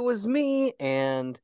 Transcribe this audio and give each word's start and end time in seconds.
it 0.00 0.04
was 0.04 0.26
me 0.26 0.72
and 0.80 1.38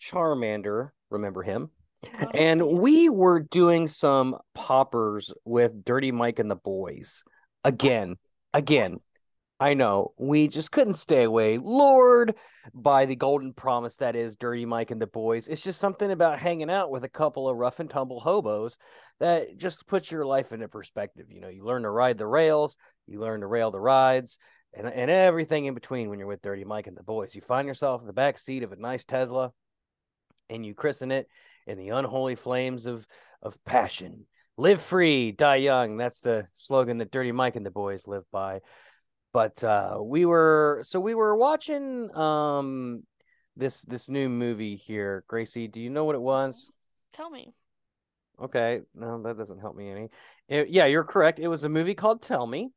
Charmander, 0.00 0.90
remember 1.10 1.44
him? 1.44 1.70
Oh, 2.04 2.26
And 2.34 2.66
we 2.66 3.08
were 3.08 3.38
doing 3.38 3.86
some 3.86 4.36
poppers 4.52 5.32
with 5.44 5.84
Dirty 5.84 6.10
Mike 6.10 6.40
and 6.40 6.50
the 6.50 6.56
boys. 6.56 7.22
Again, 7.62 8.16
again. 8.52 8.98
I 9.60 9.74
know. 9.74 10.14
We 10.18 10.48
just 10.48 10.72
couldn't 10.72 10.94
stay 10.94 11.22
away. 11.22 11.58
Lured 11.58 12.34
by 12.74 13.04
the 13.04 13.14
golden 13.14 13.52
promise 13.52 13.98
that 13.98 14.16
is 14.16 14.34
Dirty 14.34 14.64
Mike 14.64 14.90
and 14.90 15.00
the 15.00 15.06
boys. 15.06 15.46
It's 15.46 15.62
just 15.62 15.78
something 15.78 16.10
about 16.10 16.40
hanging 16.40 16.70
out 16.70 16.90
with 16.90 17.04
a 17.04 17.08
couple 17.08 17.48
of 17.48 17.58
rough 17.58 17.78
and 17.78 17.88
tumble 17.88 18.18
hobos 18.18 18.76
that 19.20 19.56
just 19.56 19.86
puts 19.86 20.10
your 20.10 20.24
life 20.24 20.52
into 20.52 20.66
perspective. 20.66 21.26
You 21.28 21.42
know, 21.42 21.48
you 21.48 21.64
learn 21.64 21.82
to 21.82 21.90
ride 21.90 22.18
the 22.18 22.26
rails, 22.26 22.76
you 23.06 23.20
learn 23.20 23.42
to 23.42 23.46
rail 23.46 23.70
the 23.70 23.78
rides, 23.78 24.38
and, 24.74 24.86
and 24.86 25.10
everything 25.10 25.64
in 25.64 25.74
between 25.74 26.10
when 26.10 26.18
you're 26.18 26.28
with 26.28 26.42
Dirty 26.42 26.64
Mike 26.64 26.86
and 26.86 26.96
the 26.96 27.02
boys. 27.02 27.34
You 27.34 27.40
find 27.40 27.66
yourself 27.66 28.00
in 28.00 28.06
the 28.06 28.12
back 28.12 28.38
seat 28.38 28.62
of 28.62 28.72
a 28.72 28.76
nice 28.76 29.04
Tesla 29.04 29.52
and 30.50 30.66
you 30.66 30.74
christen 30.74 31.12
it 31.12 31.28
in 31.66 31.78
the 31.78 31.90
unholy 31.90 32.34
flames 32.34 32.86
of 32.86 33.06
of 33.42 33.62
passion. 33.64 34.26
Live 34.58 34.82
free, 34.82 35.32
die 35.32 35.56
young. 35.56 35.96
That's 35.96 36.20
the 36.20 36.46
slogan 36.54 36.98
that 36.98 37.10
Dirty 37.10 37.32
Mike 37.32 37.56
and 37.56 37.64
the 37.64 37.70
boys 37.70 38.06
live 38.06 38.24
by. 38.30 38.60
But 39.32 39.62
uh, 39.64 39.98
we 40.02 40.26
were 40.26 40.82
so 40.84 41.00
we 41.00 41.14
were 41.14 41.34
watching 41.34 42.14
um 42.14 43.04
this 43.56 43.82
this 43.82 44.10
new 44.10 44.28
movie 44.28 44.76
here. 44.76 45.24
Gracie, 45.28 45.68
do 45.68 45.80
you 45.80 45.88
know 45.88 46.04
what 46.04 46.16
it 46.16 46.20
was? 46.20 46.70
Tell 47.12 47.30
me. 47.30 47.54
Okay, 48.42 48.80
no, 48.94 49.22
that 49.22 49.38
doesn't 49.38 49.60
help 49.60 49.76
me 49.76 49.90
any. 49.90 50.08
It- 50.48 50.68
yeah, 50.68 50.86
you're 50.86 51.04
correct. 51.04 51.38
It 51.38 51.48
was 51.48 51.64
a 51.64 51.68
movie 51.68 51.94
called 51.94 52.22
Tell 52.22 52.46
Me. 52.46 52.70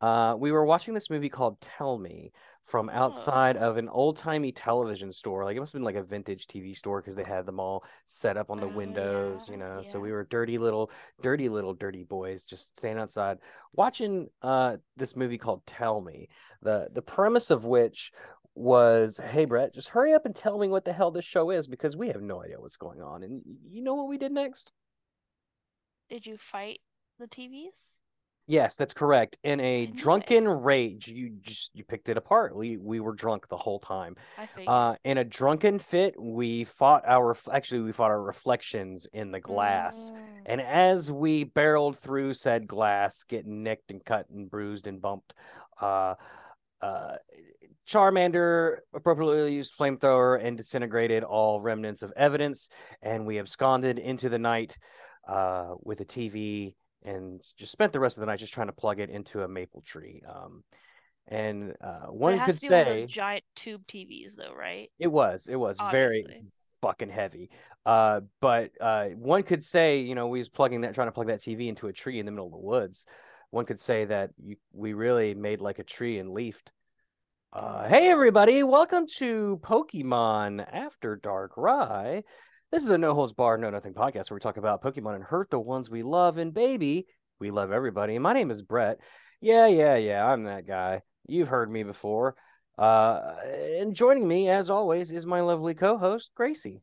Uh, 0.00 0.34
we 0.38 0.52
were 0.52 0.64
watching 0.64 0.94
this 0.94 1.10
movie 1.10 1.28
called 1.28 1.60
Tell 1.60 1.98
Me 1.98 2.32
from 2.64 2.90
Oh. 2.90 2.92
outside 2.92 3.56
of 3.56 3.76
an 3.78 3.88
old 3.88 4.16
timey 4.18 4.52
television 4.52 5.12
store. 5.12 5.44
Like 5.44 5.56
it 5.56 5.60
must 5.60 5.72
have 5.72 5.80
been 5.80 5.84
like 5.84 5.96
a 5.96 6.02
vintage 6.02 6.46
TV 6.46 6.74
store 6.74 7.00
because 7.00 7.16
they 7.16 7.24
had 7.24 7.46
them 7.46 7.58
all 7.60 7.84
set 8.06 8.36
up 8.36 8.50
on 8.50 8.60
the 8.60 8.66
Oh, 8.66 8.72
windows, 8.76 9.48
you 9.48 9.56
yeah, 9.56 9.58
know. 9.58 9.82
So 9.82 10.00
we 10.00 10.12
were 10.12 10.24
dirty 10.24 10.58
little, 10.58 10.90
dirty 11.22 11.48
little, 11.48 11.74
dirty 11.74 12.04
boys 12.04 12.44
just 12.44 12.76
staying 12.78 12.98
outside 12.98 13.38
watching 13.72 14.28
uh 14.42 14.76
this 14.96 15.16
movie 15.16 15.38
called 15.38 15.64
Tell 15.66 16.00
Me. 16.00 16.28
The 16.62 16.88
the 16.92 17.02
premise 17.02 17.50
of 17.50 17.64
which 17.64 18.12
was, 18.54 19.18
hey 19.18 19.44
Brett, 19.44 19.72
just 19.74 19.90
hurry 19.90 20.12
up 20.12 20.26
and 20.26 20.34
tell 20.34 20.58
me 20.58 20.68
what 20.68 20.84
the 20.84 20.92
hell 20.92 21.10
this 21.10 21.24
show 21.24 21.50
is 21.50 21.68
because 21.68 21.96
we 21.96 22.08
have 22.08 22.22
no 22.22 22.42
idea 22.42 22.60
what's 22.60 22.76
going 22.76 23.00
on. 23.00 23.22
And 23.22 23.42
you 23.70 23.82
know 23.82 23.94
what 23.94 24.08
we 24.08 24.18
did 24.18 24.32
next? 24.32 24.72
Did 26.10 26.26
you 26.26 26.36
fight 26.36 26.82
the 27.18 27.26
TVs? 27.26 27.72
Yes, 28.48 28.76
that's 28.76 28.94
correct. 28.94 29.36
In 29.44 29.60
a 29.60 29.84
knew 29.84 29.92
it. 29.92 29.96
drunken 29.96 30.48
rage, 30.48 31.06
you 31.06 31.36
just 31.42 31.70
you 31.74 31.84
picked 31.84 32.08
it 32.08 32.16
apart. 32.16 32.56
We 32.56 32.78
we 32.78 32.98
were 32.98 33.12
drunk 33.12 33.46
the 33.46 33.58
whole 33.58 33.78
time. 33.78 34.16
I 34.38 34.46
figured. 34.46 34.68
Uh, 34.68 34.94
in 35.04 35.18
a 35.18 35.24
drunken 35.24 35.78
fit, 35.78 36.14
we 36.18 36.64
fought 36.64 37.04
our 37.06 37.36
actually 37.52 37.82
we 37.82 37.92
fought 37.92 38.10
our 38.10 38.22
reflections 38.22 39.06
in 39.12 39.32
the 39.32 39.38
glass. 39.40 40.10
Mm. 40.10 40.20
And 40.46 40.60
as 40.62 41.12
we 41.12 41.44
barreled 41.44 41.98
through 41.98 42.32
said 42.32 42.66
glass, 42.66 43.22
getting 43.22 43.62
nicked 43.62 43.90
and 43.90 44.02
cut 44.02 44.30
and 44.30 44.50
bruised 44.50 44.86
and 44.86 44.98
bumped, 45.02 45.34
uh, 45.82 46.14
uh, 46.80 47.16
Charmander 47.86 48.78
appropriately 48.94 49.54
used 49.54 49.76
flamethrower 49.76 50.42
and 50.42 50.56
disintegrated 50.56 51.22
all 51.22 51.60
remnants 51.60 52.00
of 52.00 52.14
evidence, 52.16 52.70
and 53.02 53.26
we 53.26 53.38
absconded 53.38 53.98
into 53.98 54.30
the 54.30 54.38
night 54.38 54.78
uh, 55.28 55.74
with 55.82 56.00
a 56.00 56.06
TV 56.06 56.74
and 57.04 57.42
just 57.56 57.72
spent 57.72 57.92
the 57.92 58.00
rest 58.00 58.16
of 58.16 58.20
the 58.20 58.26
night 58.26 58.38
just 58.38 58.52
trying 58.52 58.68
to 58.68 58.72
plug 58.72 59.00
it 59.00 59.10
into 59.10 59.42
a 59.42 59.48
maple 59.48 59.82
tree. 59.82 60.22
Um, 60.28 60.64
and 61.26 61.74
uh, 61.82 62.06
one 62.06 62.34
could 62.38 62.46
one 62.46 62.56
say 62.56 62.84
those 62.84 63.04
giant 63.04 63.44
tube 63.54 63.86
TVs, 63.86 64.34
though, 64.36 64.54
right? 64.54 64.90
it 64.98 65.08
was 65.08 65.46
it 65.46 65.56
was 65.56 65.76
very 65.90 66.24
fucking 66.80 67.10
heavy. 67.10 67.50
Uh, 67.84 68.20
but 68.40 68.70
uh, 68.80 69.06
one 69.08 69.42
could 69.42 69.64
say, 69.64 70.00
you 70.00 70.14
know, 70.14 70.28
we 70.28 70.38
was 70.38 70.48
plugging 70.48 70.82
that, 70.82 70.94
trying 70.94 71.08
to 71.08 71.12
plug 71.12 71.28
that 71.28 71.40
TV 71.40 71.68
into 71.68 71.86
a 71.86 71.92
tree 71.92 72.18
in 72.18 72.26
the 72.26 72.32
middle 72.32 72.46
of 72.46 72.52
the 72.52 72.58
woods. 72.58 73.06
One 73.50 73.64
could 73.64 73.80
say 73.80 74.04
that 74.04 74.30
you, 74.36 74.56
we 74.72 74.92
really 74.92 75.34
made 75.34 75.60
like 75.60 75.78
a 75.78 75.84
tree 75.84 76.18
and 76.18 76.32
leafed. 76.32 76.70
Uh, 77.50 77.88
hey 77.88 78.08
everybody, 78.08 78.62
welcome 78.62 79.06
to 79.16 79.58
Pokemon 79.62 80.66
After 80.70 81.16
Dark 81.16 81.52
Rye. 81.56 82.24
This 82.70 82.82
is 82.82 82.90
a 82.90 82.98
no 82.98 83.14
holds 83.14 83.32
barred, 83.32 83.60
no 83.60 83.70
nothing 83.70 83.94
podcast 83.94 84.30
where 84.30 84.36
we 84.36 84.40
talk 84.40 84.58
about 84.58 84.82
Pokemon 84.82 85.14
and 85.14 85.24
hurt 85.24 85.50
the 85.50 85.58
ones 85.58 85.88
we 85.88 86.02
love. 86.02 86.36
And 86.36 86.52
baby, 86.52 87.06
we 87.38 87.50
love 87.50 87.72
everybody. 87.72 88.14
And 88.14 88.22
my 88.22 88.34
name 88.34 88.50
is 88.50 88.60
Brett. 88.62 88.98
Yeah, 89.40 89.66
yeah, 89.66 89.96
yeah, 89.96 90.26
I'm 90.26 90.44
that 90.44 90.66
guy. 90.66 91.02
You've 91.26 91.48
heard 91.48 91.70
me 91.70 91.82
before. 91.82 92.36
Uh, 92.76 93.36
and 93.78 93.94
joining 93.94 94.28
me, 94.28 94.48
as 94.50 94.68
always, 94.70 95.10
is 95.10 95.26
my 95.26 95.40
lovely 95.40 95.74
co-host 95.74 96.30
Gracie. 96.34 96.82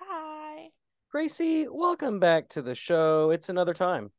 Hi. 0.00 0.68
Gracie, 1.10 1.68
welcome 1.68 2.18
back 2.18 2.48
to 2.50 2.62
the 2.62 2.74
show. 2.74 3.30
It's 3.30 3.48
another 3.48 3.74
time, 3.74 4.10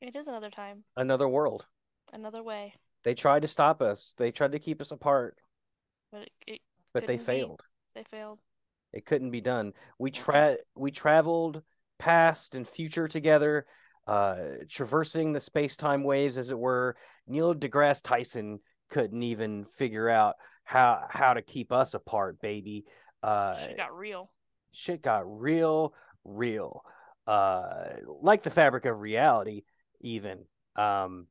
It 0.00 0.16
is 0.16 0.26
another 0.28 0.50
time, 0.50 0.82
another 0.96 1.28
world. 1.28 1.66
another 2.12 2.42
way, 2.42 2.74
They 3.04 3.14
tried 3.14 3.42
to 3.42 3.48
stop 3.48 3.82
us. 3.82 4.14
They 4.18 4.32
tried 4.32 4.52
to 4.52 4.58
keep 4.58 4.80
us 4.80 4.90
apart, 4.90 5.38
but 6.10 6.22
it, 6.22 6.30
it 6.46 6.60
but 6.92 7.06
they 7.06 7.18
Couldn't 7.18 7.34
be. 7.34 7.40
failed. 7.40 7.60
they 7.94 8.04
failed. 8.04 8.40
It 8.92 9.06
couldn't 9.06 9.30
be 9.30 9.40
done. 9.40 9.72
We 9.98 10.10
tra 10.10 10.56
we 10.74 10.90
traveled 10.90 11.62
past 11.98 12.54
and 12.54 12.68
future 12.68 13.08
together, 13.08 13.66
uh, 14.06 14.36
traversing 14.68 15.32
the 15.32 15.40
space-time 15.40 16.02
waves, 16.04 16.36
as 16.36 16.50
it 16.50 16.58
were. 16.58 16.96
Neil 17.26 17.54
deGrasse 17.54 18.02
Tyson 18.02 18.60
couldn't 18.90 19.22
even 19.22 19.64
figure 19.76 20.08
out 20.08 20.34
how 20.64 21.06
how 21.08 21.34
to 21.34 21.42
keep 21.42 21.72
us 21.72 21.94
apart, 21.94 22.40
baby. 22.40 22.84
Uh, 23.22 23.56
Shit 23.58 23.76
got 23.76 23.96
real. 23.96 24.30
shit 24.72 25.02
got 25.02 25.22
real, 25.40 25.94
real. 26.24 26.84
Uh, 27.26 27.84
like 28.20 28.42
the 28.42 28.50
fabric 28.50 28.84
of 28.84 28.98
reality, 29.00 29.62
even. 30.00 30.44
Um, 30.76 31.28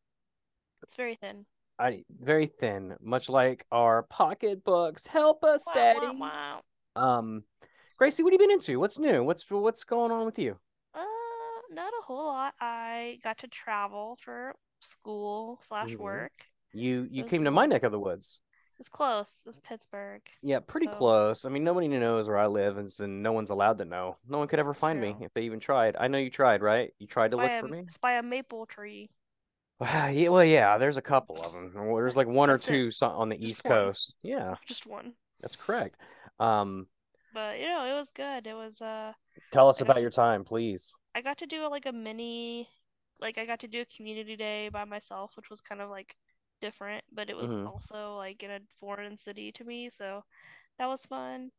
It's 0.84 0.96
very 0.96 1.16
thin. 1.16 1.46
I 1.78 2.04
very 2.10 2.48
thin, 2.48 2.96
much 3.02 3.28
like 3.28 3.66
our 3.72 4.04
pocketbooks. 4.04 5.06
Help 5.06 5.44
us, 5.44 5.64
Wow, 5.68 5.74
Daddy. 5.74 6.06
wow, 6.06 6.14
wow. 6.20 6.62
Um, 6.96 7.44
Gracie, 7.98 8.24
what 8.24 8.34
have 8.34 8.42
you 8.42 8.48
been 8.48 8.54
into? 8.54 8.80
What's 8.80 9.00
new? 9.00 9.24
What's 9.24 9.50
what's 9.50 9.84
going 9.84 10.12
on 10.12 10.26
with 10.26 10.40
you? 10.40 10.58
Uh, 10.94 11.04
not 11.72 11.94
a 12.00 12.04
whole 12.04 12.26
lot. 12.26 12.54
I 12.60 13.20
got 13.24 13.38
to 13.40 13.48
travel 13.48 14.18
for 14.22 14.56
school 14.80 15.60
slash 15.62 15.92
Mhm. 15.92 15.98
work. 16.00 16.32
You 16.74 17.08
you 17.10 17.24
It 17.26 17.30
came 17.30 17.44
to 17.44 17.52
my 17.52 17.66
neck 17.66 17.84
of 17.84 17.92
the 17.92 18.00
woods. 18.00 18.42
It's 18.80 18.90
close. 18.90 19.32
It's 19.46 19.60
Pittsburgh. 19.60 20.24
Yeah, 20.42 20.60
pretty 20.60 20.88
So- 20.88 20.98
close. 20.98 21.46
I 21.46 21.50
mean, 21.50 21.64
nobody 21.64 21.88
knows 21.88 22.28
where 22.28 22.40
I 22.40 22.48
live, 22.48 22.78
and, 22.78 22.92
so 22.92 23.06
no 23.06 23.32
one's 23.32 23.52
allowed 23.52 23.78
to 23.78 23.86
know. 23.86 24.18
No 24.28 24.40
one 24.40 24.48
could 24.48 24.58
ever 24.58 24.72
That's 24.72 24.80
find 24.80 25.00
me 25.00 25.16
if 25.22 25.32
they 25.36 25.44
even 25.44 25.60
tried. 25.60 25.96
I 25.98 26.08
know 26.08 26.18
you 26.18 26.32
tried, 26.32 26.64
right? 26.64 26.92
You 26.98 27.06
tried 27.06 27.30
to 27.32 27.38
look 27.38 27.52
a, 27.52 27.62
for 27.62 27.68
me. 27.68 27.80
It's 27.82 28.00
by 28.00 28.14
a 28.14 28.24
maple 28.24 28.66
tree. 28.66 29.12
yeah, 29.82 30.30
well, 30.30 30.44
yeah. 30.44 30.80
There's 30.80 30.98
a 30.98 31.02
couple 31.02 31.44
of 31.44 31.54
them. 31.54 31.72
There's 31.74 32.18
like 32.18 32.26
one 32.28 32.50
or 32.50 32.54
That's 32.54 32.68
it. 32.70 32.72
two 32.72 32.92
so- 32.92 33.10
on 33.10 33.30
the 33.30 33.38
Just 33.38 33.50
East 33.52 33.66
one. 33.66 33.72
Coast. 33.72 34.16
Yeah, 34.24 34.56
Just 34.66 34.88
one. 34.88 35.14
that's 35.42 35.56
correct. 35.56 35.98
Um, 36.42 36.88
But 37.34 37.60
you 37.60 37.66
know, 37.68 37.84
it 37.86 37.94
was 37.94 38.12
good. 38.12 38.48
It 38.48 38.54
was 38.54 38.82
uh 38.82 39.14
tell 39.52 39.70
us 39.70 39.82
about 39.82 40.02
to- 40.02 40.02
your 40.02 40.10
time, 40.10 40.44
please. 40.44 40.94
I 41.16 41.22
got 41.22 41.38
to 41.38 41.46
do 41.48 41.66
like 41.68 41.86
a 41.86 41.94
mini 41.94 42.70
like 43.20 43.38
I 43.38 43.46
got 43.46 43.60
to 43.62 43.68
do 43.70 43.82
a 43.82 43.86
community 43.96 44.36
day 44.36 44.68
by 44.70 44.84
myself, 44.84 45.38
which 45.38 45.50
was 45.50 45.62
kind 45.62 45.80
of 45.80 45.90
like 45.90 46.18
different, 46.60 47.04
but 47.12 47.30
it 47.30 47.38
was 47.38 47.54
Mhm. 47.54 47.66
also 47.66 48.16
like 48.18 48.44
in 48.44 48.52
a 48.52 48.60
foreign 48.80 49.18
city 49.18 49.52
to 49.54 49.64
me, 49.64 49.90
so 49.90 50.24
that 50.80 50.88
was 50.88 51.06
fun. 51.08 51.52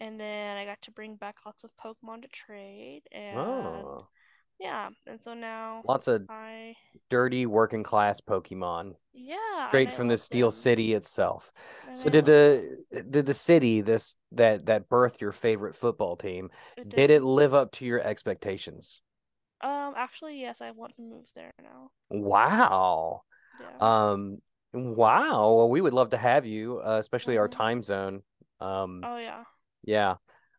And 0.00 0.20
then 0.20 0.58
I 0.58 0.66
got 0.66 0.82
to 0.82 0.92
bring 0.92 1.16
back 1.16 1.46
lots 1.46 1.64
of 1.64 1.76
Pokemon 1.78 2.22
to 2.22 2.28
trade 2.28 3.02
and 3.12 3.88
Oh, 3.88 4.08
yeah, 4.58 4.88
and 5.06 5.22
so 5.22 5.34
now 5.34 5.84
lots 5.84 6.08
of 6.08 6.22
I 6.28 6.74
dirty 7.10 7.46
working 7.46 7.82
class 7.82 8.20
Pokemon, 8.20 8.94
yeah, 9.12 9.36
straight 9.66 9.92
I 9.92 9.92
from 9.92 10.08
the 10.08 10.18
Steel. 10.18 10.52
City 10.52 10.94
itself. 10.94 11.52
And 11.84 11.94
So 11.94 12.10
I 12.10 12.10
did 12.10 12.26
the 12.26 12.84
did 13.10 13.26
the 13.26 13.34
city 13.34 13.80
this 13.82 14.16
that 14.32 14.66
that 14.66 14.88
birthed 14.88 15.20
your 15.20 15.32
favorite 15.32 15.76
football 15.76 16.16
team? 16.16 16.50
it 16.76 16.88
Did 16.88 17.10
it 17.10 17.24
live 17.24 17.54
up 17.54 17.72
to 17.74 17.86
your 17.86 18.00
expectations? 18.02 19.02
Um, 19.60 19.94
actually, 19.96 20.40
yes, 20.40 20.60
I 20.60 20.70
want 20.72 20.96
to 20.96 21.02
move 21.02 21.26
there 21.34 21.52
now. 21.62 21.90
Wow. 22.10 23.22
Yeah. 23.58 23.80
Um 23.80 24.42
wow. 24.72 25.54
Well, 25.56 25.70
we 25.70 25.80
would 25.80 25.94
love 25.94 26.10
to 26.10 26.18
have 26.18 26.46
you, 26.46 26.80
uh, 26.80 26.98
especially 27.00 27.38
our 27.38 27.48
Mhm. 27.48 27.50
time 27.50 27.82
zone. 27.82 28.22
Um 28.60 29.08
Oh 29.08 29.16
yeah. 29.18 29.44
yeah. 29.84 30.16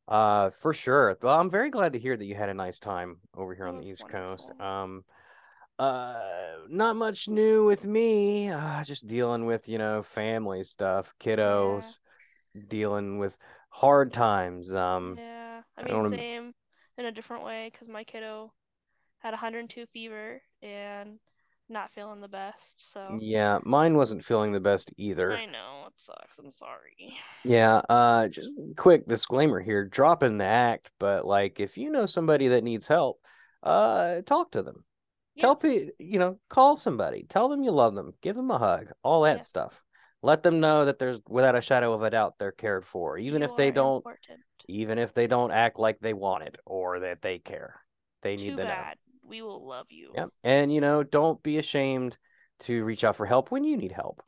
Uh 0.09 0.50
for 0.50 0.73
sure. 0.73 1.15
Well, 1.21 1.39
I'm 1.39 1.51
very 1.51 1.69
glad 1.69 1.94
to 1.94 2.00
hear 2.00 2.17
that 2.17 2.25
you 2.25 2.35
had 2.35 2.50
a 2.50 2.53
nice 2.53 2.79
time 2.79 3.17
over 3.38 3.53
here 3.53 3.67
on 3.67 3.79
the 3.79 3.88
East 3.88 4.07
Coast. 4.07 4.51
Um 4.59 5.03
uh 5.77 6.19
not 6.67 6.95
much 6.95 7.29
new 7.29 7.65
with 7.65 7.85
me. 7.85 8.50
Uh 8.50 8.83
just 8.83 9.07
dealing 9.07 9.45
with, 9.45 9.69
you 9.69 9.77
know, 9.77 10.01
family 10.03 10.63
stuff, 10.63 11.13
kiddos, 11.19 12.00
dealing 12.67 13.19
with 13.19 13.38
hard 13.69 14.11
times. 14.11 14.73
Um 14.73 15.15
Yeah, 15.17 15.61
I 15.77 15.81
I 15.81 15.85
mean, 15.85 15.95
wanna- 15.95 16.17
same 16.17 16.53
in 16.97 17.05
a 17.05 17.12
different 17.12 17.44
way 17.45 17.69
because 17.71 17.88
my 17.88 18.03
kiddo 18.03 18.51
had 19.19 19.33
102 19.33 19.85
fever 19.94 20.41
and 20.63 21.19
not 21.69 21.92
feeling 21.92 22.21
the 22.21 22.27
best. 22.27 22.92
So 22.92 23.19
Yeah, 23.19 23.60
mine 23.63 23.95
wasn't 23.95 24.24
feeling 24.25 24.51
the 24.51 24.60
best 24.60 24.94
either. 24.98 25.31
I 25.33 25.45
know 25.45 25.86
it 25.88 25.98
sucks. 25.98 26.39
I'm 26.39 26.51
sorry. 26.51 26.95
Yeah, 27.44 27.77
uh 27.89 28.27
just 28.27 28.54
quick 28.75 29.07
disclaimer 29.07 29.60
here, 29.62 29.86
dropping 29.86 30.38
the 30.38 30.45
act, 30.45 30.92
but 31.00 31.25
like 31.25 31.60
if 31.60 31.77
you 31.77 31.89
know 31.89 32.06
somebody 32.06 32.50
that 32.50 32.63
needs 32.63 32.86
help, 32.88 33.21
uh 33.63 34.21
talk 34.21 34.51
to 34.51 34.62
them. 34.62 34.83
Yeah. 35.36 35.44
Tell 35.44 35.56
people, 35.56 35.94
you 36.00 36.19
know, 36.19 36.39
call 36.50 36.75
somebody. 36.75 37.24
Tell 37.30 37.48
them 37.48 37.63
you 37.63 37.72
love 37.72 37.95
them. 37.95 38.13
Give 38.22 38.36
them 38.36 38.51
a 38.51 38.57
hug. 38.57 38.92
All 39.04 39.22
that 39.24 39.38
Yeah. 39.38 39.44
stuff. 39.44 39.83
Let 40.22 40.44
them 40.44 40.60
know 40.60 40.86
that 40.86 41.00
there's 41.00 41.19
without 41.30 41.56
a 41.56 41.62
shadow 41.62 41.94
of 41.94 42.04
a 42.04 42.10
doubt 42.10 42.36
they're 42.39 42.51
cared 42.51 42.86
for, 42.86 43.18
even 43.18 43.42
You 43.42 43.45
if 43.45 43.56
they 43.56 43.72
don't 43.72 44.06
important. 44.06 44.42
even 44.68 44.98
if 45.00 45.13
they 45.13 45.27
don't 45.27 45.51
act 45.51 45.80
like 45.80 46.00
they 46.00 46.13
want 46.13 46.44
it 46.44 46.57
or 46.65 47.00
that 47.01 47.22
they 47.22 47.39
care. 47.39 47.81
They 48.22 48.36
need 48.38 48.51
Too 48.51 48.57
know. 48.57 48.68
bad. 48.68 48.98
We 49.29 49.41
will 49.41 49.65
love 49.67 49.87
you. 49.89 50.11
Yep. 50.15 50.29
And 50.43 50.73
you 50.73 50.81
know, 50.81 51.03
don't 51.03 51.41
be 51.43 51.57
ashamed 51.57 52.17
to 52.61 52.83
reach 52.83 53.03
out 53.03 53.15
for 53.15 53.25
help 53.25 53.51
when 53.51 53.63
you 53.63 53.77
need 53.77 53.91
help. 53.91 54.21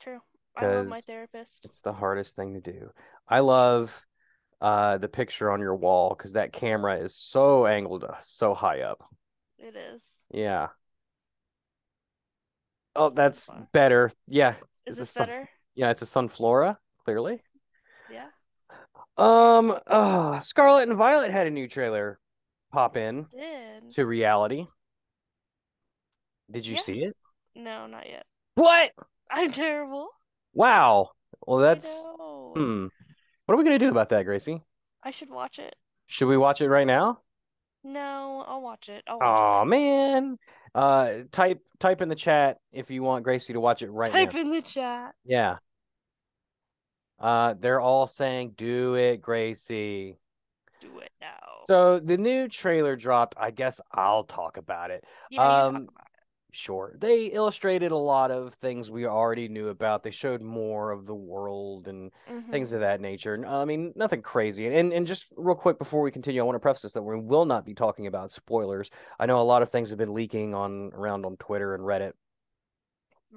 True. 0.00 0.20
I 0.56 0.66
love 0.66 0.88
my 0.88 1.00
therapist. 1.00 1.66
It's 1.66 1.82
the 1.82 1.92
hardest 1.92 2.34
thing 2.34 2.54
to 2.54 2.60
do. 2.60 2.90
I 3.28 3.40
love 3.40 4.04
uh 4.60 4.96
the 4.96 5.08
picture 5.08 5.50
on 5.50 5.60
your 5.60 5.76
wall 5.76 6.14
because 6.16 6.32
that 6.32 6.52
camera 6.52 6.98
is 6.98 7.14
so 7.14 7.66
angled 7.66 8.04
uh, 8.04 8.14
so 8.20 8.54
high 8.54 8.80
up. 8.80 9.04
It 9.58 9.76
is. 9.76 10.02
Yeah. 10.32 10.68
Oh, 12.94 13.10
that's 13.10 13.50
better. 13.72 14.12
Yeah. 14.26 14.54
Is 14.86 14.94
Is 14.94 14.98
this 15.00 15.10
some- 15.10 15.26
better? 15.26 15.48
Yeah, 15.74 15.90
it's 15.90 16.00
a 16.00 16.06
Sunflora, 16.06 16.78
clearly. 17.04 17.42
Yeah. 18.10 18.28
Um, 19.18 19.78
uh, 19.86 20.38
Scarlet 20.38 20.88
and 20.88 20.96
Violet 20.96 21.30
had 21.30 21.46
a 21.46 21.50
new 21.50 21.68
trailer 21.68 22.18
pop 22.76 22.96
in 22.98 23.24
Did. 23.30 23.90
to 23.94 24.04
reality. 24.04 24.66
Did 26.50 26.66
you 26.66 26.74
Yeah. 26.74 26.80
see 26.82 27.02
it? 27.04 27.16
No, 27.54 27.86
not 27.86 28.06
yet. 28.06 28.26
What? 28.54 28.92
I'm 29.30 29.50
terrible. 29.50 30.10
Wow. 30.52 31.10
Well, 31.46 31.56
that's 31.58 32.06
hmm. 32.54 32.86
What 33.46 33.54
are 33.54 33.56
we 33.56 33.64
gonna 33.64 33.78
do 33.78 33.88
about 33.88 34.10
that, 34.10 34.24
Gracie? 34.24 34.62
I 35.02 35.10
should 35.10 35.30
watch 35.30 35.58
it. 35.58 35.74
Should 36.06 36.28
we 36.28 36.36
watch 36.36 36.60
it 36.60 36.68
right 36.68 36.86
now? 36.86 37.20
No, 37.82 38.44
I'll 38.46 38.60
watch 38.60 38.90
it. 38.90 39.04
I'll 39.06 39.18
watch 39.20 39.40
Oh 39.40 39.62
it. 39.62 39.66
man. 39.66 40.38
Uh 40.74 41.12
type 41.32 41.62
type 41.78 42.02
in 42.02 42.10
the 42.10 42.14
chat 42.14 42.58
if 42.72 42.90
you 42.90 43.02
want 43.02 43.24
Gracie 43.24 43.54
to 43.54 43.60
watch 43.60 43.80
it 43.82 43.90
right 43.90 44.10
Type 44.12 44.28
now. 44.28 44.32
Type 44.32 44.40
in 44.42 44.50
the 44.50 44.60
chat. 44.62 45.14
Yeah. 45.24 45.56
Uh 47.18 47.54
they're 47.58 47.80
all 47.80 48.06
saying 48.06 48.52
do 48.56 48.94
it, 48.96 49.22
Gracie. 49.22 50.18
Do 50.92 50.98
it 51.00 51.12
now. 51.20 51.64
So 51.68 52.00
the 52.00 52.16
new 52.16 52.48
trailer 52.48 52.96
dropped. 52.96 53.34
I 53.38 53.50
guess 53.50 53.80
I'll 53.92 54.24
talk 54.24 54.56
about 54.56 54.90
it. 54.90 55.04
yeah, 55.30 55.42
you 55.42 55.48
talk 55.48 55.64
um, 55.68 55.76
about 55.76 56.06
Sure. 56.56 56.94
They 56.98 57.26
illustrated 57.26 57.92
a 57.92 57.96
lot 57.98 58.30
of 58.30 58.54
things 58.54 58.90
we 58.90 59.04
already 59.04 59.46
knew 59.46 59.68
about. 59.68 60.02
They 60.02 60.10
showed 60.10 60.40
more 60.40 60.90
of 60.90 61.04
the 61.04 61.14
world 61.14 61.86
and 61.86 62.10
it. 62.26 62.32
Mhm. 62.32 62.50
things 62.50 62.72
of 62.72 62.80
that 62.80 63.02
nature. 63.02 63.44
I 63.46 63.66
mean, 63.66 63.92
nothing 63.94 64.22
crazy. 64.22 64.66
And 64.66 64.90
and 64.90 65.06
just 65.06 65.34
real 65.36 65.54
quick 65.54 65.78
before 65.78 66.00
we 66.00 66.10
continue, 66.10 66.40
I 66.40 66.44
want 66.44 66.56
to 66.56 66.60
preface 66.60 66.80
this 66.80 66.94
that 66.94 67.02
we 67.02 67.20
will 67.20 67.44
not 67.44 67.66
be 67.66 67.74
talking 67.74 68.06
about 68.06 68.30
spoilers. 68.30 68.88
I 69.18 69.26
know 69.26 69.38
a 69.38 69.42
lot 69.42 69.60
of 69.60 69.68
things 69.68 69.90
have 69.90 69.98
been 69.98 70.14
leaking 70.14 70.54
on 70.54 70.92
around 70.94 71.26
on 71.26 71.36
Twitter 71.36 71.74
and 71.74 71.84
Reddit. 71.84 72.12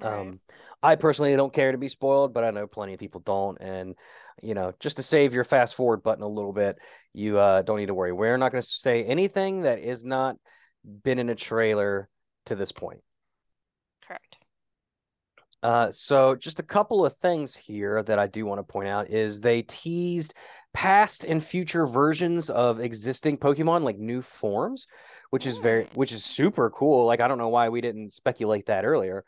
Right. 0.00 0.20
Um, 0.20 0.40
I 0.82 0.96
personally 0.96 1.36
don't 1.36 1.52
care 1.52 1.72
to 1.72 1.78
be 1.78 1.88
spoiled, 1.88 2.32
but 2.32 2.42
I 2.42 2.52
know 2.52 2.66
plenty 2.66 2.94
of 2.94 3.00
people 3.00 3.20
don't. 3.20 3.60
And 3.60 3.96
you 4.42 4.54
know, 4.54 4.72
just 4.80 4.96
to 4.96 5.02
save 5.02 5.34
your 5.34 5.44
fast 5.44 5.74
forward 5.74 6.02
button 6.02 6.22
a 6.22 6.28
little 6.28 6.52
bit, 6.52 6.76
you 7.12 7.38
uh, 7.38 7.62
don't 7.62 7.78
need 7.78 7.86
to 7.86 7.94
worry. 7.94 8.12
We're 8.12 8.36
not 8.36 8.52
going 8.52 8.62
to 8.62 8.68
say 8.68 9.04
anything 9.04 9.62
that 9.62 9.78
is 9.78 10.04
not 10.04 10.36
been 10.84 11.18
in 11.18 11.28
a 11.28 11.34
trailer 11.34 12.08
to 12.46 12.54
this 12.54 12.72
point. 12.72 13.00
Correct. 14.06 14.36
Uh, 15.62 15.90
so 15.90 16.34
just 16.34 16.58
a 16.58 16.64
couple 16.64 17.04
of 17.04 17.14
things 17.16 17.54
here 17.54 18.02
that 18.02 18.18
I 18.18 18.26
do 18.26 18.46
want 18.46 18.60
to 18.60 18.72
point 18.72 18.88
out 18.88 19.10
is 19.10 19.40
they 19.40 19.62
teased 19.62 20.34
past 20.72 21.24
and 21.24 21.42
future 21.42 21.86
versions 21.86 22.48
of 22.48 22.80
existing 22.80 23.36
Pokemon, 23.36 23.82
like 23.82 23.98
new 23.98 24.22
forms, 24.22 24.86
which 25.30 25.46
is 25.46 25.58
very, 25.58 25.88
which 25.94 26.12
is 26.12 26.24
super 26.24 26.70
cool. 26.70 27.04
Like 27.04 27.20
I 27.20 27.28
don't 27.28 27.38
know 27.38 27.48
why 27.48 27.68
we 27.68 27.80
didn't 27.80 28.12
speculate 28.12 28.66
that 28.66 28.84
earlier, 28.84 29.24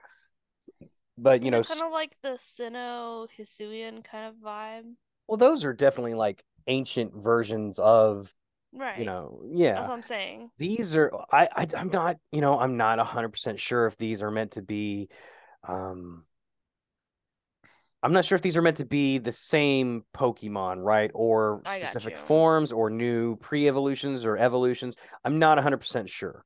but 1.18 1.42
you 1.42 1.50
know, 1.50 1.62
kind 1.62 1.82
of 1.82 1.92
like 1.92 2.16
the 2.22 2.38
Sinnoh 2.38 3.28
Hisuian 3.38 4.02
kind 4.02 4.26
of 4.26 4.34
vibe. 4.36 4.94
Well, 5.28 5.38
those 5.38 5.64
are 5.64 5.72
definitely 5.72 6.14
like 6.14 6.42
ancient 6.66 7.12
versions 7.14 7.78
of, 7.78 8.32
Right. 8.74 8.98
you 8.98 9.04
know, 9.04 9.40
That's 9.44 9.58
yeah. 9.58 9.80
what 9.82 9.90
I'm 9.90 10.02
saying. 10.02 10.50
These 10.58 10.96
are 10.96 11.12
I, 11.30 11.48
I 11.54 11.66
I'm 11.76 11.88
not, 11.90 12.16
you 12.30 12.40
know, 12.40 12.58
I'm 12.58 12.76
not 12.76 12.98
a 12.98 13.04
hundred 13.04 13.30
percent 13.30 13.60
sure 13.60 13.86
if 13.86 13.96
these 13.96 14.22
are 14.22 14.30
meant 14.30 14.52
to 14.52 14.62
be, 14.62 15.08
um. 15.66 16.24
I'm 18.04 18.12
not 18.12 18.24
sure 18.24 18.34
if 18.34 18.42
these 18.42 18.56
are 18.56 18.62
meant 18.62 18.78
to 18.78 18.84
be 18.84 19.18
the 19.18 19.30
same 19.30 20.04
Pokemon, 20.12 20.82
right? 20.82 21.12
Or 21.14 21.62
specific 21.64 22.16
forms 22.16 22.72
or 22.72 22.90
new 22.90 23.36
pre-evolutions 23.36 24.24
or 24.24 24.36
evolutions. 24.36 24.96
I'm 25.24 25.38
not 25.38 25.56
100% 25.56 26.08
sure. 26.08 26.44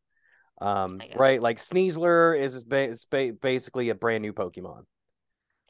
Um, 0.60 1.00
right? 1.16 1.40
Like 1.40 1.56
Sneasler 1.56 2.38
is 2.38 2.62
ba- 2.62 2.90
is 2.90 3.06
ba- 3.10 3.32
basically 3.40 3.88
a 3.88 3.94
brand 3.94 4.20
new 4.20 4.34
Pokemon. 4.34 4.82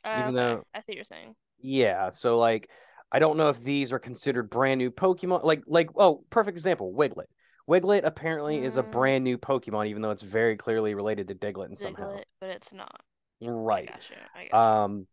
Uh, 0.04 0.16
Even 0.22 0.36
okay. 0.36 0.54
though- 0.54 0.64
I 0.74 0.80
see 0.80 0.90
what 0.90 0.96
you're 0.96 1.04
saying. 1.04 1.36
Yeah, 1.60 2.10
so 2.10 2.36
like 2.38 2.68
I 3.16 3.18
don't 3.18 3.38
know 3.38 3.48
if 3.48 3.62
these 3.62 3.94
are 3.94 3.98
considered 3.98 4.50
brand 4.50 4.76
new 4.76 4.90
Pokemon. 4.90 5.42
Like 5.42 5.62
like 5.66 5.88
oh, 5.96 6.22
perfect 6.28 6.54
example, 6.58 6.92
Wiglett. 6.92 7.28
Wiglett 7.66 8.04
apparently 8.04 8.62
is 8.62 8.76
a 8.76 8.82
Mm. 8.82 8.92
brand 8.92 9.24
new 9.24 9.38
Pokemon, 9.38 9.86
even 9.88 10.02
though 10.02 10.10
it's 10.10 10.22
very 10.22 10.54
clearly 10.58 10.92
related 10.94 11.28
to 11.28 11.34
Diglett 11.34 11.68
and 11.68 11.78
somehow. 11.78 12.20
But 12.40 12.50
it's 12.50 12.74
not. 12.74 13.00
Right. 13.40 13.88
I 13.88 13.92
gotcha. 13.92 14.14
I 14.34 14.44
gotcha. 14.44 14.56
Um, 14.58 15.06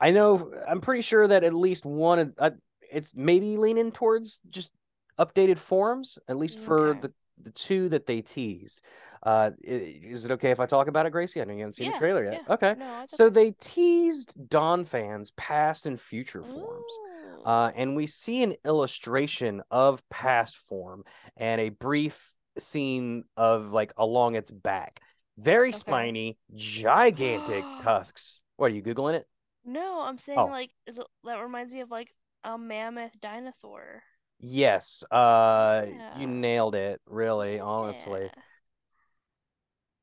I 0.00 0.10
know. 0.12 0.50
I'm 0.66 0.80
pretty 0.80 1.02
sure 1.02 1.28
that 1.28 1.44
at 1.44 1.52
least 1.52 1.84
one 1.84 2.18
of 2.18 2.32
uh, 2.38 2.50
it's 2.90 3.12
maybe 3.14 3.58
leaning 3.58 3.92
towards 3.92 4.40
just 4.48 4.70
updated 5.18 5.58
forms, 5.58 6.18
at 6.28 6.38
least 6.38 6.58
for 6.60 6.88
Okay. 6.92 7.00
the 7.00 7.12
the 7.42 7.50
two 7.50 7.90
that 7.90 8.06
they 8.06 8.22
teased. 8.22 8.80
Uh, 9.22 9.50
is 9.62 10.24
it 10.24 10.30
okay 10.30 10.50
if 10.50 10.60
I 10.60 10.66
talk 10.66 10.88
about 10.88 11.04
it, 11.04 11.10
Gracie? 11.10 11.42
I 11.42 11.44
know 11.44 11.52
you 11.52 11.60
haven't 11.60 11.74
seen 11.74 11.86
Yeah, 11.88 11.92
the 11.92 11.98
trailer 11.98 12.24
yet. 12.24 12.42
yeah. 12.46 12.54
Okay. 12.54 12.74
No, 12.78 13.04
So 13.08 13.28
they 13.28 13.50
teased 13.60 14.34
Donphan's 14.48 15.30
past 15.32 15.84
and 15.84 16.00
future 16.00 16.42
forms. 16.42 16.58
Ooh. 16.58 17.09
Uh, 17.44 17.70
and 17.74 17.96
we 17.96 18.06
see 18.06 18.42
an 18.42 18.54
illustration 18.64 19.62
of 19.70 20.02
past 20.10 20.56
form 20.56 21.04
and 21.36 21.60
a 21.60 21.68
brief 21.70 22.34
scene 22.58 23.24
of 23.36 23.72
like 23.72 23.92
along 23.96 24.34
its 24.36 24.50
back. 24.50 25.00
Very 25.38 25.68
Okay. 25.70 25.78
spiny, 25.78 26.38
gigantic 26.54 27.64
tusks. 27.82 28.40
What 28.56 28.70
are 28.72 28.74
you 28.74 28.82
googling 28.82 29.14
it? 29.14 29.26
No, 29.64 30.00
I'm 30.00 30.18
saying 30.18 30.38
Oh. 30.38 30.46
like 30.46 30.70
is 30.86 30.98
it, 30.98 31.06
that 31.24 31.36
reminds 31.40 31.72
me 31.72 31.80
of 31.80 31.90
like 31.90 32.14
a 32.44 32.58
mammoth 32.58 33.18
dinosaur. 33.20 34.02
Yes. 34.38 35.02
Uh, 35.10 35.86
Yeah. 35.88 36.18
you 36.18 36.26
nailed 36.26 36.74
it. 36.74 37.00
Really, 37.06 37.60
honestly. 37.60 38.22
Yeah. 38.24 38.42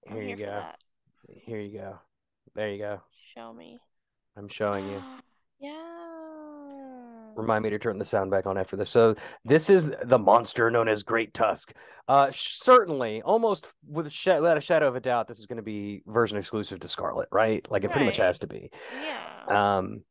I'm 0.10 0.16
Here 0.16 0.24
you 0.24 0.36
go. 0.38 0.64
Here 1.30 1.60
you 1.60 1.78
go. 1.78 2.00
There 2.56 2.70
you 2.70 2.78
go. 2.78 3.02
Show 3.36 3.54
me. 3.54 3.80
I'm 4.36 4.48
showing 4.48 4.88
you. 4.90 5.02
Yeah. 5.60 7.17
Remind 7.38 7.64
me 7.64 7.70
to 7.70 7.80
turn 7.80 7.98
the 7.98 8.06
sound 8.06 8.32
back 8.32 8.46
on 8.46 8.58
after 8.58 8.76
this. 8.76 8.90
So 8.90 9.16
this 9.46 9.70
is 9.70 9.92
the 10.04 10.18
monster 10.18 10.72
known 10.72 10.88
as 10.88 11.04
Great 11.04 11.34
Tusk. 11.34 11.72
Uh, 12.08 12.30
certainly, 12.32 13.22
almost 13.22 13.68
with 13.88 14.08
a 14.08 14.10
sh- 14.10 14.28
without 14.28 14.58
a 14.58 14.62
shadow 14.62 14.88
of 14.88 14.96
a 14.96 15.00
doubt, 15.00 15.28
this 15.28 15.40
is 15.40 15.46
going 15.46 15.58
to 15.58 15.64
be 15.64 16.02
version 16.08 16.38
exclusive 16.38 16.80
to 16.80 16.88
Scarlet, 16.88 17.30
right? 17.32 17.66
Like 17.70 17.84
it 17.84 17.92
pretty 17.92 18.08
much 18.08 18.18
has 18.18 18.40
to 18.40 18.48
be. 18.48 18.72
Yeah. 19.02 19.78
Um. 19.78 20.02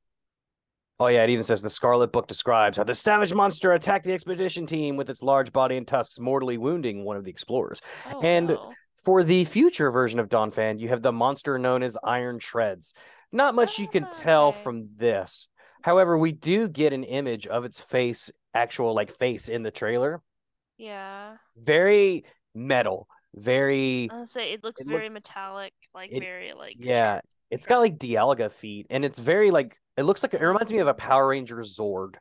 Oh 0.99 1.09
yeah, 1.09 1.25
it 1.25 1.31
even 1.31 1.43
says 1.43 1.61
the 1.61 1.69
Scarlet 1.69 2.13
Book 2.13 2.27
describes 2.27 2.79
how 2.79 2.85
the 2.85 2.95
savage 2.95 3.35
monster 3.35 3.73
attacked 3.73 4.07
the 4.07 4.15
expedition 4.15 4.65
team 4.65 4.97
with 4.97 5.11
its 5.11 5.23
large 5.23 5.53
body 5.53 5.77
and 5.77 5.87
tusks, 5.87 6.19
mortally 6.19 6.57
wounding 6.57 7.05
one 7.05 7.19
of 7.19 7.25
the 7.25 7.31
explorers. 7.31 7.83
Oh, 8.11 8.23
and 8.23 8.49
no. 8.49 8.73
For 9.05 9.23
the 9.23 9.45
future 9.45 9.91
version 9.91 10.19
of 10.19 10.29
Donphan, 10.29 10.81
you 10.81 10.89
have 10.89 11.03
the 11.03 11.13
monster 11.13 11.59
known 11.59 11.83
as 11.83 11.97
Iron 12.03 12.39
Treads. 12.39 12.95
Not 13.31 13.55
much 13.55 13.79
you 13.79 13.87
can 13.87 14.09
tell 14.11 14.53
from 14.53 14.89
this. 14.97 15.49
However, 15.87 16.19
we 16.19 16.33
do 16.33 16.67
get 16.69 16.93
an 16.93 17.05
image 17.05 17.47
of 17.47 17.65
its 17.65 17.81
face, 17.81 18.29
actual 18.53 18.93
like 18.93 19.17
face 19.21 19.49
in 19.49 19.63
the 19.63 19.71
trailer. 19.71 20.21
Yeah. 20.79 21.37
Very 21.57 22.25
metal, 22.57 23.07
very 23.37 24.11
I 24.11 24.25
say 24.25 24.53
it 24.53 24.65
looks 24.65 24.81
it 24.81 24.89
look- 24.89 24.97
very 24.97 25.11
metallic, 25.11 25.73
like 25.95 26.11
it- 26.13 26.19
very 26.19 26.55
like 26.55 26.75
yeah. 26.81 27.21
It's 27.53 27.69
got 27.69 27.79
like 27.79 27.99
Dialga 27.99 28.51
feet, 28.51 28.89
and 28.91 29.05
it's 29.05 29.21
very 29.21 29.53
like 29.53 29.79
it 29.97 30.03
looks 30.03 30.25
like 30.25 30.35
it 30.35 30.41
reminds 30.43 30.73
me 30.73 30.79
of 30.79 30.89
a 30.89 30.95
Power 30.95 31.29
Ranger 31.29 31.59
Zord. 31.59 32.17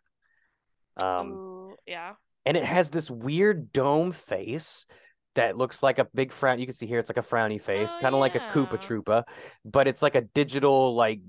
Um, 1.01 1.31
Ooh, 1.31 1.75
yeah. 1.88 2.13
and 2.45 2.55
it 2.55 2.63
has 2.63 2.91
this 2.91 3.10
weird 3.10 3.74
dome 3.74 4.12
face 4.12 4.86
that 5.34 5.57
looks 5.57 5.81
like 5.81 5.98
a 5.98 6.05
big 6.13 6.31
frown. 6.31 6.60
You 6.60 6.67
can 6.67 6.75
see 6.75 6.86
here 6.86 7.00
it's 7.00 7.10
like 7.10 7.17
a 7.17 7.27
frowny 7.27 7.60
face, 7.60 7.93
Oh, 7.98 8.00
kind 8.00 8.13
of 8.13 8.22
like 8.22 8.36
a 8.36 8.39
Koopa 8.41 8.74
yeah. 8.74 8.77
Troopa, 8.77 9.24
but 9.65 9.88
it's 9.88 10.03
like 10.03 10.13
a 10.13 10.22
digital, 10.22 10.93
like 10.93 11.22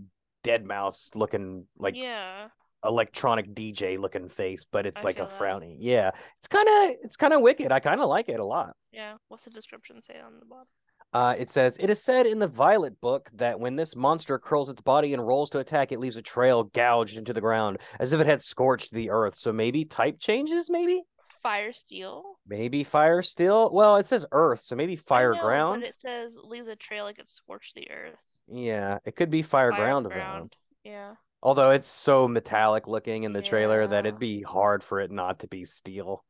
dead 0.46 0.64
mouse 0.64 1.10
looking, 1.14 1.66
like 1.76 1.94
yeah. 1.96 2.48
electronic 2.84 3.52
DJ 3.54 3.98
looking 3.98 4.28
face, 4.28 4.64
but 4.70 4.86
it's 4.86 5.02
I 5.02 5.04
like 5.04 5.18
a 5.18 5.22
that. 5.24 5.38
frowny. 5.38 5.76
Yeah, 5.80 6.12
it's 6.38 6.48
kind 6.48 6.68
of 6.68 6.96
it's 7.02 7.16
kind 7.16 7.34
of 7.34 7.40
wicked. 7.42 7.72
I 7.72 7.80
kind 7.80 8.00
of 8.00 8.08
like 8.08 8.28
it 8.28 8.40
a 8.40 8.44
lot. 8.44 8.74
Yeah. 8.92 9.14
What's 9.28 9.44
the 9.44 9.50
description 9.50 10.00
say 10.02 10.14
on 10.24 10.38
the 10.38 10.46
bottom? 10.46 10.66
Uh, 11.12 11.34
it 11.38 11.48
says 11.50 11.76
it 11.80 11.88
is 11.90 12.02
said 12.02 12.26
in 12.26 12.38
the 12.38 12.46
Violet 12.46 13.00
book 13.00 13.30
that 13.34 13.58
when 13.58 13.76
this 13.76 13.96
monster 13.96 14.38
curls 14.38 14.68
its 14.68 14.80
body 14.82 15.14
and 15.14 15.26
rolls 15.26 15.50
to 15.50 15.58
attack, 15.60 15.92
it 15.92 16.00
leaves 16.00 16.16
a 16.16 16.22
trail 16.22 16.64
gouged 16.64 17.16
into 17.16 17.32
the 17.32 17.40
ground 17.40 17.78
as 18.00 18.12
if 18.12 18.20
it 18.20 18.26
had 18.26 18.42
scorched 18.42 18.92
the 18.92 19.10
earth. 19.10 19.34
So 19.36 19.52
maybe 19.52 19.84
type 19.84 20.18
changes, 20.20 20.68
maybe, 20.68 21.02
Fire 21.42 21.72
steel. 21.72 22.22
maybe 22.46 22.82
fire 22.84 23.22
steel. 23.22 23.70
Well, 23.72 23.96
it 23.96 24.06
says 24.06 24.26
earth, 24.32 24.62
so 24.62 24.74
maybe 24.74 24.96
fire 24.96 25.34
know, 25.34 25.42
ground. 25.42 25.82
But 25.82 25.90
it 25.90 25.94
says 25.94 26.36
leaves 26.42 26.66
a 26.68 26.76
trail 26.76 27.04
like 27.04 27.18
it 27.20 27.28
scorched 27.28 27.74
the 27.76 27.88
earth. 27.90 28.22
Yeah, 28.48 28.98
it 29.04 29.16
could 29.16 29.30
be 29.30 29.42
fire, 29.42 29.70
Fire 29.72 29.80
ground, 29.80 30.06
ground. 30.06 30.56
Yeah. 30.84 31.14
Although 31.42 31.70
it's 31.70 31.88
so 31.88 32.26
metallic 32.26 32.86
looking 32.86 33.24
in 33.24 33.32
the 33.32 33.42
trailer 33.42 33.86
that 33.86 34.06
it'd 34.06 34.18
be 34.18 34.42
hard 34.42 34.82
for 34.82 35.00
it 35.00 35.10
not 35.10 35.40
to 35.40 35.48
be 35.48 35.64
steel. 35.64 36.24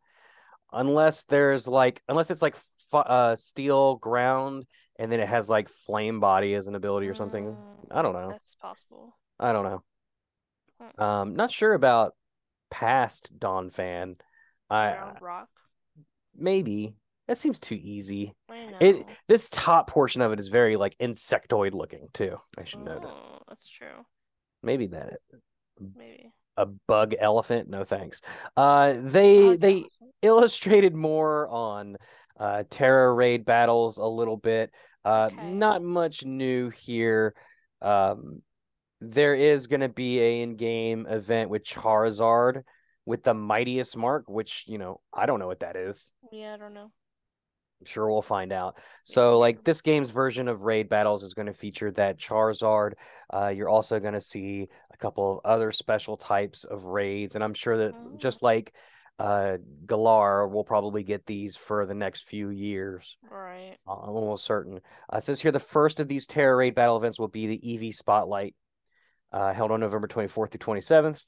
Unless 0.72 1.24
there's 1.24 1.66
like, 1.66 2.02
unless 2.08 2.30
it's 2.30 2.42
like 2.42 2.56
uh, 2.92 3.36
steel 3.36 3.96
ground 3.96 4.66
and 4.98 5.10
then 5.10 5.20
it 5.20 5.28
has 5.28 5.48
like 5.48 5.68
flame 5.68 6.20
body 6.20 6.54
as 6.54 6.66
an 6.66 6.74
ability 6.74 7.08
or 7.08 7.14
something. 7.14 7.46
Mm, 7.46 7.56
I 7.90 8.02
don't 8.02 8.14
know. 8.14 8.30
That's 8.30 8.54
possible. 8.56 9.16
I 9.38 9.52
don't 9.52 9.64
know. 9.64 9.82
Hmm. 10.80 11.02
Um, 11.02 11.36
not 11.36 11.50
sure 11.50 11.74
about 11.74 12.14
past 12.70 13.30
Donphan. 13.38 14.16
I 14.68 14.92
Ground 14.92 15.18
rock. 15.20 15.48
maybe 16.36 16.94
that 17.28 17.38
seems 17.38 17.58
too 17.58 17.74
easy. 17.80 18.34
I 18.50 18.66
know. 18.66 18.76
It 18.80 19.06
this 19.28 19.48
top 19.50 19.88
portion 19.90 20.22
of 20.22 20.32
it 20.32 20.40
is 20.40 20.48
very 20.48 20.76
like 20.76 20.96
insectoid 20.98 21.72
looking 21.72 22.08
too. 22.14 22.36
I 22.58 22.64
should 22.64 22.80
note. 22.84 23.04
Oh, 23.04 23.38
that's 23.48 23.68
true. 23.68 24.04
Maybe 24.62 24.86
that 24.88 25.14
Maybe. 25.96 26.30
a 26.56 26.66
bug 26.66 27.14
elephant. 27.18 27.68
No 27.68 27.84
thanks. 27.84 28.20
Uh, 28.56 28.94
they 29.00 29.48
Bug 29.50 29.60
they 29.60 29.72
elephant. 29.72 29.92
illustrated 30.22 30.94
more 30.94 31.48
on 31.48 31.96
uh 32.38 32.64
Tera 32.70 33.12
raid 33.12 33.44
battles 33.44 33.98
a 33.98 34.06
little 34.06 34.36
bit. 34.36 34.70
Uh, 35.04 35.30
Okay. 35.32 35.52
not 35.52 35.82
much 35.82 36.24
new 36.24 36.68
here. 36.70 37.34
Um, 37.80 38.42
there 39.00 39.34
is 39.34 39.66
going 39.66 39.82
to 39.82 39.88
be 39.90 40.18
a 40.20 40.40
in-game 40.42 41.06
event 41.06 41.50
with 41.50 41.62
Charizard 41.64 42.62
with 43.04 43.22
the 43.22 43.34
mightiest 43.34 43.96
mark, 43.96 44.24
which 44.26 44.64
you 44.66 44.78
know 44.78 45.00
I 45.14 45.26
don't 45.26 45.38
know 45.38 45.46
what 45.46 45.60
that 45.60 45.76
is. 45.76 46.12
Yeah, 46.32 46.54
I 46.54 46.56
don't 46.56 46.74
know. 46.74 46.90
I'm 47.80 47.86
sure 47.86 48.10
we'll 48.10 48.22
find 48.22 48.52
out. 48.52 48.78
So, 49.04 49.38
like 49.38 49.62
this 49.62 49.82
game's 49.82 50.10
version 50.10 50.48
of 50.48 50.62
raid 50.62 50.88
battles 50.88 51.22
is 51.22 51.34
going 51.34 51.46
to 51.46 51.52
feature 51.52 51.90
that 51.92 52.18
Charizard. 52.18 52.92
Uh, 53.32 53.48
you're 53.48 53.68
also 53.68 54.00
going 54.00 54.14
to 54.14 54.20
see 54.20 54.68
a 54.92 54.96
couple 54.96 55.32
of 55.32 55.40
other 55.44 55.72
special 55.72 56.16
types 56.16 56.64
of 56.64 56.84
raids, 56.84 57.34
and 57.34 57.44
I'm 57.44 57.54
sure 57.54 57.76
that 57.78 57.94
Oh. 57.94 58.16
just 58.16 58.42
like 58.42 58.72
uh, 59.18 59.56
Galar, 59.86 60.46
we'll 60.48 60.64
probably 60.64 61.02
get 61.02 61.24
these 61.26 61.56
for 61.56 61.86
the 61.86 61.94
next 61.94 62.24
few 62.28 62.50
years. 62.50 63.16
Right. 63.30 63.76
Uh, 63.86 63.92
I'm 63.94 64.10
almost 64.10 64.44
certain. 64.44 64.80
Uh, 65.12 65.16
it 65.18 65.22
says 65.24 65.40
here 65.40 65.52
the 65.52 65.58
first 65.58 66.00
of 66.00 66.08
these 66.08 66.26
Tera 66.26 66.54
Raid 66.54 66.74
battle 66.74 66.96
events 66.98 67.18
will 67.18 67.28
be 67.28 67.46
the 67.46 67.58
Eevee 67.58 67.94
Spotlight, 67.94 68.54
uh, 69.32 69.52
held 69.54 69.70
on 69.70 69.80
November 69.80 70.06
24th 70.08 70.50
through 70.50 70.58
27th. 70.76 71.20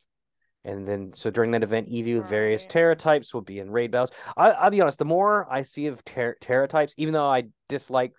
And 0.65 0.87
then, 0.87 1.13
so 1.15 1.31
during 1.31 1.53
that 1.53 1.63
event, 1.63 1.89
Eevee 1.89 2.19
with 2.19 2.29
various 2.29 2.63
Right. 2.63 2.71
Tera 2.71 2.97
types 2.97 3.33
will 3.33 3.43
be 3.43 3.59
in 3.59 3.71
raid 3.71 3.91
battles. 3.91 4.11
I, 4.37 4.51
I'll 4.51 4.71
be 4.71 4.81
honest, 4.81 4.99
the 4.99 5.05
more 5.05 5.47
I 5.51 5.63
see 5.63 5.87
of 5.87 6.05
ter- 6.05 6.37
Tera 6.41 6.69
types, 6.69 6.95
even 6.99 7.15
though 7.15 7.29
I 7.29 7.45
dislike 7.69 8.13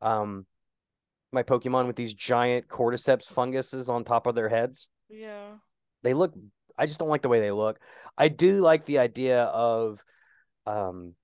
um, 0.00 0.46
my 1.32 1.42
Pokemon 1.42 1.86
with 1.86 1.96
these 1.96 2.14
giant 2.14 2.68
cordyceps 2.68 3.24
funguses 3.24 3.88
on 3.88 4.04
top 4.04 4.26
of 4.26 4.34
their 4.34 4.48
heads, 4.48 4.86
Yeah. 5.08 5.54
they 6.02 6.14
look 6.14 6.34
I 6.80 6.86
just 6.86 7.00
don't 7.00 7.08
like 7.08 7.22
the 7.22 7.28
way 7.28 7.40
they 7.40 7.50
look. 7.50 7.80
I 8.16 8.28
do 8.28 8.60
like 8.60 8.84
the 8.84 8.98
idea 8.98 9.42
of 9.42 10.02
um 10.66 11.14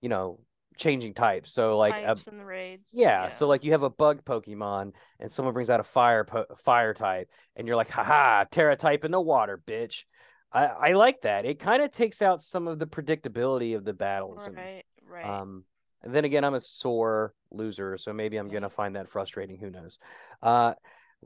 you 0.00 0.08
know 0.08 0.38
changing 0.80 1.14
types. 1.14 1.52
So 1.52 1.78
like 1.78 1.96
a, 1.98 2.06
Types 2.06 2.26
and 2.26 2.40
the 2.40 2.44
raids. 2.44 2.90
yeah, 2.92 3.28
so 3.28 3.46
like 3.46 3.62
you 3.62 3.72
have 3.72 3.82
a 3.84 3.90
bug 3.90 4.24
Pokemon 4.24 4.92
and 5.20 5.30
someone 5.30 5.54
brings 5.54 5.70
out 5.70 5.78
a 5.78 5.84
fire 5.84 6.24
po- 6.24 6.46
fire 6.58 6.94
type 6.94 7.28
and 7.54 7.66
you're 7.66 7.76
like 7.76 7.88
haha 7.88 8.44
Tera 8.50 8.76
type 8.76 9.04
in 9.04 9.12
the 9.12 9.20
water 9.20 9.60
bitch. 9.64 10.04
I 10.52 10.64
I 10.66 10.92
like 10.92 11.20
that. 11.22 11.44
It 11.44 11.60
kind 11.60 11.82
of 11.82 11.92
takes 11.92 12.22
out 12.22 12.42
some 12.42 12.66
of 12.66 12.78
the 12.78 12.86
predictability 12.86 13.76
of 13.76 13.84
the 13.84 13.92
battles 13.92 14.46
and 14.46 14.56
Right. 14.56 14.84
Right. 15.06 15.26
um, 15.26 15.64
and 16.02 16.14
then 16.14 16.24
again, 16.24 16.44
I'm 16.44 16.54
a 16.54 16.60
sore 16.60 17.34
loser, 17.50 17.98
so 17.98 18.12
maybe 18.12 18.38
I'm 18.38 18.48
gonna 18.48 18.70
find 18.70 18.96
that 18.96 19.10
frustrating. 19.10 19.58
Who 19.58 19.70
knows? 19.70 19.98
Uh, 20.42 20.72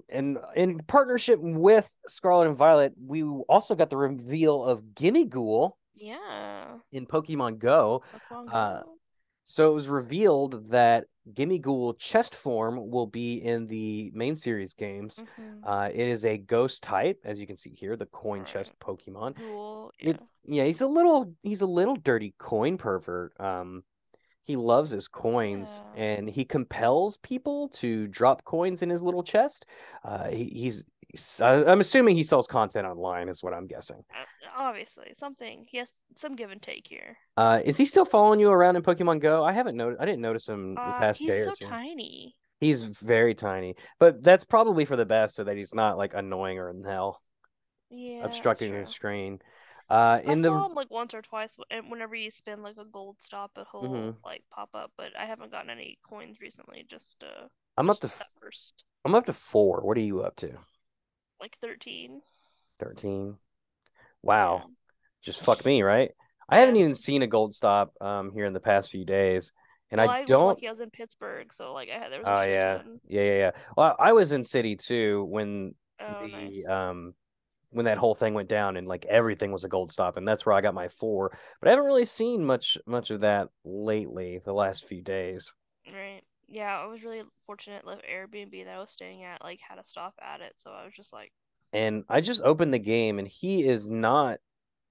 and 0.08 0.38
in 0.56 0.80
partnership 0.88 1.38
with 1.40 1.88
Scarlet 2.08 2.48
and 2.48 2.56
Violet, 2.56 2.92
we 3.00 3.22
also 3.22 3.76
got 3.76 3.90
the 3.90 3.96
reveal 3.96 4.64
of 4.64 4.82
Gimmighoul 4.82 5.72
yeah. 5.94 6.78
in 6.90 7.06
Pokemon 7.06 7.58
Go. 7.60 8.02
Pokemon 8.32 8.48
uh, 8.52 8.82
Go. 8.82 8.94
So 9.44 9.70
it 9.70 9.74
was 9.74 9.88
revealed 9.88 10.70
that 10.70 11.04
Gimmighoul 11.32 11.98
chest 11.98 12.34
form 12.34 12.90
will 12.90 13.06
be 13.06 13.36
in 13.36 13.66
the 13.66 14.10
main 14.14 14.36
series 14.36 14.74
games. 14.74 15.22
Mhm. 15.38 15.60
Uh, 15.62 15.90
it 15.92 16.08
is 16.08 16.24
a 16.24 16.36
ghost 16.38 16.82
type, 16.82 17.20
as 17.24 17.40
you 17.40 17.46
can 17.46 17.56
see 17.56 17.70
here, 17.70 17.96
the 17.96 18.06
coin 18.06 18.44
chest 18.44 18.72
Pokemon. 18.80 19.36
Cool. 19.36 19.92
Yeah. 19.98 20.10
It, 20.10 20.20
yeah, 20.46 20.64
he's 20.64 20.82
a 20.82 20.86
little 20.86 21.32
he's 21.42 21.62
a 21.62 21.66
little 21.66 21.96
dirty 21.96 22.34
coin 22.38 22.76
pervert. 22.76 23.38
Um, 23.40 23.84
he 24.44 24.56
loves 24.56 24.90
his 24.90 25.08
coins 25.08 25.82
Yeah. 25.94 26.02
and 26.02 26.28
he 26.28 26.44
compels 26.44 27.16
people 27.18 27.68
to 27.70 28.06
drop 28.08 28.44
coins 28.44 28.82
in 28.82 28.90
his 28.90 29.02
little 29.02 29.22
chest. 29.22 29.64
Uh, 30.04 30.28
he, 30.28 30.44
he's, 30.44 30.84
I'm 31.40 31.80
assuming 31.80 32.16
he 32.16 32.22
sells 32.22 32.46
content 32.46 32.86
online, 32.86 33.28
is 33.28 33.42
what 33.42 33.54
I'm 33.54 33.66
guessing. 33.66 34.04
Uh, 34.10 34.24
obviously, 34.56 35.12
something. 35.18 35.66
He 35.68 35.78
has 35.78 35.92
some 36.16 36.36
give 36.36 36.50
and 36.50 36.62
take 36.62 36.86
here. 36.88 37.16
Uh, 37.36 37.60
is 37.64 37.76
he 37.76 37.84
still 37.84 38.04
following 38.04 38.40
you 38.40 38.50
around 38.50 38.76
in 38.76 38.82
Pokemon 38.82 39.20
Go? 39.20 39.44
I 39.44 39.52
haven't 39.52 39.76
noticed. 39.76 40.00
I 40.00 40.04
didn't 40.06 40.22
notice 40.22 40.48
him 40.48 40.74
the 40.74 40.80
Uh, 40.80 41.00
past 41.00 41.20
he's 41.20 41.32
day 41.32 41.40
so 41.40 41.50
or 41.50 41.54
two. 41.54 41.66
tiny. 41.66 42.36
He's 42.60 42.82
very 42.84 43.34
tiny, 43.34 43.74
but 43.98 44.22
that's 44.22 44.44
probably 44.44 44.84
for 44.84 44.96
the 44.96 45.04
best, 45.04 45.34
so 45.34 45.44
that 45.44 45.56
he's 45.56 45.74
not 45.74 45.98
like 45.98 46.14
annoying 46.14 46.58
or 46.58 46.70
in 46.70 46.82
hell, 46.84 47.20
Yeah. 47.90 48.24
obstructing 48.24 48.72
his 48.72 48.88
screen. 48.90 49.40
Uh, 49.90 50.20
I 50.26 50.30
in 50.30 50.40
the 50.40 50.48
saw 50.48 50.66
him 50.66 50.74
like 50.74 50.90
once 50.90 51.12
or 51.12 51.20
twice 51.20 51.56
and 51.70 51.90
whenever 51.90 52.14
you 52.14 52.30
spin 52.30 52.62
like 52.62 52.78
a 52.78 52.84
gold 52.84 53.20
stop, 53.20 53.50
it 53.58 53.66
will 53.72 53.82
Mhm. 53.82 54.14
like 54.24 54.42
pop 54.50 54.70
up. 54.74 54.92
But 54.96 55.16
I 55.18 55.26
haven't 55.26 55.50
gotten 55.52 55.70
any 55.70 55.98
coins 56.08 56.40
recently. 56.40 56.84
Just 56.88 57.22
uh, 57.22 57.48
I'm 57.76 57.90
up 57.90 58.00
to 58.00 58.08
first 58.08 58.84
I'm 59.04 59.14
up 59.14 59.26
to 59.26 59.32
four. 59.32 59.80
What 59.82 59.96
are 59.98 60.00
you 60.00 60.22
up 60.22 60.36
to? 60.36 60.58
Like 61.40 61.56
thirteen. 61.60 62.22
Thirteen. 62.78 63.36
Yeah. 64.40 64.62
Wow. 64.62 64.62
just 65.22 65.40
fuck 65.42 65.64
me, 65.64 65.82
right? 65.82 66.10
I 66.48 66.58
haven't 66.58 66.76
even 66.76 66.94
seen 66.94 67.22
a 67.22 67.26
gold 67.26 67.54
stop 67.54 67.92
um 68.00 68.32
here 68.32 68.46
in 68.46 68.52
the 68.52 68.60
past 68.60 68.90
few 68.90 69.04
days, 69.04 69.52
and 69.90 70.00
Well, 70.00 70.08
I 70.10 70.20
I 70.20 70.24
don't. 70.24 70.46
lucky 70.46 70.66
I 70.68 70.70
was 70.70 70.80
in 70.80 70.90
Pittsburgh, 70.90 71.52
so 71.52 71.72
like 71.72 71.88
I 71.90 71.98
had 71.98 72.12
there 72.12 72.20
was 72.20 72.28
a 72.28 72.34
Oh 72.34 72.36
shit 72.36 72.50
yeah, 72.50 72.74
ton. 72.78 73.00
yeah, 73.08 73.22
yeah, 73.22 73.34
yeah. 73.38 73.50
Well, 73.76 73.96
I 73.98 74.12
was 74.12 74.32
in 74.32 74.44
city 74.44 74.76
too 74.76 75.24
when 75.24 75.74
Oh, 76.00 76.26
the 76.26 76.28
nice. 76.28 76.64
um 76.66 77.14
when 77.70 77.86
that 77.86 77.98
whole 77.98 78.14
thing 78.14 78.34
went 78.34 78.48
down 78.48 78.76
and 78.76 78.86
like 78.86 79.04
everything 79.06 79.52
was 79.52 79.64
a 79.64 79.68
gold 79.68 79.92
stop, 79.92 80.16
and 80.16 80.26
that's 80.28 80.46
where 80.46 80.54
I 80.54 80.60
got 80.60 80.74
my 80.74 80.88
four. 80.88 81.36
But 81.60 81.68
I 81.68 81.70
haven't 81.72 81.86
really 81.86 82.04
seen 82.04 82.44
much 82.44 82.78
much 82.86 83.10
of 83.10 83.20
that 83.20 83.48
lately, 83.64 84.40
the 84.44 84.52
last 84.54 84.86
few 84.86 85.02
days. 85.02 85.52
Right. 85.92 86.22
Yeah, 86.54 86.78
I 86.78 86.86
was 86.86 87.02
really 87.02 87.22
fortunate. 87.46 87.84
The 87.84 87.98
Airbnb 88.08 88.64
that 88.64 88.76
I 88.76 88.78
was 88.78 88.92
staying 88.92 89.24
at 89.24 89.42
like 89.42 89.58
had 89.68 89.78
a 89.78 89.84
stop 89.84 90.14
at 90.22 90.40
it, 90.40 90.52
so 90.56 90.70
I 90.70 90.84
was 90.84 90.94
just 90.94 91.12
like 91.12 91.32
And 91.72 92.04
I 92.08 92.20
just 92.20 92.42
opened 92.42 92.72
the 92.72 92.78
game, 92.78 93.18
and 93.18 93.26
he 93.26 93.66
is 93.66 93.90
not 93.90 94.38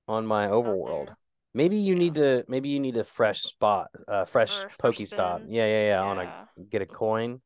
on 0.10 0.26
my 0.26 0.48
overworld. 0.48 1.16
Maybe 1.54 1.78
you 1.78 1.94
Yeah. 1.94 2.00
need 2.00 2.16
to 2.16 2.46
maybe 2.50 2.68
you 2.68 2.82
need 2.82 2.98
a 2.98 3.06
fresh 3.06 3.44
spot, 3.44 3.88
uh 4.10 4.26
fresh 4.26 4.52
a 4.62 4.68
Pokestop. 4.82 5.46
Yeah, 5.48 5.66
yeah, 5.66 5.88
yeah. 5.88 6.02
I 6.02 6.06
want 6.06 6.20
to 6.58 6.64
get 6.70 6.82
a 6.82 6.86
coin. 6.86 7.42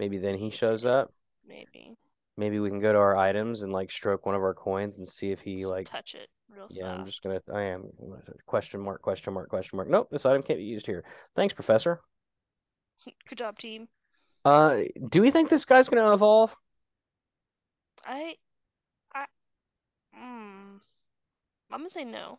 Maybe 0.00 0.18
then 0.18 0.36
he 0.36 0.50
shows 0.50 0.84
up. 0.84 1.12
Maybe. 1.46 1.96
Maybe 2.36 2.58
we 2.58 2.70
can 2.70 2.80
go 2.80 2.92
to 2.92 2.98
our 2.98 3.16
items 3.16 3.62
and 3.62 3.72
like 3.72 3.92
stroke 3.92 4.26
one 4.26 4.34
of 4.34 4.42
our 4.42 4.54
coins 4.54 4.98
and 4.98 5.08
see 5.08 5.30
if 5.30 5.42
he 5.42 5.60
Just 5.60 5.72
like 5.72 5.88
touch 5.88 6.14
it 6.16 6.28
real 6.48 6.66
yeah, 6.70 6.88
I'm 6.88 7.06
just 7.06 7.22
gonna 7.22 7.40
I 7.54 7.62
am 7.62 7.84
question 8.46 8.80
mark, 8.80 9.02
question 9.02 9.32
mark, 9.32 9.48
question 9.48 9.76
mark. 9.76 9.88
Nope, 9.88 10.08
this 10.10 10.26
item 10.26 10.42
can't 10.42 10.58
be 10.58 10.64
used 10.64 10.86
here. 10.86 11.04
Thanks, 11.36 11.54
Professor. 11.54 12.00
Good 13.28 13.38
job, 13.38 13.58
team. 13.58 13.88
Uh 14.44 14.82
do 15.08 15.20
we 15.20 15.30
think 15.30 15.48
this 15.48 15.64
guy's 15.64 15.88
gonna 15.88 16.12
evolve? 16.12 16.54
I 18.04 18.34
I 19.14 19.26
mm, 20.16 20.80
I'm 21.70 21.78
gonna 21.78 21.90
say 21.90 22.04
no. 22.04 22.38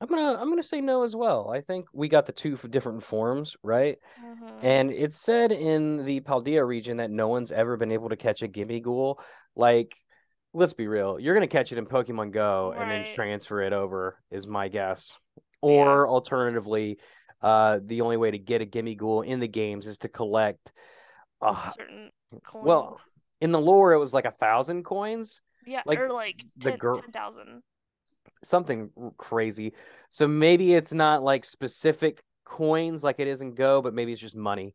I'm 0.00 0.08
gonna 0.08 0.38
I'm 0.40 0.48
gonna 0.48 0.62
say 0.62 0.80
no 0.80 1.02
as 1.02 1.14
well. 1.14 1.50
I 1.50 1.60
think 1.60 1.86
we 1.92 2.08
got 2.08 2.26
the 2.26 2.32
two 2.32 2.56
different 2.56 3.02
forms, 3.02 3.56
right? 3.62 3.98
Mhm. 4.22 4.58
And 4.62 4.90
it's 4.92 5.20
said 5.20 5.52
in 5.52 6.04
the 6.04 6.20
Paldea 6.20 6.66
region 6.66 6.98
that 6.98 7.10
no 7.10 7.28
one's 7.28 7.52
ever 7.52 7.76
been 7.76 7.92
able 7.92 8.08
to 8.08 8.16
catch 8.16 8.42
a 8.42 8.48
Gimmighoul. 8.48 9.16
Like, 9.56 9.94
let's 10.54 10.74
be 10.74 10.86
real, 10.86 11.18
you're 11.18 11.34
gonna 11.34 11.48
catch 11.48 11.72
it 11.72 11.78
in 11.78 11.86
Pokemon 11.86 12.32
Go 12.32 12.74
and 12.76 12.90
then 12.90 13.14
transfer 13.14 13.60
it 13.60 13.72
over, 13.72 14.16
is 14.30 14.46
my 14.46 14.68
guess. 14.68 15.18
Yeah. 15.62 15.68
Or 15.68 16.08
alternatively, 16.08 16.98
uh, 17.42 17.80
the 17.84 18.00
only 18.02 18.16
way 18.16 18.30
to 18.30 18.38
get 18.38 18.62
a 18.62 18.66
Gimmighoul 18.66 19.24
in 19.26 19.40
the 19.40 19.48
games 19.48 19.86
is 19.86 19.98
to 19.98 20.08
collect. 20.08 20.72
Uh, 21.40 21.70
Certain 21.74 22.10
well, 22.52 23.00
in 23.40 23.52
the 23.52 23.60
lore, 23.60 23.92
it 23.92 23.98
was 23.98 24.12
like 24.14 24.26
a 24.26 24.30
thousand 24.30 24.84
coins, 24.84 25.40
Yeah, 25.66 25.82
like 25.86 25.98
or 25.98 26.10
like 26.12 26.44
the 26.56 26.70
10 26.70 26.78
girl, 26.78 27.00
10,000. 27.02 27.62
something 28.42 28.90
crazy. 29.16 29.72
So 30.10 30.26
maybe 30.28 30.74
it's 30.74 30.92
not 30.92 31.22
like 31.22 31.44
specific 31.44 32.22
coins 32.44 33.04
like 33.04 33.20
it 33.20 33.28
is 33.28 33.40
in 33.40 33.54
Go, 33.54 33.82
but 33.82 33.94
maybe 33.94 34.12
it's 34.12 34.20
just 34.20 34.36
money. 34.36 34.74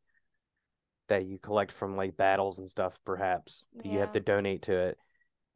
that 1.08 1.26
you 1.26 1.38
collect 1.38 1.72
from 1.72 1.96
like 1.96 2.18
battles 2.18 2.60
and 2.60 2.70
stuff, 2.70 2.98
perhaps. 3.06 3.68
that 3.76 3.86
You 3.88 4.00
have 4.00 4.14
to 4.14 4.20
donate 4.20 4.64
to 4.64 4.74
it. 4.88 4.98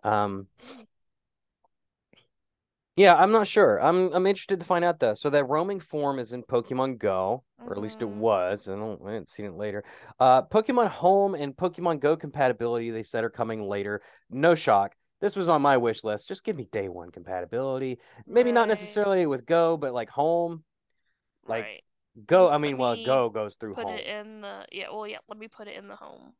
Um 0.04 0.48
yeah, 3.00 3.16
I'm 3.16 3.32
not 3.32 3.48
sure. 3.48 3.82
I'm 3.82 4.12
I'm 4.14 4.28
interested 4.28 4.60
to 4.60 4.66
find 4.66 4.84
out 4.84 5.00
though. 5.00 5.14
So 5.14 5.30
that 5.30 5.46
roaming 5.46 5.80
form 5.80 6.20
is 6.20 6.34
in 6.34 6.44
Pokemon 6.44 6.98
Go, 6.98 7.44
or 7.66 7.74
at 7.74 7.80
least 7.82 8.02
it 8.02 8.08
Mhm. 8.08 8.18
was. 8.18 8.68
I 8.68 8.76
don't 8.76 9.02
I 9.06 9.12
haven't 9.14 9.30
seen 9.30 9.46
it 9.46 9.54
later. 9.56 9.84
Uh 10.20 10.44
Pokemon 10.44 10.90
Home 10.90 11.34
and 11.36 11.56
Pokemon 11.56 12.00
Go 12.02 12.18
compatibility, 12.18 12.92
they 12.92 13.04
said 13.04 13.24
are 13.24 13.30
coming 13.30 13.62
later. 13.62 14.02
No 14.30 14.56
shock. 14.56 14.96
This 15.22 15.36
was 15.36 15.50
on 15.50 15.62
my 15.62 15.78
wish 15.78 16.04
list. 16.04 16.28
Just 16.28 16.44
give 16.44 16.56
me 16.58 16.66
day 16.72 16.90
one 16.90 17.12
compatibility. 17.12 18.00
Maybe 18.26 18.52
not 18.52 18.68
necessarily 18.68 19.26
with 19.26 19.46
Go, 19.46 19.78
but 19.78 19.94
like 19.94 20.10
home. 20.10 20.64
Like 21.48 21.64
Right. 21.64 21.84
Go, 22.26 22.46
Just 22.46 22.54
I 22.54 22.58
mean, 22.58 22.78
well, 22.78 22.98
Go 23.06 23.30
goes 23.30 23.56
through 23.56 23.76
Put 23.76 23.86
home. 23.86 23.96
it 23.96 24.06
in 24.08 24.42
the 24.42 24.66
yeah. 24.72 24.90
Well, 24.92 25.08
yeah. 25.08 25.20
Let 25.30 25.38
me 25.38 25.48
put 25.48 25.68
it 25.70 25.78
in 25.78 25.88
the 25.88 25.96
home. 25.96 26.34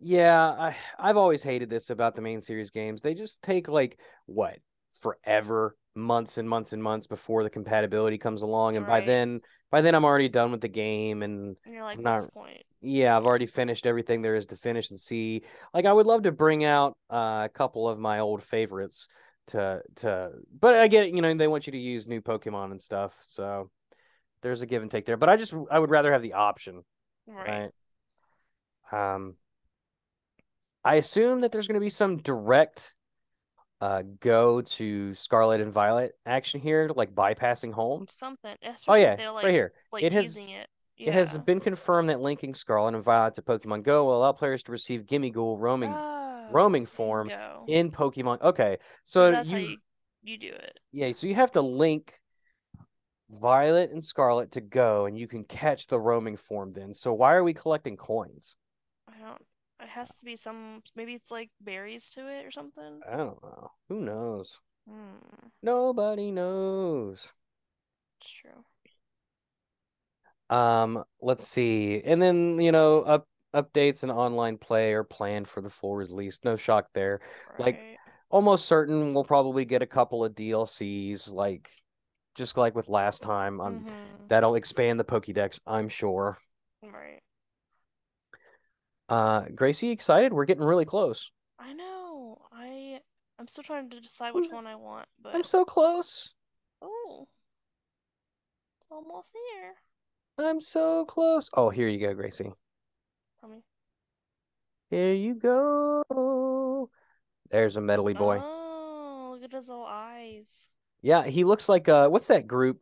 Yeah, 0.00 0.40
I 0.48 0.76
I've 0.98 1.16
always 1.16 1.42
hated 1.42 1.68
this 1.68 1.90
about 1.90 2.14
the 2.14 2.22
main 2.22 2.40
series 2.40 2.70
games. 2.70 3.02
They 3.02 3.14
just 3.14 3.42
take 3.42 3.68
like 3.68 3.98
what 4.26 4.58
forever, 5.16 5.76
months 5.94 6.38
and 6.38 6.48
months 6.48 6.72
and 6.72 6.82
months 6.82 7.06
before 7.06 7.42
the 7.42 7.50
compatibility 7.50 8.18
comes 8.18 8.42
along, 8.42 8.76
and 8.76 8.86
by 8.86 9.00
then 9.00 9.40
by 9.70 9.80
then 9.80 9.94
I'm 9.94 10.04
already 10.04 10.28
done 10.28 10.52
with 10.52 10.60
the 10.60 10.68
game 10.68 11.22
and 11.22 11.56
And 11.64 11.74
you're 11.74 11.84
like, 11.84 12.02
not 12.02 12.28
point? 12.32 12.62
yeah, 12.80 13.16
I've 13.16 13.26
already 13.26 13.46
finished 13.46 13.86
everything 13.86 14.22
there 14.22 14.36
is 14.36 14.46
to 14.46 14.56
finish 14.56 14.90
and 14.90 14.98
see. 14.98 15.42
Like 15.74 15.84
I 15.84 15.92
would 15.92 16.06
love 16.06 16.22
to 16.22 16.32
bring 16.32 16.64
out 16.64 16.96
uh, 17.10 17.42
a 17.44 17.50
couple 17.52 17.88
of 17.88 17.98
my 17.98 18.20
old 18.20 18.42
favorites 18.42 19.08
to 19.48 19.82
to 19.96 20.30
but 20.60 20.74
I 20.74 20.88
get 20.88 21.04
it, 21.04 21.14
you 21.14 21.22
know, 21.22 21.34
they 21.34 21.48
want 21.48 21.66
you 21.66 21.72
to 21.72 21.78
use 21.78 22.06
new 22.06 22.20
Pokemon 22.20 22.70
and 22.70 22.80
stuff. 22.82 23.14
So 23.24 23.70
there's 24.42 24.62
a 24.62 24.66
give 24.66 24.82
and 24.82 24.90
take 24.90 25.06
there. 25.06 25.16
But 25.16 25.28
I 25.28 25.36
just 25.36 25.54
I 25.70 25.78
would 25.78 25.90
rather 25.90 26.12
have 26.12 26.22
the 26.22 26.34
option, 26.34 26.84
Right. 27.26 27.70
right? 28.92 29.10
Um 29.14 29.36
I 30.84 30.94
assume 30.94 31.40
that 31.40 31.52
there's 31.52 31.66
going 31.66 31.80
to 31.80 31.84
be 31.84 31.90
some 31.90 32.18
direct 32.18 32.94
uh 33.80 34.02
go 34.20 34.60
to 34.60 35.14
Scarlet 35.14 35.60
and 35.60 35.72
Violet 35.72 36.12
action 36.26 36.60
here, 36.60 36.90
like 36.94 37.14
bypassing 37.14 37.72
home. 37.72 38.06
Something. 38.08 38.54
Oh 38.86 38.94
yeah, 38.94 39.16
they're 39.16 39.30
like 39.30 39.44
right 39.44 39.52
here. 39.52 39.72
like 39.92 40.02
It 40.04 40.12
has 40.12 40.36
it. 40.36 40.66
it 40.98 41.12
has 41.12 41.38
been 41.38 41.60
confirmed 41.60 42.10
that 42.10 42.20
linking 42.20 42.54
Scarlet 42.54 42.94
and 42.94 43.04
Violet 43.04 43.34
to 43.34 43.42
Pokemon 43.42 43.84
Go 43.84 44.04
will 44.06 44.18
allow 44.18 44.32
players 44.32 44.62
to 44.64 44.72
receive 44.72 45.02
Gimmighoul 45.02 45.58
roaming 45.58 45.92
Oh, 45.94 46.48
roaming 46.52 46.86
form 46.86 47.28
go. 47.28 47.64
in 47.68 47.90
Pokemon. 47.90 48.42
Okay, 48.42 48.78
So 49.04 49.26
so 49.26 49.30
that's 49.30 49.48
how 49.48 49.56
you 49.58 49.68
you 49.68 49.76
you 50.22 50.38
do 50.38 50.48
it. 50.48 50.78
yeah, 50.92 51.12
so 51.12 51.26
you 51.26 51.34
have 51.36 51.52
to 51.52 51.60
link 51.60 52.14
Violet 53.30 53.90
and 53.90 54.02
Scarlet 54.02 54.52
to 54.52 54.60
Go, 54.60 55.06
and 55.06 55.16
you 55.18 55.28
can 55.28 55.44
catch 55.44 55.86
the 55.86 56.00
roaming 56.00 56.36
form 56.36 56.72
then. 56.72 56.94
So 56.94 57.12
why 57.12 57.34
are 57.34 57.44
we 57.44 57.52
collecting 57.54 57.96
coins? 57.96 58.56
I 59.06 59.18
don't. 59.22 59.42
It 59.80 59.88
has 59.88 60.08
to 60.08 60.24
be 60.24 60.36
some. 60.36 60.82
Maybe 60.94 61.14
it's 61.14 61.30
like 61.30 61.50
berries 61.60 62.10
to 62.10 62.26
it 62.28 62.44
or 62.44 62.50
something. 62.50 63.02
I 63.08 63.16
don't 63.16 63.42
know. 63.42 63.72
Who 63.88 64.00
knows? 64.00 64.60
Hmm. 64.86 65.50
Nobody 65.62 66.32
knows. 66.32 67.32
It's 68.20 68.30
true. 68.30 68.64
Um, 70.50 71.04
let's 71.20 71.46
see. 71.46 72.02
And 72.04 72.20
then, 72.22 72.58
you 72.60 72.72
know, 72.72 73.00
up 73.02 73.28
updates 73.54 74.02
and 74.02 74.12
online 74.12 74.58
play 74.58 74.92
are 74.92 75.04
planned 75.04 75.48
for 75.48 75.60
the 75.60 75.70
full 75.70 75.94
release. 75.96 76.40
No 76.44 76.56
shock 76.56 76.88
there. 76.94 77.20
Like 77.58 77.80
almost 78.30 78.66
certain 78.66 79.14
we'll 79.14 79.24
probably 79.24 79.64
get 79.64 79.82
a 79.82 79.86
couple 79.86 80.24
of 80.24 80.34
DLCs, 80.34 81.28
like 81.28 81.70
just 82.34 82.56
like 82.56 82.74
with 82.74 82.88
last 82.88 83.22
time. 83.22 83.60
Um, 83.60 83.86
Mhm. 83.86 84.28
that'll 84.28 84.54
expand 84.54 85.00
the 85.00 85.04
Pokédex, 85.04 85.60
I'm 85.66 85.88
sure. 85.88 86.38
Right. 86.82 87.22
Uh, 89.08 89.42
Gracie, 89.54 89.90
excited? 89.90 90.32
We're 90.32 90.44
getting 90.44 90.64
really 90.64 90.84
close. 90.84 91.30
I 91.58 91.72
know. 91.72 92.38
I 92.52 93.00
I'm 93.38 93.48
still 93.48 93.64
trying 93.64 93.90
to 93.90 94.00
decide 94.00 94.34
which 94.34 94.50
one 94.50 94.66
I 94.66 94.74
want, 94.76 95.06
but 95.22 95.34
I'm 95.34 95.44
so 95.44 95.64
close. 95.64 96.34
oh, 96.82 97.28
it's 98.80 98.86
almost 98.90 99.32
here. 99.32 99.74
I'm 100.46 100.60
so 100.60 101.04
close. 101.04 101.50
Oh, 101.54 101.70
here 101.70 101.88
you 101.88 101.98
go, 101.98 102.14
Gracie. 102.14 102.52
Tell 103.40 103.50
me. 103.50 103.58
Here 104.90 105.14
you 105.14 105.34
go. 105.34 106.90
There's 107.50 107.76
a 107.76 107.80
medley 107.80 108.14
boy. 108.14 108.40
Oh, 108.42 109.30
look 109.32 109.42
at 109.44 109.52
his 109.52 109.68
little 109.68 109.86
eyes. 109.86 110.46
Yeah, 111.02 111.24
he 111.24 111.44
looks 111.44 111.68
like 111.68 111.88
uh 111.88 112.08
what's 112.08 112.26
that 112.26 112.46
group? 112.46 112.80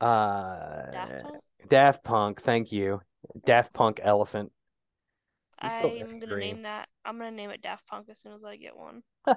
Uh 0.00 0.90
Daft 0.90 1.22
Punk? 1.22 1.42
Daft 1.68 2.04
Punk, 2.04 2.40
thank 2.40 2.72
you. 2.72 3.00
Daft 3.44 3.72
Punk 3.72 4.00
elephant. 4.02 4.52
So 5.70 5.88
I'm 5.88 6.18
gonna 6.18 6.36
name 6.36 6.62
that. 6.62 6.88
I'm 7.04 7.18
gonna 7.18 7.30
name 7.30 7.50
it 7.50 7.62
Daft 7.62 7.86
Punk 7.86 8.08
as 8.10 8.18
soon 8.20 8.32
as 8.32 8.44
I 8.44 8.56
get 8.56 8.76
one. 8.76 9.02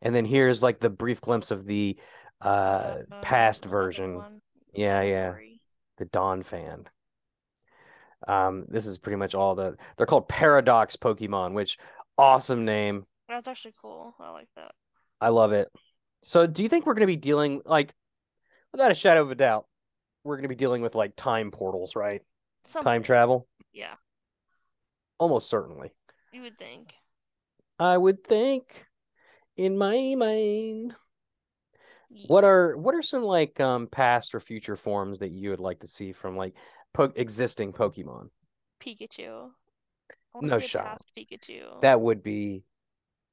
And 0.00 0.14
then 0.14 0.24
here's 0.24 0.62
like 0.62 0.78
the 0.80 0.88
brief 0.90 1.20
glimpse 1.20 1.50
of 1.50 1.66
the 1.66 1.96
uh 2.40 2.98
Uh, 3.10 3.20
past 3.22 3.64
version. 3.64 4.16
one. 4.16 4.40
Yeah, 4.72 5.02
yeah. 5.02 5.30
Sorry. 5.32 5.60
The 5.98 6.06
Donphan. 6.06 6.86
Um, 8.26 8.64
this 8.68 8.86
is 8.86 8.98
pretty 8.98 9.16
much 9.16 9.34
all 9.34 9.54
the 9.54 9.76
they're 9.96 10.06
called 10.06 10.28
Paradox 10.28 10.96
Pokemon, 10.96 11.52
which 11.54 11.78
awesome 12.16 12.64
name. 12.64 13.06
That's 13.28 13.48
actually 13.48 13.74
cool. 13.80 14.14
I 14.20 14.30
like 14.30 14.48
that. 14.56 14.72
I 15.20 15.28
love 15.30 15.52
it. 15.52 15.68
So 16.22 16.46
do 16.46 16.62
you 16.62 16.68
think 16.68 16.86
we're 16.86 16.94
gonna 16.94 17.06
be 17.06 17.16
dealing 17.16 17.62
like 17.64 17.92
without 18.72 18.90
a 18.90 18.94
shadow 18.94 19.22
of 19.22 19.30
a 19.30 19.34
doubt, 19.36 19.66
we're 20.24 20.36
gonna 20.36 20.48
be 20.48 20.54
dealing 20.54 20.82
with 20.82 20.94
like 20.94 21.14
time 21.16 21.50
portals, 21.50 21.96
right? 21.96 22.22
Time 22.82 23.02
travel? 23.02 23.46
Yeah, 23.72 23.94
Almost 25.18 25.48
certainly. 25.48 25.92
you 26.32 26.42
would 26.42 26.58
think. 26.58 26.94
I 27.78 27.96
would 27.96 28.24
think 28.24 28.86
in 29.56 29.76
my 29.78 30.14
mind. 30.16 30.94
Ye- 32.10 32.26
What 32.26 32.44
are 32.44 32.76
what 32.76 32.94
are 32.94 33.02
some 33.02 33.22
like 33.22 33.60
um 33.60 33.86
past 33.86 34.34
or 34.34 34.40
future 34.40 34.76
forms 34.76 35.18
that 35.18 35.30
you 35.30 35.50
would 35.50 35.60
like 35.60 35.80
to 35.80 35.88
see 35.88 36.12
from 36.12 36.36
like 36.36 36.54
po 36.92 37.12
existing 37.14 37.72
Pokemon? 37.72 38.30
Pikachu. 38.80 39.50
No 40.40 40.58
shot. 40.60 41.00
Pikachu. 41.16 41.80
That 41.82 42.00
would 42.00 42.22
be 42.22 42.64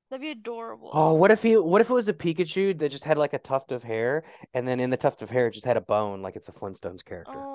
That'd 0.09 0.21
be 0.21 0.29
adorable. 0.31 0.91
Oh, 0.93 1.13
what 1.15 1.31
if 1.31 1.41
he 1.41 1.57
what 1.57 1.81
if 1.81 1.89
it 1.89 1.93
was 1.93 2.07
a 2.07 2.13
Pikachu 2.13 2.77
that 2.77 2.89
just 2.89 3.03
had 3.05 3.17
like 3.17 3.33
a 3.33 3.39
tuft 3.39 3.71
of 3.71 3.83
hair 3.83 4.23
and 4.53 4.67
then 4.67 4.79
in 4.79 4.89
the 4.89 4.97
tuft 4.97 5.21
of 5.21 5.29
hair 5.31 5.47
it 5.47 5.51
just 5.53 5.65
had 5.65 5.77
a 5.77 5.81
bone 5.81 6.21
like 6.21 6.35
it's 6.35 6.49
a 6.49 6.51
Flintstones 6.51 7.03
character? 7.03 7.33
Oh, 7.35 7.54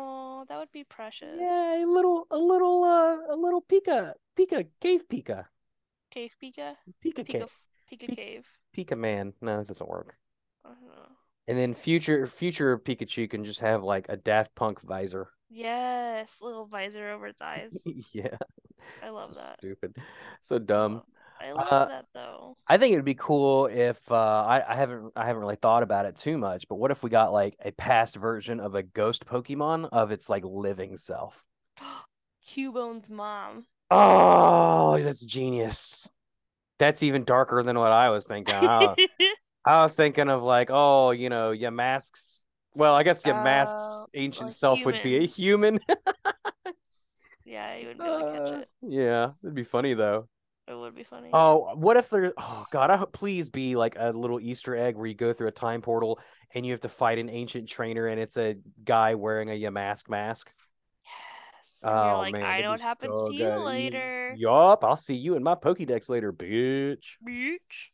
would 0.72 0.78
be 0.78 0.84
precious. 0.84 1.38
Yeah, 1.40 1.84
a 1.84 1.86
little 1.86 2.26
a 2.30 2.38
little 2.38 2.84
uh 2.84 3.34
a 3.34 3.36
little 3.36 3.62
Pika 3.62 4.14
Pika 4.38 4.66
cave 4.80 5.08
Pika. 5.08 5.46
Cave 6.10 6.36
Pika? 6.40 6.76
Pika 7.04 7.24
Pika, 7.24 7.26
cave. 7.26 7.50
Pika 7.90 8.06
Pi- 8.08 8.14
Cave. 8.14 8.46
Pika 8.76 8.96
man. 8.96 9.32
No, 9.40 9.58
that 9.58 9.68
doesn't 9.68 9.88
work. 9.88 10.16
Don't. 10.64 11.16
And 11.48 11.58
then 11.58 11.74
future 11.74 12.26
future 12.26 12.78
Pikachu 12.78 13.28
can 13.28 13.44
just 13.44 13.60
have 13.60 13.82
like 13.82 14.06
a 14.08 14.16
Daft 14.16 14.54
Punk 14.54 14.80
visor. 14.80 15.30
Yes, 15.48 16.40
little 16.40 16.66
visor 16.66 17.10
over 17.10 17.26
its 17.26 17.40
eyes. 17.42 17.72
Yeah. 18.12 18.36
I 19.02 19.08
love 19.10 19.34
So 19.34 19.40
that. 19.40 19.58
stupid. 19.58 19.96
So 20.40 20.58
dumb. 20.58 21.02
I 21.40 21.52
love 21.52 21.64
Uh, 21.70 21.86
that 21.86 22.06
though. 22.14 22.56
I 22.68 22.78
think 22.78 22.92
it 22.92 22.96
would 22.96 23.04
be 23.04 23.14
cool 23.14 23.66
if 23.66 24.00
uh, 24.12 24.14
I, 24.16 24.72
I 24.72 24.76
haven't 24.76 25.12
I 25.16 25.26
haven't 25.26 25.42
really 25.42 25.56
thought 25.56 25.82
about 25.82 26.06
it 26.06 26.16
too 26.16 26.38
much, 26.38 26.68
but 26.68 26.76
what 26.76 26.90
if 26.92 27.02
we 27.02 27.10
got 27.10 27.32
like 27.32 27.56
a 27.64 27.72
past 27.72 28.16
version 28.16 28.60
of 28.60 28.74
a 28.76 28.82
ghost 28.84 29.26
Pokemon 29.26 29.88
of 29.92 30.12
its 30.12 30.28
like 30.28 30.44
living 30.44 30.96
self? 30.96 31.44
Cubone's 32.46 33.10
mom. 33.10 33.66
Oh, 33.90 34.98
that's 35.02 35.24
genius. 35.24 36.08
That's 36.78 37.02
even 37.02 37.24
darker 37.24 37.62
than 37.62 37.78
what 37.78 37.92
I 37.92 38.10
was 38.10 38.26
thinking. 38.26 38.54
I, 38.54 38.96
I 39.66 39.82
was 39.82 39.94
thinking 39.94 40.30
of 40.30 40.42
like, 40.42 40.70
oh, 40.72 41.12
you 41.12 41.30
know, 41.30 41.52
your 41.52 41.70
masks. 41.72 42.46
Well, 42.74 42.94
I 42.94 43.02
guess 43.04 43.26
your 43.26 43.34
mask's 43.36 44.06
Oh, 44.06 44.08
ancient 44.14 44.54
self 44.54 44.84
would 44.86 45.02
be 45.02 45.16
a 45.24 45.26
human. 45.26 45.80
yeah, 47.44 47.76
you 47.76 47.86
wouldn't 47.86 48.02
be 48.02 48.08
able 48.08 48.18
to 48.18 48.24
catch 48.24 48.52
Uh, 48.52 48.62
it. 48.62 48.68
yeah, 48.82 49.32
it'd 49.42 49.54
be 49.54 49.64
funny 49.64 49.94
though. 49.94 50.28
It 50.70 50.74
would 50.78 50.94
be 50.94 51.02
funny. 51.02 51.30
Oh, 51.32 51.74
what 51.74 51.96
if 51.96 52.08
there? 52.10 52.32
Oh 52.38 52.64
god, 52.70 52.90
I 52.90 52.96
hope 52.96 53.12
please 53.12 53.50
be 53.50 53.74
like 53.74 53.96
a 53.98 54.10
little 54.10 54.38
Easter 54.38 54.76
egg 54.76 54.96
where 54.96 55.06
you 55.06 55.14
go 55.14 55.32
through 55.32 55.48
a 55.48 55.52
time 55.52 55.82
portal 55.82 56.20
and 56.54 56.64
you 56.64 56.72
have 56.72 56.80
to 56.82 56.88
fight 56.88 57.18
an 57.18 57.28
ancient 57.28 57.68
trainer 57.68 58.06
and 58.06 58.20
it's 58.20 58.36
a 58.36 58.56
guy 58.84 59.16
wearing 59.16 59.50
a 59.50 59.54
Yamask 59.60 60.08
mask. 60.08 60.52
Yes. 61.04 61.80
And 61.82 62.04
you're 62.04 62.14
Oh 62.14 62.18
like, 62.18 62.34
man, 62.34 62.44
I 62.44 62.60
know 62.60 62.70
what 62.70 62.80
happens 62.80 63.12
so 63.18 63.26
to 63.26 63.34
you 63.34 63.44
good. 63.46 63.64
later. 63.64 64.34
Yup, 64.38 64.84
I'll 64.84 64.96
see 64.96 65.16
you 65.16 65.34
in 65.34 65.42
my 65.42 65.56
Pokédex 65.56 66.08
later, 66.08 66.32
bitch. 66.32 67.16
Bitch. 67.26 67.90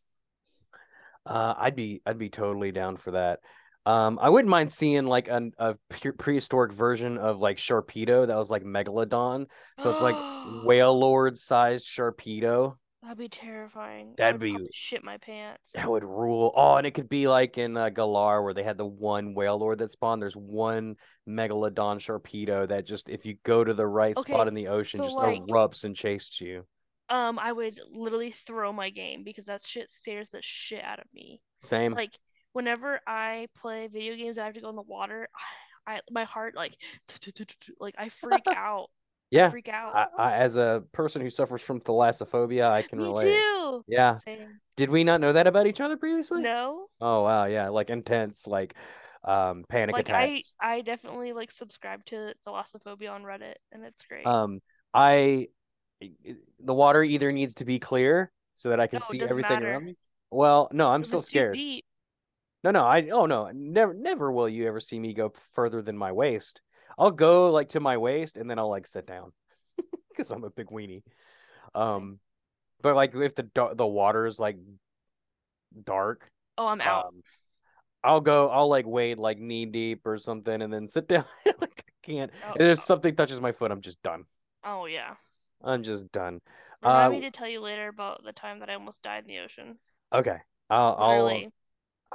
Uh, 1.24 1.54
I'd 1.56 1.74
be 1.76 2.02
I'd 2.06 2.18
be 2.18 2.28
totally 2.28 2.72
down 2.72 2.96
for 2.96 3.12
that. 3.12 3.40
Um, 3.86 4.18
I 4.20 4.30
wouldn't 4.30 4.50
mind 4.50 4.72
seeing 4.72 5.06
like 5.06 5.28
an, 5.28 5.52
a 5.58 5.76
pre- 5.88 6.10
prehistoric 6.10 6.72
version 6.72 7.18
of 7.18 7.38
like 7.38 7.56
Sharpedo 7.56 8.26
that 8.26 8.36
was 8.36 8.50
like 8.50 8.64
Megalodon. 8.64 9.46
So 9.80 9.90
it's 9.90 10.00
like 10.00 10.14
Wailord 10.66 11.36
sized 11.36 11.86
Sharpedo. 11.86 12.74
That'd 13.02 13.18
be 13.18 13.28
terrifying. 13.28 14.14
That'd 14.18 14.40
be- 14.40 14.56
shit 14.74 15.04
my 15.04 15.18
pants. 15.18 15.70
That 15.74 15.88
would 15.88 16.02
rule. 16.02 16.52
Oh, 16.56 16.74
and 16.74 16.84
it 16.84 16.94
could 16.94 17.08
be 17.08 17.28
like 17.28 17.56
in 17.56 17.76
uh, 17.76 17.90
Galar 17.90 18.42
where 18.42 18.54
they 18.54 18.64
had 18.64 18.76
the 18.76 18.84
one 18.84 19.36
Wailord 19.36 19.78
that 19.78 19.92
spawned. 19.92 20.20
There's 20.20 20.34
one 20.34 20.96
megalodon 21.28 22.00
sharpedo 22.00 22.68
that 22.68 22.84
just, 22.86 23.08
if 23.08 23.24
you 23.24 23.36
go 23.44 23.62
to 23.62 23.72
the 23.72 23.86
right 23.86 24.18
spot 24.18 24.48
in 24.48 24.54
the 24.54 24.66
ocean, 24.66 24.98
so, 24.98 25.04
just 25.04 25.16
like- 25.16 25.40
erupts 25.42 25.84
and 25.84 25.94
chases 25.94 26.40
you. 26.40 26.64
Um, 27.08 27.38
I 27.38 27.52
would 27.52 27.80
literally 27.92 28.32
throw 28.32 28.72
my 28.72 28.90
game 28.90 29.22
because 29.22 29.44
that 29.44 29.64
shit 29.64 29.92
scares 29.92 30.28
the 30.30 30.40
shit 30.42 30.82
out 30.82 30.98
of 30.98 31.04
me. 31.14 31.40
Same. 31.62 31.92
Like 31.92 32.18
whenever 32.56 33.00
I 33.06 33.48
play 33.58 33.86
video 33.86 34.16
games, 34.16 34.38
I 34.38 34.46
have 34.46 34.54
to 34.54 34.60
go 34.60 34.70
in 34.70 34.76
the 34.76 34.82
water. 34.82 35.28
I 35.88 36.00
my 36.10 36.24
heart 36.24 36.56
like 36.56 36.76
like 37.80 37.94
I 37.96 38.08
freak 38.08 38.44
out. 38.56 38.88
I 39.34 39.36
yeah. 39.36 39.50
freak 39.50 39.68
out. 39.68 39.94
I, 39.94 40.06
I, 40.18 40.32
as 40.38 40.56
a 40.56 40.82
person 40.92 41.22
who 41.22 41.30
suffers 41.30 41.62
from 41.62 41.80
thalassophobia, 41.80 42.68
I 42.68 42.82
can 42.82 42.98
Me 42.98 43.04
relate. 43.04 43.28
too. 43.28 43.84
Yeah. 43.86 44.18
Same. 44.24 44.60
Did 44.76 44.90
we 44.90 45.04
not 45.04 45.20
know 45.20 45.32
that 45.32 45.46
about 45.46 45.66
each 45.68 45.80
other 45.80 45.96
previously? 45.96 46.42
No. 46.42 46.88
Oh 47.00 47.22
wow, 47.22 47.44
yeah, 47.44 47.68
like 47.68 47.90
intense, 47.90 48.46
like 48.46 48.74
um 49.24 49.64
panic 49.68 49.96
Like 49.96 50.10
I 50.10 50.38
attacks. 50.38 50.54
I 50.60 50.80
definitely 50.80 51.32
like 51.32 51.50
subscribe 51.52 52.04
to 52.06 52.34
Thalassophobia 52.46 53.12
on 53.12 53.22
Reddit 53.22 53.54
and 53.72 53.84
it's 53.84 54.02
great. 54.04 54.26
Um, 54.26 54.60
I 54.92 55.48
the 56.00 56.74
water 56.74 57.02
either 57.02 57.32
needs 57.32 57.54
to 57.56 57.64
be 57.64 57.78
clear 57.78 58.30
so 58.54 58.70
that 58.70 58.80
I 58.80 58.86
can 58.86 59.00
No, 59.00 59.06
see 59.06 59.22
everything 59.22 59.52
matter. 59.52 59.72
around 59.72 59.84
me. 59.84 59.96
Well, 60.30 60.68
no, 60.72 60.88
I'm 60.88 61.04
still 61.04 61.22
scared. 61.22 61.58
No, 62.66 62.72
no, 62.72 62.84
I 62.84 63.08
oh 63.10 63.26
no, 63.26 63.48
never 63.54 63.94
never 63.94 64.32
will 64.32 64.48
you 64.48 64.66
ever 64.66 64.80
see 64.80 64.98
me 64.98 65.14
go 65.14 65.32
further 65.54 65.82
than 65.82 65.96
my 65.96 66.10
waist. 66.10 66.60
I'll 66.98 67.12
go 67.12 67.52
like 67.52 67.68
to 67.70 67.80
my 67.80 67.96
waist 67.96 68.36
and 68.36 68.50
then 68.50 68.58
I'll 68.58 68.68
like 68.70 68.88
sit 68.88 69.06
down 69.06 69.32
because 70.08 70.32
I'm 70.32 70.42
a 70.42 70.50
big 70.50 70.66
weenie. 70.66 71.04
Um, 71.76 72.18
but 72.82 72.96
like 72.96 73.14
if 73.14 73.36
the 73.36 73.48
the 73.76 73.86
water 73.86 74.26
is 74.26 74.40
like 74.40 74.56
dark, 75.84 76.28
oh, 76.58 76.66
I'm 76.66 76.80
out. 76.80 77.06
um, 77.08 77.22
I'll 78.02 78.20
go. 78.20 78.48
I'll 78.48 78.68
like 78.68 78.86
wade 78.86 79.18
like 79.18 79.38
knee 79.38 79.66
deep 79.66 80.06
or 80.06 80.18
something 80.18 80.60
and 80.62 80.72
then 80.72 80.88
sit 80.88 81.08
down. 81.08 81.24
like 81.46 81.84
I 81.88 81.92
can't. 82.02 82.32
Oh, 82.44 82.52
If 82.52 82.58
there's 82.58 82.80
oh. 82.80 82.82
something 82.82 83.14
touches 83.14 83.40
my 83.40 83.52
foot, 83.52 83.70
I'm 83.70 83.80
just 83.80 84.02
done. 84.02 84.24
oh 84.64 84.86
yeah. 84.86 85.14
I'm 85.62 85.82
just 85.82 86.10
done. 86.12 86.40
Remind 86.82 87.06
Uh, 87.06 87.10
me 87.10 87.20
to 87.22 87.30
tell 87.30 87.48
you 87.48 87.60
later 87.60 87.88
about 87.88 88.22
the 88.24 88.32
time 88.32 88.60
that 88.60 88.70
I 88.70 88.74
almost 88.74 89.02
died 89.02 89.24
in 89.24 89.28
the 89.28 89.38
ocean. 89.38 89.78
Okay. 90.12 90.38
I'll 90.70 90.96
I'll. 90.98 91.52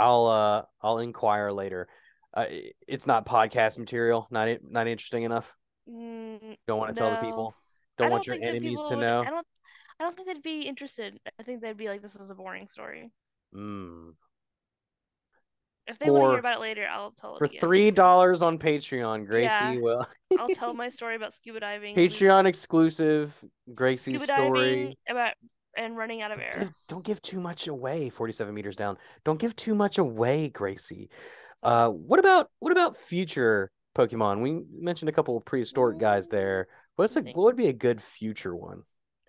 I'll 0.01 0.25
uh 0.27 0.61
I'll 0.81 0.97
inquire 0.99 1.51
later. 1.51 1.87
Uh, 2.33 2.45
it's 2.87 3.05
not 3.07 3.25
podcast 3.25 3.77
material. 3.77 4.27
Not 4.31 4.47
not 4.63 4.87
interesting 4.87 5.23
enough. 5.23 5.53
Mm, 5.89 6.57
Don't 6.67 6.77
want 6.79 6.95
to 6.95 6.99
tell 6.99 7.09
the 7.11 7.17
no. 7.21 7.27
people. 7.27 7.55
I 7.99 8.03
Don't 8.03 8.11
want 8.11 8.27
your 8.27 8.37
enemies 8.41 8.79
to 8.89 8.95
would- 8.95 9.01
know. 9.01 9.21
I 9.21 9.29
don't. 9.29 9.47
I 9.99 10.03
don't 10.05 10.15
think 10.15 10.27
they'd 10.29 10.41
be 10.41 10.61
interested. 10.63 11.19
I 11.39 11.43
think 11.43 11.61
they'd 11.61 11.77
be 11.77 11.87
like, 11.87 12.01
"This 12.01 12.15
is 12.15 12.29
a 12.31 12.35
boring 12.35 12.67
story." 12.67 13.11
Mm. 13.55 14.13
If 15.87 15.99
they 15.99 16.09
want 16.09 16.23
to 16.23 16.29
hear 16.31 16.39
about 16.39 16.57
it 16.57 16.61
later, 16.61 16.87
I'll 16.89 17.11
tell 17.11 17.35
it 17.35 17.39
For 17.39 17.47
three 17.47 17.91
dollars 17.91 18.41
on 18.41 18.57
Patreon, 18.59 19.25
Gracie 19.27 19.45
Yeah. 19.49 19.77
will 19.77 20.07
I'll 20.39 20.47
tell 20.49 20.73
my 20.83 20.89
story 20.89 21.15
about 21.15 21.33
scuba 21.33 21.59
diving. 21.59 21.95
Patreon 21.95 22.45
exclusive 22.45 23.35
Gracie's 23.73 24.21
scuba 24.21 24.27
diving 24.27 24.45
story. 24.53 24.97
about 25.09 25.33
and 25.77 25.95
running 25.97 26.21
out 26.21 26.31
of 26.31 26.39
air. 26.39 26.59
give, 26.59 26.71
don't 26.87 27.03
give 27.03 27.21
too 27.21 27.39
much 27.39 27.67
away. 27.67 28.09
Forty-seven 28.09 28.53
meters 28.53 28.75
down. 28.75 28.97
Don't 29.23 29.39
give 29.39 29.55
too 29.55 29.75
much 29.75 29.97
away, 29.97 30.49
Gracie. 30.49 31.09
Uh, 31.63 31.89
what 31.89 32.19
about 32.19 32.49
what 32.59 32.71
about 32.71 32.97
future 32.97 33.71
Pokemon? 33.95 34.41
We 34.41 34.63
mentioned 34.71 35.09
a 35.09 35.13
couple 35.13 35.37
of 35.37 35.45
prehistoric 35.45 35.99
guys 35.99 36.27
there. 36.27 36.67
What's 36.95 37.15
a 37.15 37.21
what 37.21 37.37
would 37.37 37.55
be 37.55 37.67
a 37.67 37.73
good 37.73 38.01
future 38.01 38.55
one? 38.55 38.83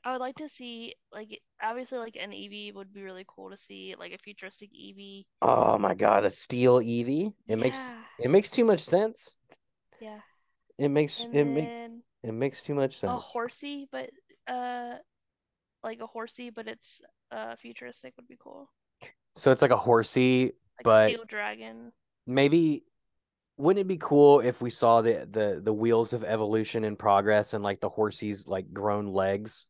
I 0.05 0.13
would 0.13 0.21
like 0.21 0.37
to 0.37 0.49
see 0.49 0.95
like 1.13 1.41
obviously 1.63 1.99
like 1.99 2.17
an 2.21 2.33
Eevee 2.33 2.75
would 2.75 2.93
be 2.93 3.03
really 3.03 3.25
cool 3.29 3.51
to 3.51 3.57
see 3.57 3.95
like 3.99 4.13
a 4.13 4.19
futuristic 4.19 4.71
Eevee. 4.73 5.25
Oh 5.41 5.79
my 5.79 5.95
god, 5.95 6.25
a 6.25 6.31
steel 6.31 6.81
Eevee. 6.81 7.33
It 7.47 7.59
makes 7.59 7.95
it 8.19 8.29
makes 8.31 8.51
too 8.51 8.65
much 8.65 8.81
sense. 8.81 9.37
Yeah. 10.01 10.19
It 10.79 10.89
makes 10.89 11.25
And 11.25 11.37
it 11.37 11.45
make 11.45 11.69
then 11.71 12.03
it 12.25 12.33
makes 12.33 12.63
too 12.63 12.75
much 12.75 12.99
sense. 12.99 13.13
a 13.13 13.19
horsey, 13.19 13.89
but 13.93 14.11
uh 14.49 14.95
like 15.83 16.01
a 16.01 16.07
horsey, 16.07 16.51
but 16.51 16.69
it's 16.69 17.01
uh 17.31 17.57
futuristic 17.57 18.15
would 18.17 18.29
be 18.29 18.37
cool. 18.39 18.71
So 19.35 19.51
it's 19.51 19.63
like 19.63 19.71
a 19.71 19.77
horsey, 19.77 20.53
Like 20.79 20.85
But- 20.85 21.07
Steel 21.09 21.25
Dragon. 21.27 21.93
maybe 22.27 22.85
wouldn't 23.59 23.81
it 23.85 23.89
be 23.89 23.99
cool 23.99 24.41
if 24.41 24.61
we 24.63 24.71
saw 24.71 25.03
the 25.03 25.27
the 25.31 25.61
the 25.63 25.73
wheels 25.73 26.13
of 26.13 26.25
evolution 26.25 26.85
and 26.85 26.99
progress 26.99 27.53
and 27.55 27.63
like 27.63 27.81
the 27.81 27.89
horsey's 27.89 28.47
like 28.49 28.73
grown 28.73 29.07
legs 29.13 29.69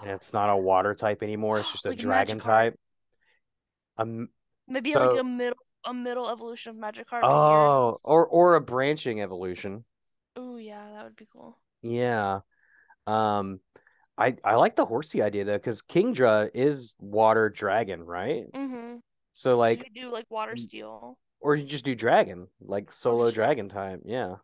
and 0.00 0.10
it's 0.10 0.32
not 0.32 0.50
a 0.50 0.56
water 0.56 0.94
type 0.94 1.22
anymore, 1.22 1.58
it's 1.60 1.70
just 1.72 1.86
a 1.86 1.90
Like 1.90 1.98
dragon 1.98 2.38
Magikarp. 2.38 2.42
type. 2.44 2.80
Um 3.98 4.28
Maybe 4.66 4.92
So- 4.92 5.10
like 5.12 5.20
a 5.20 5.24
middle 5.24 5.58
a 5.86 5.92
middle 5.92 6.30
evolution 6.30 6.70
of 6.70 6.76
Magikarp. 6.76 7.20
oh, 7.24 8.00
or 8.02 8.26
or 8.26 8.54
a 8.54 8.60
branching 8.60 9.20
evolution. 9.20 9.84
you're- 10.36 10.64
yeah, 10.64 10.90
that 10.94 11.04
would 11.04 11.16
be 11.16 11.26
cool. 11.32 11.58
Yeah. 11.82 12.40
Um 13.06 13.60
I 14.16 14.36
I 14.44 14.54
like 14.56 14.76
the 14.76 14.84
horsey 14.86 15.22
idea 15.22 15.44
though 15.44 15.58
cuz 15.58 15.82
Kingdra 15.82 16.50
is 16.54 16.94
water 17.00 17.48
dragon, 17.50 18.04
right? 18.04 18.50
Mm-hmm. 18.52 18.96
So 19.32 19.56
like 19.56 19.78
you 19.78 19.84
could 19.84 19.94
do 19.94 20.10
like 20.12 20.26
water 20.30 20.54
Mm. 20.54 20.60
steel. 20.60 21.18
or 21.40 21.56
you 21.56 21.64
just 21.66 21.84
do 21.84 21.94
dragon, 21.94 22.48
like 22.60 22.92
solo 22.92 23.30
dragon 23.30 23.68
type. 23.68 24.00
Yeah. 24.04 24.36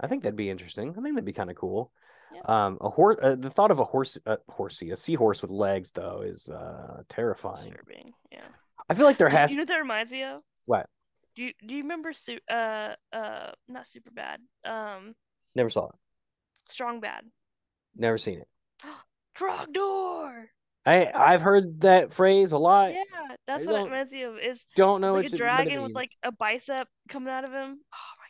I 0.00 0.06
think 0.08 0.22
that'd 0.22 0.36
be 0.36 0.50
interesting. 0.50 0.90
I 0.90 0.94
think 0.94 1.14
that'd 1.14 1.24
be 1.24 1.32
kind 1.32 1.50
of 1.50 1.56
cool. 1.56 1.92
Yeah. 2.34 2.40
Um, 2.66 2.78
a 2.80 2.88
horse. 2.90 3.18
Uh, 3.22 3.36
the 3.36 3.50
thought 3.50 3.70
of 3.70 3.78
a 3.78 3.84
horse, 3.84 4.18
uh, 4.26 4.36
horsey, 4.48 4.90
a 4.90 4.96
seahorse 4.96 5.40
with 5.42 5.50
legs, 5.50 5.90
though, 5.92 6.22
is 6.22 6.48
uh 6.48 7.02
terrifying. 7.08 7.70
Disturbing. 7.70 8.12
Yeah. 8.32 8.48
I 8.88 8.94
feel 8.94 9.06
like 9.06 9.16
there 9.18 9.28
has. 9.28 9.50
You 9.52 9.58
know 9.58 9.62
what 9.62 9.68
that 9.68 9.76
reminds 9.78 10.12
me 10.12 10.24
of? 10.24 10.42
What? 10.64 10.88
Do 11.36 11.42
you 11.44 11.52
do 11.66 11.74
you 11.74 11.82
remember 11.82 12.12
su 12.12 12.38
uh 12.50 12.94
uh 13.12 13.52
not 13.68 13.86
super 13.86 14.10
bad 14.10 14.40
um 14.64 15.14
Never 15.54 15.70
saw 15.70 15.86
it. 15.88 15.94
strong 16.68 17.00
bad 17.00 17.24
Never 17.96 18.18
seen 18.18 18.40
it. 18.40 18.48
Trogdor 19.38 20.44
I 20.84 21.10
I've 21.14 21.42
heard 21.42 21.80
that 21.82 22.12
phrase 22.12 22.52
a 22.52 22.58
lot. 22.58 22.92
yeah 22.92 23.36
that's 23.46 23.66
I 23.66 23.72
what 23.72 23.80
it 23.80 23.84
reminds 23.84 24.12
me 24.12 24.22
of 24.22 24.38
is 24.38 24.64
Don't 24.76 25.00
know 25.00 25.16
it's 25.16 25.32
like 25.32 25.32
a 25.32 25.36
it- 25.36 25.38
it 25.38 25.38
dragon 25.38 25.82
with 25.82 25.94
like 25.94 26.10
a 26.22 26.32
bicep 26.32 26.88
coming 27.08 27.32
out 27.32 27.44
of 27.44 27.50
him 27.52 27.78
oh 27.92 28.12
my 28.18 28.28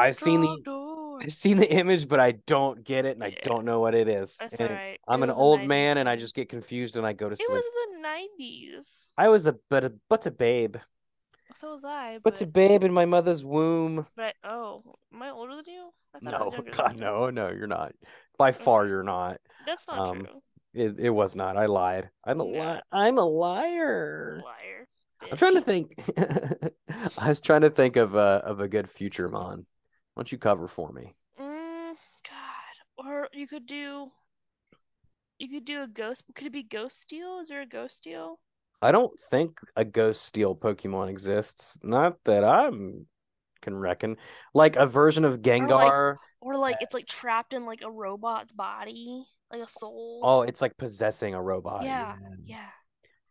god! 0.00 0.06
I've 0.06 0.16
seen 0.16 0.40
the 0.40 1.18
I've 1.20 1.32
seen 1.32 1.58
the 1.58 1.70
image, 1.70 2.08
but 2.08 2.20
I 2.20 2.32
don't 2.46 2.84
get 2.84 3.04
it, 3.04 3.16
and 3.16 3.24
I 3.24 3.28
Yeah. 3.30 3.40
don't 3.42 3.64
know 3.64 3.80
what 3.80 3.94
it 3.94 4.08
is. 4.08 4.36
that's 4.38 4.54
And 4.58 4.70
alright 4.70 5.00
I'm 5.08 5.22
It 5.22 5.30
an 5.30 5.34
old 5.34 5.60
man, 5.64 5.98
and 5.98 6.08
I 6.08 6.16
just 6.16 6.34
get 6.34 6.48
confused, 6.48 6.96
and 6.96 7.04
I 7.06 7.12
go 7.12 7.28
to 7.28 7.32
it 7.34 7.38
sleep. 7.38 7.48
was 7.50 7.64
the 7.74 8.44
90s 8.44 8.86
I 9.16 9.28
was 9.28 9.46
a 9.46 9.56
but 9.68 9.84
a 9.84 9.92
but 10.08 10.26
a 10.26 10.30
babe, 10.30 10.76
so 11.54 11.74
was 11.74 11.84
I 11.84 12.18
but 12.22 12.34
but 12.34 12.42
a 12.42 12.46
babe 12.46 12.82
in 12.84 12.92
my 12.92 13.04
mother's 13.04 13.44
womb. 13.44 14.06
but 14.16 14.34
oh 14.44 14.82
am 15.12 15.22
I 15.22 15.30
older 15.30 15.56
than 15.56 15.74
you 15.74 15.90
I 16.14 16.20
thought 16.20 16.34
I 16.34 16.38
No, 16.38 16.44
was 16.44 16.52
younger 16.52 16.70
than 16.76 16.78
God, 16.78 16.98
no, 16.98 17.30
no, 17.30 17.50
you're 17.50 17.66
not. 17.66 17.92
By 18.36 18.52
far, 18.52 18.86
you're 18.86 19.02
not. 19.02 19.40
that's 19.64 19.86
not 19.86 20.04
Um, 20.04 20.26
true 20.26 20.42
It, 20.74 20.98
it 20.98 21.10
was 21.10 21.34
not. 21.36 21.56
I 21.56 21.66
lied. 21.66 22.10
I'm 22.24 22.40
a 22.40 22.44
Nah. 22.44 22.74
li- 22.74 22.80
I'm 22.92 23.18
a 23.18 23.24
liar. 23.24 24.42
liar 24.44 24.86
I'm 25.30 25.36
trying 25.36 25.54
to 25.54 25.60
think. 25.60 25.94
I 27.18 27.28
was 27.28 27.40
trying 27.40 27.62
to 27.62 27.70
think 27.70 27.96
of 27.96 28.14
a 28.14 28.42
of 28.44 28.60
a 28.60 28.68
good 28.68 28.88
future 28.90 29.28
mon. 29.28 29.66
Why 30.14 30.22
don't 30.22 30.32
you 30.32 30.38
cover 30.38 30.68
for 30.68 30.92
me? 30.92 31.14
Mm, 31.40 31.96
God. 32.28 32.74
Or 33.06 33.28
you 33.32 33.46
could 33.48 33.64
do 33.66 34.12
you 35.40 35.48
could 35.48 35.64
do 35.64 35.82
a 35.82 35.88
ghost 35.88 36.22
could 36.36 36.46
it 36.46 36.52
be 36.52 36.62
ghost 36.62 37.00
steel? 37.00 37.40
Is 37.40 37.48
there 37.48 37.62
a 37.62 37.66
ghost 37.66 37.96
steel? 37.96 38.38
I 38.80 38.92
don't 38.92 39.18
think 39.30 39.58
a 39.76 39.84
ghost 39.84 40.22
steel 40.22 40.54
Pokemon 40.54 41.10
exists. 41.10 41.78
Not 41.82 42.16
that 42.24 42.44
I 42.44 42.70
can 43.60 43.76
reckon. 43.76 44.16
Like 44.54 44.76
a 44.76 44.86
version 44.86 45.24
of 45.24 45.42
Gengar. 45.42 46.16
Or 46.40 46.56
like 46.56 46.76
it's 46.80 46.94
like 46.94 47.06
trapped 47.06 47.52
in 47.52 47.66
like 47.66 47.82
a 47.82 47.90
robot's 47.90 48.52
body, 48.52 49.24
like 49.50 49.62
a 49.62 49.68
soul. 49.68 50.20
Oh, 50.22 50.42
it's 50.42 50.60
like 50.62 50.76
possessing 50.76 51.34
a 51.34 51.42
robot. 51.42 51.84
yeah. 51.84 52.14
Yeah. 52.46 52.66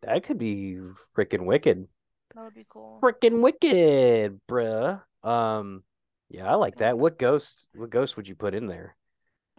That 0.02 0.24
could 0.24 0.38
be 0.38 0.78
freaking 1.16 1.46
wicked. 1.46 1.88
That 2.36 2.44
would 2.44 2.54
be 2.54 2.66
cool. 2.70 3.00
Freaking 3.02 3.42
wicked, 3.42 4.40
bruh. 4.48 5.02
Um, 5.24 5.84
yeah, 6.30 6.52
I 6.52 6.56
like 6.56 6.78
that. 6.78 6.98
What 6.98 7.18
ghost? 7.18 7.68
What 7.74 7.90
ghost 7.90 8.18
would 8.18 8.28
you 8.28 8.36
put 8.36 8.54
in 8.54 8.68
there? 8.68 8.96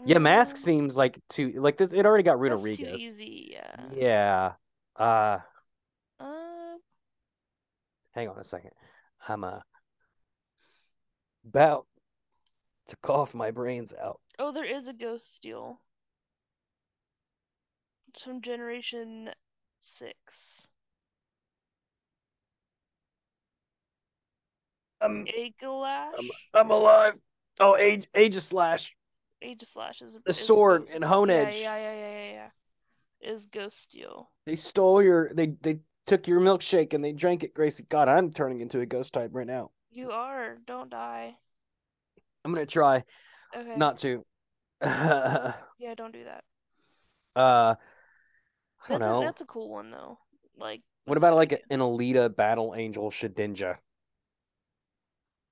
Yeah, 0.07 0.19
mask 0.19 0.57
Mm, 0.57 0.61
seems 0.61 0.97
like 0.97 1.19
too 1.29 1.55
like 1.57 1.77
this. 1.77 1.93
It 1.93 2.07
already 2.07 2.23
got 2.23 2.39
rid 2.39 2.53
of 2.53 2.63
too 2.63 2.85
easy, 2.85 3.49
yeah. 3.53 3.89
Yeah. 3.93 4.53
Uh, 4.95 5.39
hang 8.19 8.29
on 8.29 8.39
a 8.39 8.45
second. 8.45 8.73
I'm 9.29 9.45
uh 9.45 9.61
about 11.47 11.87
to 12.89 12.97
cough 12.97 13.33
my 13.35 13.51
brains 13.53 13.95
out. 14.03 14.21
oh, 14.39 14.51
there 14.51 14.65
is 14.65 14.89
a 14.89 14.93
ghost 14.93 15.33
steel. 15.35 15.81
It's 18.09 18.25
from 18.25 18.43
generation 18.43 19.31
six. 19.79 20.67
I'm 25.01 25.27
Aegislash? 25.27 26.09
I'm, 26.19 26.31
I'm 26.55 26.71
alive. 26.73 27.15
Oh, 27.61 27.77
age 27.77 28.09
Aegis 28.17 28.47
slash. 28.47 28.97
Age 29.41 29.53
Aegis 29.53 29.69
Slash 29.69 30.03
is 30.03 30.19
The 30.27 30.33
sword 30.33 30.87
ghost. 30.87 30.95
and 30.97 31.05
Honedge. 31.05 31.61
Yeah, 31.61 31.77
yeah, 31.77 31.95
yeah, 31.95 32.11
yeah, 32.11 32.33
yeah. 33.23 33.33
is 33.33 33.47
Ghost 33.47 33.81
Steel. 33.81 34.29
They 34.45 34.57
stole 34.57 35.01
your 35.01 35.33
they 35.33 35.55
they 35.61 35.79
took 36.09 36.27
your 36.27 36.41
milkshake 36.41 36.95
and 36.95 37.05
they 37.05 37.13
drank 37.13 37.45
it, 37.45 37.55
Gracie. 37.55 37.85
God, 37.89 38.09
I'm 38.09 38.33
turning 38.33 38.61
into 38.61 38.81
a 38.81 38.87
ghost 38.87 39.13
type 39.13 39.31
right 39.33 39.47
now. 39.47 39.71
You 39.91 40.11
are. 40.11 40.57
Don't 40.67 40.91
die. 40.91 41.37
I'm 42.45 42.53
gonna 42.53 42.67
try 42.67 43.05
Okay. 43.57 43.77
not 43.77 43.99
to. 43.99 44.25
uh 44.81 45.53
Yeah, 45.79 45.95
don't 45.95 46.13
do 46.13 46.25
that. 46.25 46.45
I 47.37 47.77
don't 48.89 49.01
That's 49.01 49.07
a, 49.07 49.21
that's 49.21 49.41
a 49.43 49.47
cool 49.47 49.71
one 49.71 49.91
though. 49.91 50.19
Like 50.59 50.83
What 51.05 51.19
about 51.19 51.35
like 51.37 51.53
an 51.71 51.81
Alita 51.81 52.35
Battle 52.35 52.75
Angel 52.77 53.11
Shedinja? 53.11 53.77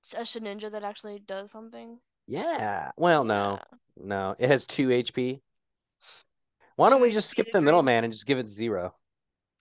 It's 0.01 0.15
a 0.15 0.19
Sheninja 0.21 0.71
that 0.73 0.85
actually 0.85 1.19
does 1.19 1.51
something? 1.51 1.99
Yeah. 2.27 2.91
Well, 2.97 3.25
no, 3.25 3.59
Yeah. 3.61 3.79
no. 4.05 4.37
It 4.39 4.49
has 4.49 4.65
two 4.65 4.89
HP. 4.89 5.41
Why 6.77 6.89
don't 6.89 7.01
we 7.03 7.11
just 7.11 7.29
skip 7.31 7.49
the 7.53 7.61
middleman 7.61 8.05
and 8.05 8.13
just 8.13 8.27
give 8.27 8.39
it 8.39 8.49
zero? 8.49 8.95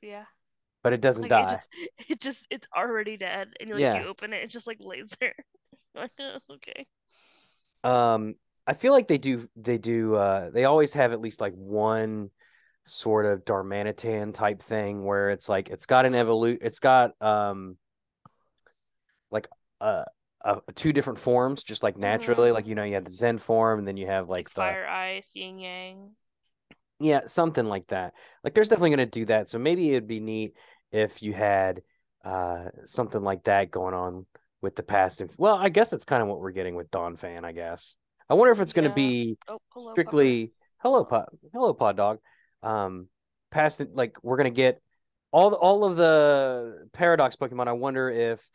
Yeah. 0.02 0.26
But 0.86 0.94
it 0.94 1.02
doesn't 1.02 1.24
Like 1.24 1.32
die. 1.32 1.42
it 1.42 1.50
just 1.50 1.68
it 2.10 2.20
just 2.22 2.48
it's 2.50 2.68
already 2.76 3.18
dead 3.18 3.54
and 3.60 3.70
like 3.72 3.82
Yeah. 3.82 3.96
you 3.96 4.06
open 4.08 4.34
it, 4.34 4.44
it 4.44 4.50
just 4.50 4.68
like 4.68 4.78
lays 4.82 5.12
there. 5.20 5.36
Like, 5.96 6.12
oh, 6.20 6.40
okay. 6.56 6.88
Um, 7.84 8.36
I 8.68 8.74
feel 8.74 8.94
like 8.94 9.08
they 9.08 9.18
do 9.18 9.48
they 9.56 9.78
do 9.78 10.16
uh 10.16 10.50
they 10.50 10.66
always 10.66 10.94
have 10.94 11.12
at 11.12 11.22
least 11.22 11.40
like 11.40 11.54
one 11.54 12.32
sort 12.86 13.26
of 13.26 13.46
Darmanitan 13.46 14.34
type 14.34 14.62
thing 14.62 15.06
where 15.06 15.30
it's 15.30 15.48
like 15.48 15.70
it's 15.70 15.86
got 15.86 16.06
an 16.06 16.14
evolute 16.14 16.60
it's 16.62 16.80
got 16.80 17.20
um 17.22 17.78
like 19.32 19.48
uh, 19.82 20.04
uh 20.44 20.60
two 20.76 20.94
different 20.94 21.20
forms 21.20 21.64
just 21.64 21.84
like 21.84 21.98
naturally 21.98 22.52
like 22.52 22.68
you 22.68 22.76
know 22.76 22.84
you 22.84 22.96
have 22.96 23.06
the 23.06 23.12
Zen 23.12 23.38
form 23.38 23.80
and 23.80 23.88
then 23.88 23.98
you 23.98 24.08
have 24.08 24.30
like 24.30 24.48
Like 24.48 24.54
the 24.56 24.56
fire 24.56 24.88
ice, 24.88 25.36
yin 25.36 25.60
yang. 25.60 26.16
yeah 27.00 27.22
something 27.26 27.66
like 27.66 27.88
that 27.88 28.14
like 28.44 28.54
there's 28.54 28.70
definitely 28.70 28.90
going 28.92 29.00
to 29.00 29.06
do 29.06 29.26
that 29.26 29.50
so 29.50 29.60
maybe 29.60 29.90
it'd 29.90 30.08
be 30.08 30.20
neat 30.22 30.54
if 30.96 31.22
you 31.22 31.34
had 31.34 31.82
uh 32.24 32.66
something 32.86 33.22
like 33.22 33.44
that 33.44 33.72
going 33.72 33.94
on 33.94 34.26
with 34.62 34.76
the 34.76 34.84
past 34.84 35.22
and 35.22 35.30
well 35.38 35.56
I 35.56 35.70
guess 35.70 35.90
that's 35.90 36.06
kind 36.06 36.22
of 36.24 36.28
what 36.28 36.40
we're 36.40 36.52
getting 36.52 36.76
with 36.76 36.90
Donphan 36.90 37.44
I 37.44 37.52
guess 37.52 37.96
I 38.30 38.34
wonder 38.34 38.52
if 38.52 38.60
it's 38.60 38.74
going 38.74 38.86
to 38.86 38.90
Yeah. 38.90 38.96
be 38.96 39.38
Oh, 39.48 39.60
hello. 39.74 39.94
Strictly 39.94 40.52
hello 40.80 41.04
pod 41.06 41.26
hello 41.54 41.74
pod 41.74 41.98
dog 41.98 42.20
um 42.64 43.08
past 43.52 43.82
it 43.82 43.96
like 43.96 44.18
we're 44.24 44.38
gonna 44.38 44.50
get 44.50 44.82
all 45.32 45.50
the, 45.50 45.56
all 45.56 45.84
of 45.86 45.98
the 45.98 46.88
paradox 46.94 47.36
pokemon 47.36 47.68
i 47.68 47.72
wonder 47.72 48.10
if 48.10 48.48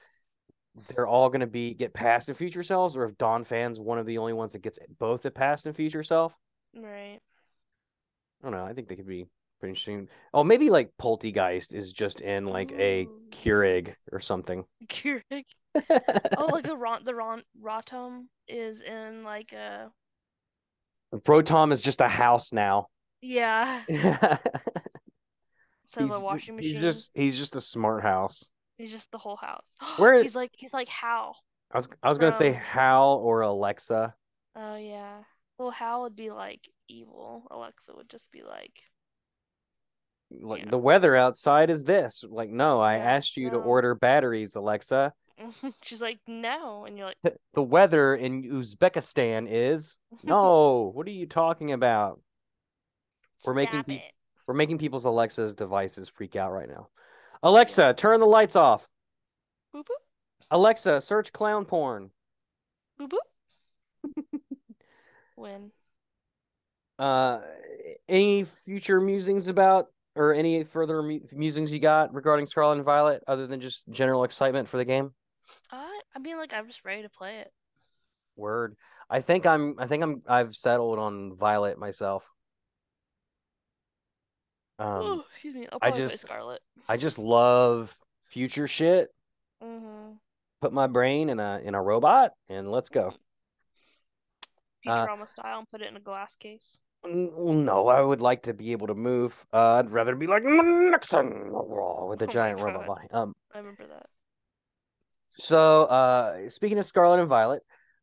they're 0.88 1.06
all 1.06 1.28
gonna 1.30 1.46
be 1.46 1.74
get 1.74 1.92
past 1.94 2.28
and 2.28 2.36
future 2.38 2.62
selves 2.62 2.96
or 2.96 3.04
if 3.04 3.16
Donphan's 3.16 3.80
one 3.80 3.98
of 3.98 4.06
the 4.06 4.18
only 4.18 4.32
ones 4.32 4.52
that 4.52 4.62
gets 4.62 4.78
both 4.98 5.22
the 5.22 5.30
past 5.30 5.66
and 5.66 5.74
future 5.76 6.02
self 6.02 6.32
Right. 6.76 7.18
i 8.40 8.44
don't 8.44 8.52
know 8.52 8.64
i 8.64 8.72
think 8.72 8.88
they 8.88 8.96
could 8.96 9.06
be 9.08 9.26
pretty 9.60 9.70
interesting 9.70 10.08
oh 10.34 10.42
maybe 10.42 10.70
like 10.70 10.90
Polteageist 11.00 11.74
is 11.74 11.92
just 11.92 12.20
in 12.20 12.46
like 12.46 12.72
a 12.72 13.06
keurig 13.30 13.94
or 14.10 14.20
something 14.20 14.64
Keurig. 14.88 15.44
Oh, 16.36 16.46
like 16.46 16.66
a 16.66 16.74
Ron 16.74 17.04
the 17.04 17.14
Ron 17.14 17.42
Rotom 17.62 18.24
is 18.48 18.80
in 18.80 19.22
like 19.22 19.52
a 19.52 19.90
Protom 21.14 21.72
is 21.72 21.82
just 21.82 22.00
a 22.00 22.08
house 22.08 22.52
now 22.52 22.86
yeah. 23.22 23.82
he's, 23.88 24.38
of 25.96 26.10
a 26.10 26.20
washing 26.20 26.56
machine. 26.56 26.72
he's 26.72 26.80
just 26.80 27.10
he's 27.14 27.38
just 27.38 27.54
a 27.54 27.60
smart 27.60 28.02
house 28.02 28.50
He's 28.80 28.90
just 28.90 29.10
the 29.12 29.18
whole 29.18 29.36
house. 29.36 29.74
Where- 29.98 30.22
he's 30.22 30.34
like 30.34 30.52
he's 30.56 30.72
like 30.72 30.88
Hal. 30.88 31.36
I 31.70 31.76
was 31.76 31.88
I 32.02 32.08
was 32.08 32.16
gonna 32.16 32.32
say 32.32 32.52
Hal 32.52 33.20
or 33.22 33.42
Alexa. 33.42 34.14
Oh 34.56 34.76
yeah. 34.76 35.18
Well, 35.58 35.70
Hal 35.70 36.02
would 36.02 36.16
be 36.16 36.30
like 36.30 36.66
evil. 36.88 37.46
Alexa 37.50 37.92
would 37.94 38.08
just 38.08 38.32
be 38.32 38.42
like, 38.42 38.72
Like 40.30 40.64
Yeah. 40.64 40.70
the 40.70 40.78
weather 40.78 41.16
outside 41.16 41.70
is 41.70 41.84
this. 41.84 42.24
Like, 42.28 42.50
no, 42.50 42.80
I 42.80 42.96
asked 42.96 43.36
you 43.36 43.50
to 43.50 43.56
order 43.56 43.94
batteries, 43.94 44.54
Alexa. 44.54 45.12
she's 45.82 46.00
like, 46.00 46.18
no, 46.26 46.84
and 46.84 46.96
you're 46.98 47.06
like, 47.24 47.36
The 47.54 47.62
weather 47.62 48.14
in 48.14 48.44
Uzbekistan 48.44 49.46
is 49.50 49.98
no. 50.22 50.90
what 50.94 51.06
are 51.06 51.10
you 51.10 51.26
talking 51.26 51.72
about? 51.72 52.20
We're 53.44 53.54
making 53.54 53.80
"Stop 53.80 53.86
peop- 53.86 54.00
it." 54.00 54.12
We're 54.46 54.54
making 54.54 54.78
people's 54.78 55.04
Alexa's 55.06 55.54
devices 55.54 56.08
freak 56.08 56.36
out 56.36 56.52
right 56.52 56.68
now. 56.68 56.88
Alexa, 57.42 57.94
turn 57.94 58.20
the 58.20 58.26
lights 58.26 58.54
off. 58.56 58.86
Boop 59.74 59.80
boop 59.84 60.02
Alexa, 60.50 61.00
search 61.00 61.32
clown 61.32 61.64
porn. 61.64 62.10
boop 63.00 63.10
boop. 63.10 64.22
When 65.36 65.70
Uh, 66.98 67.40
any 68.08 68.44
future 68.44 69.00
musings 69.00 69.48
about 69.48 69.86
or 70.16 70.34
any 70.34 70.64
further 70.64 71.02
mu- 71.02 71.20
musings 71.32 71.72
you 71.72 71.78
got 71.78 72.12
regarding 72.14 72.46
Scarlet 72.46 72.76
and 72.76 72.84
Violet 72.84 73.22
other 73.26 73.46
than 73.46 73.60
just 73.60 73.88
general 73.90 74.24
excitement 74.24 74.68
for 74.68 74.76
the 74.76 74.84
game? 74.84 75.12
I 75.70 76.00
I 76.14 76.18
mean 76.18 76.36
like 76.36 76.52
I'm 76.52 76.66
just 76.66 76.84
ready 76.84 77.02
to 77.02 77.08
play 77.08 77.38
it. 77.38 77.52
Word. 78.36 78.76
I 79.08 79.20
think 79.20 79.46
I'm 79.46 79.76
I 79.78 79.86
think 79.86 80.02
I'm 80.02 80.22
I've 80.26 80.54
settled 80.56 80.98
on 80.98 81.36
Violet 81.36 81.78
myself. 81.78 82.24
Um 84.78 84.86
oh, 84.88 85.24
excuse 85.30 85.54
me. 85.54 85.66
I'll 85.70 85.78
I 85.82 85.90
just- 85.90 86.22
play 86.24 86.34
Scarlet. 86.34 86.60
I 86.88 86.96
just 86.96 87.18
love 87.18 87.94
future 88.24 88.66
shit. 88.66 89.08
Mm-hmm. 89.62 90.12
Put 90.60 90.72
my 90.72 90.86
brain 90.86 91.28
in 91.28 91.38
a 91.40 91.60
in 91.62 91.74
a 91.74 91.82
robot 91.82 92.32
and 92.48 92.70
let's 92.70 92.88
go. 92.88 93.14
Uh, 94.86 95.06
Futurama 95.06 95.28
style 95.28 95.58
and 95.58 95.70
put 95.70 95.82
it 95.82 95.88
in 95.88 95.96
a 95.96 96.00
glass 96.00 96.34
case. 96.36 96.78
N- 97.04 97.64
No, 97.64 97.88
I 97.88 98.00
would 98.00 98.20
like 98.20 98.42
to 98.42 98.54
be 98.54 98.72
able 98.72 98.88
to 98.88 98.94
move. 98.94 99.46
Uh, 99.52 99.74
I'd 99.76 99.90
rather 99.90 100.14
be 100.14 100.26
like 100.26 100.42
Nixon 100.44 101.50
with 101.52 102.22
a 102.22 102.24
Oh 102.24 102.26
giant 102.26 102.60
robot 102.60 102.86
body. 102.86 103.08
Um 103.10 103.34
I 103.54 103.58
remember 103.58 103.86
that. 103.86 104.06
so 105.38 105.84
uh 105.84 106.50
speaking 106.50 106.78
of 106.78 106.84
Scarlet 106.84 107.20
and 107.20 107.28
Violet, 107.28 107.62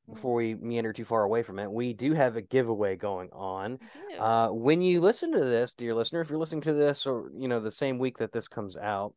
Mhm. 0.09 0.13
before 0.13 0.33
we 0.35 0.55
meander 0.55 0.93
too 0.93 1.05
far 1.05 1.23
away 1.23 1.43
from 1.43 1.59
it, 1.59 1.69
we 1.71 1.93
do 1.93 2.13
have 2.13 2.35
a 2.37 2.41
giveaway 2.41 2.95
going 2.95 3.29
on. 3.33 3.79
Uh, 4.19 4.49
when 4.49 4.81
you 4.81 4.99
listen 5.01 5.31
to 5.33 5.39
this, 5.39 5.73
dear 5.75 5.93
listener, 5.93 6.21
if 6.21 6.29
you're 6.29 6.39
listening 6.39 6.61
to 6.61 6.73
this 6.73 7.05
or 7.05 7.29
you 7.35 7.47
know 7.47 7.59
the 7.59 7.71
same 7.71 7.99
week 7.99 8.17
that 8.17 8.31
this 8.31 8.47
comes 8.47 8.77
out, 8.77 9.13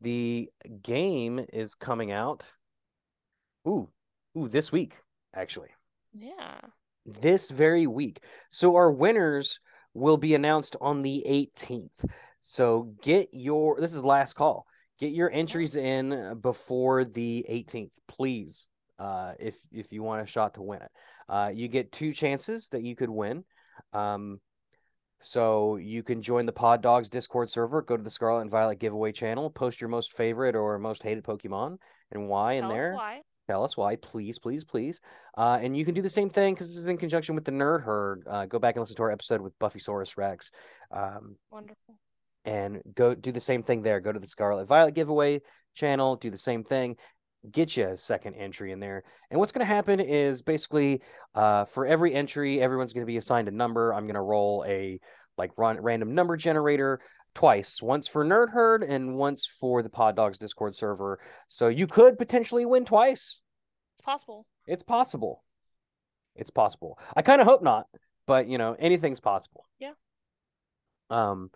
the 0.00 0.50
game 0.82 1.44
is 1.52 1.74
coming 1.74 2.12
out. 2.12 2.50
Ooh, 3.66 3.88
ooh, 4.36 4.48
this 4.48 4.70
week 4.70 4.96
actually, 5.32 5.70
yeah. 6.12 6.60
This 7.06 7.50
very 7.50 7.86
week. 7.86 8.20
So 8.50 8.76
our 8.76 8.90
winners 8.90 9.60
will 9.94 10.16
be 10.16 10.34
announced 10.34 10.76
on 10.80 11.02
the 11.02 11.24
18th. 11.28 12.08
So 12.42 12.94
get 13.02 13.30
your 13.32 13.80
this 13.80 13.94
is 13.94 14.04
last 14.04 14.34
call. 14.34 14.66
Get 14.98 15.12
your 15.12 15.30
entries 15.30 15.76
in 15.76 16.38
before 16.40 17.04
the 17.04 17.44
18th, 17.50 17.90
please. 18.06 18.66
Uh, 18.98 19.32
if 19.40 19.56
if 19.72 19.92
you 19.92 20.02
want 20.02 20.22
a 20.22 20.26
shot 20.26 20.54
to 20.54 20.62
win 20.62 20.82
it, 20.82 20.90
uh, 21.28 21.50
you 21.52 21.68
get 21.68 21.90
two 21.90 22.12
chances 22.12 22.68
that 22.68 22.82
you 22.82 22.94
could 22.94 23.10
win. 23.10 23.44
Um, 23.92 24.40
so 25.20 25.76
you 25.76 26.02
can 26.02 26.20
join 26.20 26.44
the 26.44 26.52
Pod 26.52 26.82
Dogs 26.82 27.08
Discord 27.08 27.50
server. 27.50 27.80
Go 27.82 27.96
to 27.96 28.02
the 28.02 28.10
Scarlet 28.10 28.42
and 28.42 28.50
Violet 28.50 28.78
giveaway 28.78 29.10
channel. 29.10 29.48
Post 29.48 29.80
your 29.80 29.88
most 29.88 30.12
favorite 30.12 30.54
or 30.54 30.78
most 30.78 31.02
hated 31.02 31.24
Pokemon 31.24 31.78
and 32.12 32.28
why 32.28 32.54
in 32.54 32.68
there. 32.68 32.94
why. 32.94 33.22
Tell 33.48 33.62
us 33.62 33.76
why, 33.76 33.96
please, 33.96 34.38
please, 34.38 34.64
please. 34.64 35.00
Uh, 35.36 35.58
and 35.60 35.76
you 35.76 35.84
can 35.84 35.94
do 35.94 36.00
the 36.02 36.08
same 36.08 36.30
thing 36.30 36.54
because 36.54 36.68
this 36.68 36.76
is 36.76 36.86
in 36.86 36.96
conjunction 36.96 37.34
with 37.34 37.44
the 37.44 37.52
Nerd 37.52 37.82
Herd. 37.82 38.24
Uh, 38.28 38.46
go 38.46 38.58
back 38.58 38.74
and 38.76 38.82
listen 38.82 38.96
to 38.96 39.02
our 39.02 39.10
episode 39.10 39.40
with 39.42 39.58
Buffysaurus 39.58 40.16
Rex. 40.16 40.50
Um, 40.90 41.36
Wonderful. 41.50 41.98
and 42.46 42.80
go 42.94 43.14
do 43.14 43.32
the 43.32 43.40
same 43.40 43.62
thing 43.62 43.82
there. 43.82 44.00
Go 44.00 44.12
to 44.12 44.20
the 44.20 44.26
Scarlet 44.26 44.66
Violet 44.66 44.94
giveaway 44.94 45.42
channel, 45.74 46.16
do 46.16 46.30
the 46.30 46.38
same 46.38 46.64
thing, 46.64 46.96
get 47.50 47.76
you 47.76 47.88
a 47.88 47.96
second 47.96 48.34
entry 48.34 48.72
in 48.72 48.80
there. 48.80 49.04
And 49.30 49.38
what's 49.38 49.52
going 49.52 49.66
to 49.66 49.72
happen 49.74 50.00
is 50.00 50.40
basically 50.40 51.02
uh, 51.34 51.66
for 51.66 51.86
every 51.86 52.14
entry, 52.14 52.62
everyone's 52.62 52.92
going 52.94 53.04
to 53.04 53.10
be 53.10 53.18
assigned 53.18 53.48
a 53.48 53.50
number. 53.50 53.92
I'm 53.92 54.04
going 54.04 54.14
to 54.14 54.20
roll 54.22 54.64
a 54.66 55.00
like 55.36 55.50
run 55.58 55.80
random 55.80 56.14
number 56.14 56.36
generator 56.36 57.00
twice, 57.34 57.82
once 57.82 58.06
for 58.08 58.24
Nerd 58.24 58.50
Herd 58.50 58.82
and 58.82 59.16
once 59.16 59.46
for 59.46 59.82
the 59.82 59.88
Pod 59.88 60.16
Dogs 60.16 60.38
Discord 60.38 60.74
server. 60.74 61.20
So 61.48 61.68
you 61.68 61.86
could 61.86 62.18
potentially 62.18 62.64
win 62.64 62.84
twice. 62.84 63.40
It's 63.94 64.02
possible. 64.02 64.46
It's 64.66 64.82
possible. 64.82 65.44
It's 66.36 66.50
possible. 66.50 66.98
I 67.14 67.22
kind 67.22 67.40
of 67.40 67.46
hope 67.46 67.62
not, 67.62 67.86
but 68.26 68.48
you 68.48 68.58
know, 68.58 68.76
anything's 68.78 69.20
possible. 69.20 69.64
Yeah. 69.78 69.92
Um 71.10 71.50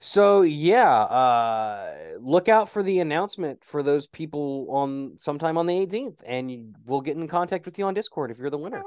so 0.00 0.42
yeah, 0.42 0.92
uh 0.92 1.94
look 2.20 2.48
out 2.48 2.68
for 2.68 2.82
the 2.82 3.00
announcement 3.00 3.64
for 3.64 3.82
those 3.82 4.06
people 4.06 4.66
on 4.70 5.16
sometime 5.18 5.56
on 5.56 5.66
the 5.66 5.74
18th 5.74 6.18
and 6.26 6.74
we'll 6.84 7.00
get 7.00 7.16
in 7.16 7.28
contact 7.28 7.64
with 7.64 7.78
you 7.78 7.86
on 7.86 7.94
Discord 7.94 8.30
if 8.30 8.38
you're 8.38 8.50
the 8.50 8.58
winner. 8.58 8.82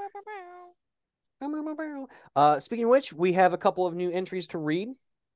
Uh 2.35 2.59
speaking 2.59 2.85
of 2.85 2.91
which, 2.91 3.13
we 3.13 3.33
have 3.33 3.53
a 3.53 3.57
couple 3.57 3.87
of 3.87 3.95
new 3.95 4.11
entries 4.11 4.47
to 4.47 4.57
read. 4.57 4.89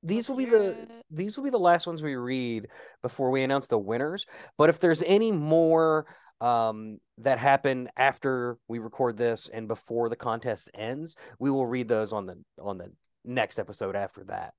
These 0.04 0.30
will 0.30 0.36
be 0.36 0.46
the 0.46 0.88
these 1.10 1.38
will 1.38 1.46
be 1.46 1.50
the 1.50 1.58
last 1.58 1.88
ones 1.88 2.04
we 2.04 2.16
read 2.16 2.68
before 3.02 3.32
we 3.32 3.44
announce 3.44 3.68
the 3.68 3.78
winners. 3.78 4.26
But 4.58 4.70
if 4.70 4.80
there's 4.80 5.02
any 5.04 5.32
more 5.32 6.06
um, 6.42 7.00
that 7.20 7.40
happen 7.40 7.90
after 7.96 8.58
we 8.68 8.80
record 8.80 9.18
this 9.18 9.50
and 9.54 9.68
before 9.68 10.10
the 10.10 10.16
contest 10.16 10.70
ends, 10.74 11.16
we 11.40 11.50
will 11.50 11.66
read 11.66 11.88
those 11.88 12.12
on 12.12 12.26
the 12.26 12.36
on 12.62 12.78
the 12.78 12.92
next 13.24 13.60
episode 13.60 13.96
after 13.96 14.26
that. 14.26 14.54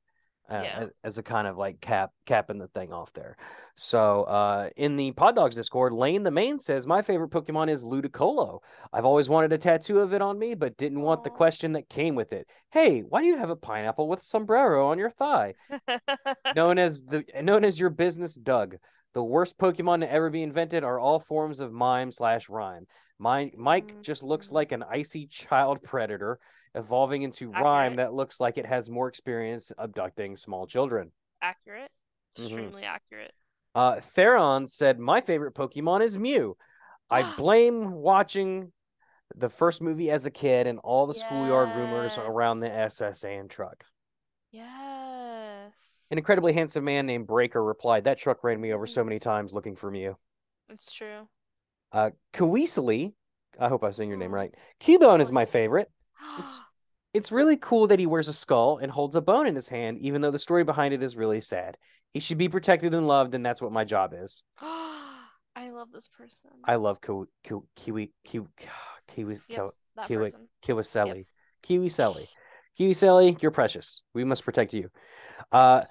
Uh, 0.51 0.61
Yeah. 0.63 0.87
as, 1.03 1.17
a 1.17 1.23
kind 1.23 1.47
of 1.49 1.57
like 1.57 1.81
cap 1.81 2.11
capping 2.27 2.59
the 2.59 2.69
thing 2.69 2.93
off 2.93 3.11
there. 3.15 3.37
So 3.77 4.25
uh, 4.25 4.69
in 4.77 4.97
the 4.97 5.13
Pod 5.13 5.35
Dogs 5.37 5.57
Discord, 5.57 5.95
Lane 5.95 6.23
the 6.23 6.31
Main 6.31 6.59
says 6.59 6.87
my 6.87 7.01
favorite 7.01 7.31
Pokemon 7.31 7.71
is 7.71 7.83
Ludicolo. 7.83 8.61
I've 8.93 9.07
always 9.07 9.29
wanted 9.31 9.53
a 9.55 9.59
tattoo 9.59 10.01
of 10.01 10.13
it 10.13 10.21
on 10.21 10.39
me, 10.39 10.55
but 10.55 10.77
didn't 10.77 11.01
want 11.01 11.25
the 11.25 11.31
question 11.31 11.73
that 11.73 11.89
came 11.89 12.15
with 12.15 12.33
it. 12.35 12.47
Hey, 12.73 13.01
why 13.01 13.23
do 13.23 13.27
you 13.27 13.39
have 13.39 13.49
a 13.49 13.57
pineapple 13.57 14.07
with 14.07 14.23
sombrero 14.23 14.89
on 14.89 14.99
your 14.99 15.11
thigh? 15.11 15.55
known 16.55 16.79
as 16.79 17.01
the 17.03 17.25
known 17.43 17.65
as 17.65 17.79
your 17.81 17.91
business 17.91 18.35
Doug. 18.35 18.77
The 19.15 19.23
worst 19.25 19.57
Pokemon 19.59 20.01
to 20.01 20.13
ever 20.13 20.29
be 20.29 20.43
invented 20.43 20.85
are 20.85 20.99
all 20.99 21.21
forms 21.21 21.61
of 21.61 21.73
mime 21.73 22.11
slash 22.11 22.49
Rime. 22.49 22.87
My, 23.19 23.53
Mike 23.57 24.03
just 24.03 24.25
looks 24.25 24.49
Mhm. 24.49 24.53
like 24.53 24.73
an 24.73 24.83
icy 24.83 25.27
child 25.29 25.83
predator 25.85 26.41
evolving 26.75 27.23
into 27.23 27.51
Rime 27.51 27.97
that 27.97 28.13
looks 28.15 28.41
like 28.41 28.59
it 28.59 28.67
has 28.67 28.91
more 28.91 29.09
experience 29.09 29.71
abducting 29.79 30.37
small 30.37 30.67
children. 30.67 31.13
accurate. 31.43 31.91
Mhm. 32.39 32.45
Extremely 32.45 32.85
accurate. 32.85 33.33
Uh, 33.75 34.01
Theron 34.01 34.67
said, 34.67 34.99
My 34.99 35.21
favorite 35.21 35.55
Pokemon 35.55 36.03
is 36.03 36.17
Mew. 36.19 36.57
I 37.11 37.23
blame 37.37 37.93
watching 37.93 38.73
the 39.37 39.49
first 39.49 39.83
movie 39.83 40.11
as 40.11 40.25
a 40.27 40.31
kid 40.31 40.67
and 40.67 40.79
all 40.81 41.07
the 41.07 41.15
schoolyard 41.15 41.77
rumors 41.77 42.17
around 42.19 42.61
the 42.61 42.71
S.S. 42.71 43.25
Anne 43.25 43.49
truck. 43.49 43.85
Yes. 44.53 45.73
An 46.11 46.19
incredibly 46.19 46.53
handsome 46.53 46.85
man 46.85 47.07
named 47.07 47.27
Breaker 47.27 47.63
replied, 47.63 48.05
That 48.05 48.19
truck 48.19 48.45
ran 48.45 48.61
me 48.61 48.73
over 48.73 48.87
so 48.87 49.03
Mhm. 49.03 49.07
many 49.07 49.19
times 49.19 49.53
looking 49.53 49.77
for 49.77 49.91
Mew. 49.91 50.17
It's 50.69 50.93
true. 50.93 51.29
Uh, 51.93 52.11
Kawisili, 52.33 53.15
I 53.59 53.69
hope 53.69 53.85
I'm 53.85 53.93
saying 53.93 54.09
your 54.11 54.19
name 54.19 54.33
Aw. 54.33 54.37
right. 54.37 54.55
Cubone 54.81 55.21
is 55.21 55.31
my 55.33 55.45
favorite. 55.45 55.91
It's 56.39 56.61
it's 57.15 57.33
really 57.33 57.57
cool 57.57 57.87
that 57.89 57.99
he 57.99 58.07
wears 58.07 58.29
a 58.29 58.33
skull 58.33 58.79
and 58.79 58.91
holds 58.91 59.17
a 59.17 59.21
bone 59.21 59.47
in 59.47 59.55
his 59.55 59.69
hand, 59.69 59.99
even 59.99 60.21
though 60.21 60.31
the 60.31 60.39
story 60.39 60.65
behind 60.65 60.95
it 60.95 61.03
is 61.03 61.17
really 61.17 61.41
sad. 61.41 61.77
He 62.13 62.21
should 62.21 62.39
be 62.39 62.49
protected 62.49 62.95
and 62.95 63.07
loved, 63.07 63.35
and 63.35 63.45
that's 63.45 63.63
what 63.63 63.73
my 63.73 63.85
job 63.85 64.15
is. 64.17 64.43
I 65.57 65.71
love 65.71 65.93
this 65.93 66.09
person. 66.09 66.51
I 66.65 66.77
love 66.77 67.01
Kiwi, 67.01 67.27
Kiwi, 67.45 68.11
Kiwi, 68.25 68.49
Kiwi, 69.07 69.39
Kiwi, 69.47 69.73
Kiwi. 70.07 70.33
Kiwiselli. 70.67 71.27
Kiwiselli. 71.63 72.27
Kiwiselli, 72.79 73.41
you're 73.41 73.53
precious. 73.53 74.03
We 74.15 74.25
must 74.25 74.45
protect 74.45 74.75
you. 74.75 74.91
Uh, 75.53 75.83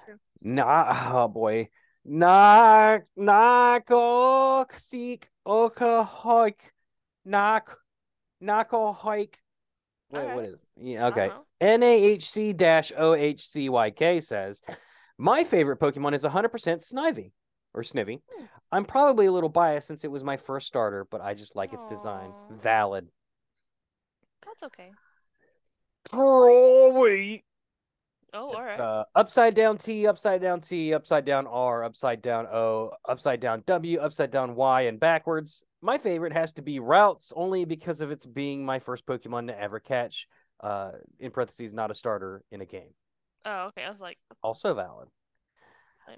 nah, 0.42 1.24
oh 1.24 1.28
boy. 1.28 1.68
Na, 2.04 2.98
nako, 3.18 4.66
seek, 4.74 5.30
oka, 5.46 6.06
hoik, 6.06 6.60
nak, 7.24 7.78
nako, 8.42 8.94
Wait, 10.14 10.22
what 10.22 10.30
Alright. 10.30 10.48
is 10.50 10.58
Yeah, 10.76 11.06
okay. 11.08 11.30
NAHC 11.60 12.54
OHCYK 12.56 14.22
says, 14.22 14.62
My 15.18 15.44
favorite 15.44 15.80
Pokemon 15.80 16.14
is 16.14 16.24
100% 16.24 16.50
Snivy 16.52 17.32
or 17.72 17.82
Snivy. 17.82 18.20
Hmm. 18.36 18.44
I'm 18.72 18.84
probably 18.84 19.26
a 19.26 19.32
little 19.32 19.48
biased 19.48 19.86
since 19.86 20.04
it 20.04 20.10
was 20.10 20.24
my 20.24 20.36
first 20.36 20.66
starter, 20.66 21.06
but 21.10 21.20
I 21.20 21.34
just 21.34 21.56
like 21.56 21.72
its 21.72 21.86
design. 21.86 22.32
Valid. 22.50 23.08
That's 24.44 24.62
okay. 24.64 24.90
Probably. 26.10 27.44
Oh, 28.34 28.52
all 28.52 28.62
right. 28.62 28.80
uh, 28.80 29.04
upside 29.14 29.54
down 29.54 29.78
T, 29.78 30.06
upside 30.06 30.42
down 30.42 30.60
T, 30.60 30.92
upside 30.92 31.24
down 31.24 31.46
R, 31.46 31.84
upside 31.84 32.20
down 32.20 32.46
O, 32.46 32.90
upside 33.08 33.38
down 33.40 33.62
W, 33.66 34.00
upside 34.00 34.30
down 34.32 34.56
Y, 34.56 34.82
and 34.82 34.98
backwards. 34.98 35.64
My 35.80 35.98
favorite 35.98 36.32
has 36.32 36.52
to 36.54 36.62
be 36.62 36.80
Routes, 36.80 37.32
only 37.36 37.64
because 37.64 38.00
of 38.00 38.10
its 38.10 38.26
being 38.26 38.64
my 38.64 38.80
first 38.80 39.06
Pokemon 39.06 39.46
to 39.48 39.58
ever 39.60 39.78
catch. 39.80 40.26
Uh, 40.60 40.92
in 41.20 41.30
parentheses, 41.30 41.74
not 41.74 41.90
a 41.90 41.94
starter 41.94 42.42
in 42.50 42.60
a 42.60 42.64
game. 42.66 42.94
oh, 43.44 43.66
okay. 43.66 43.84
I 43.84 43.90
was 43.90 44.00
like, 44.00 44.18
that's- 44.28 44.38
Also 44.42 44.72
valid. 44.74 45.08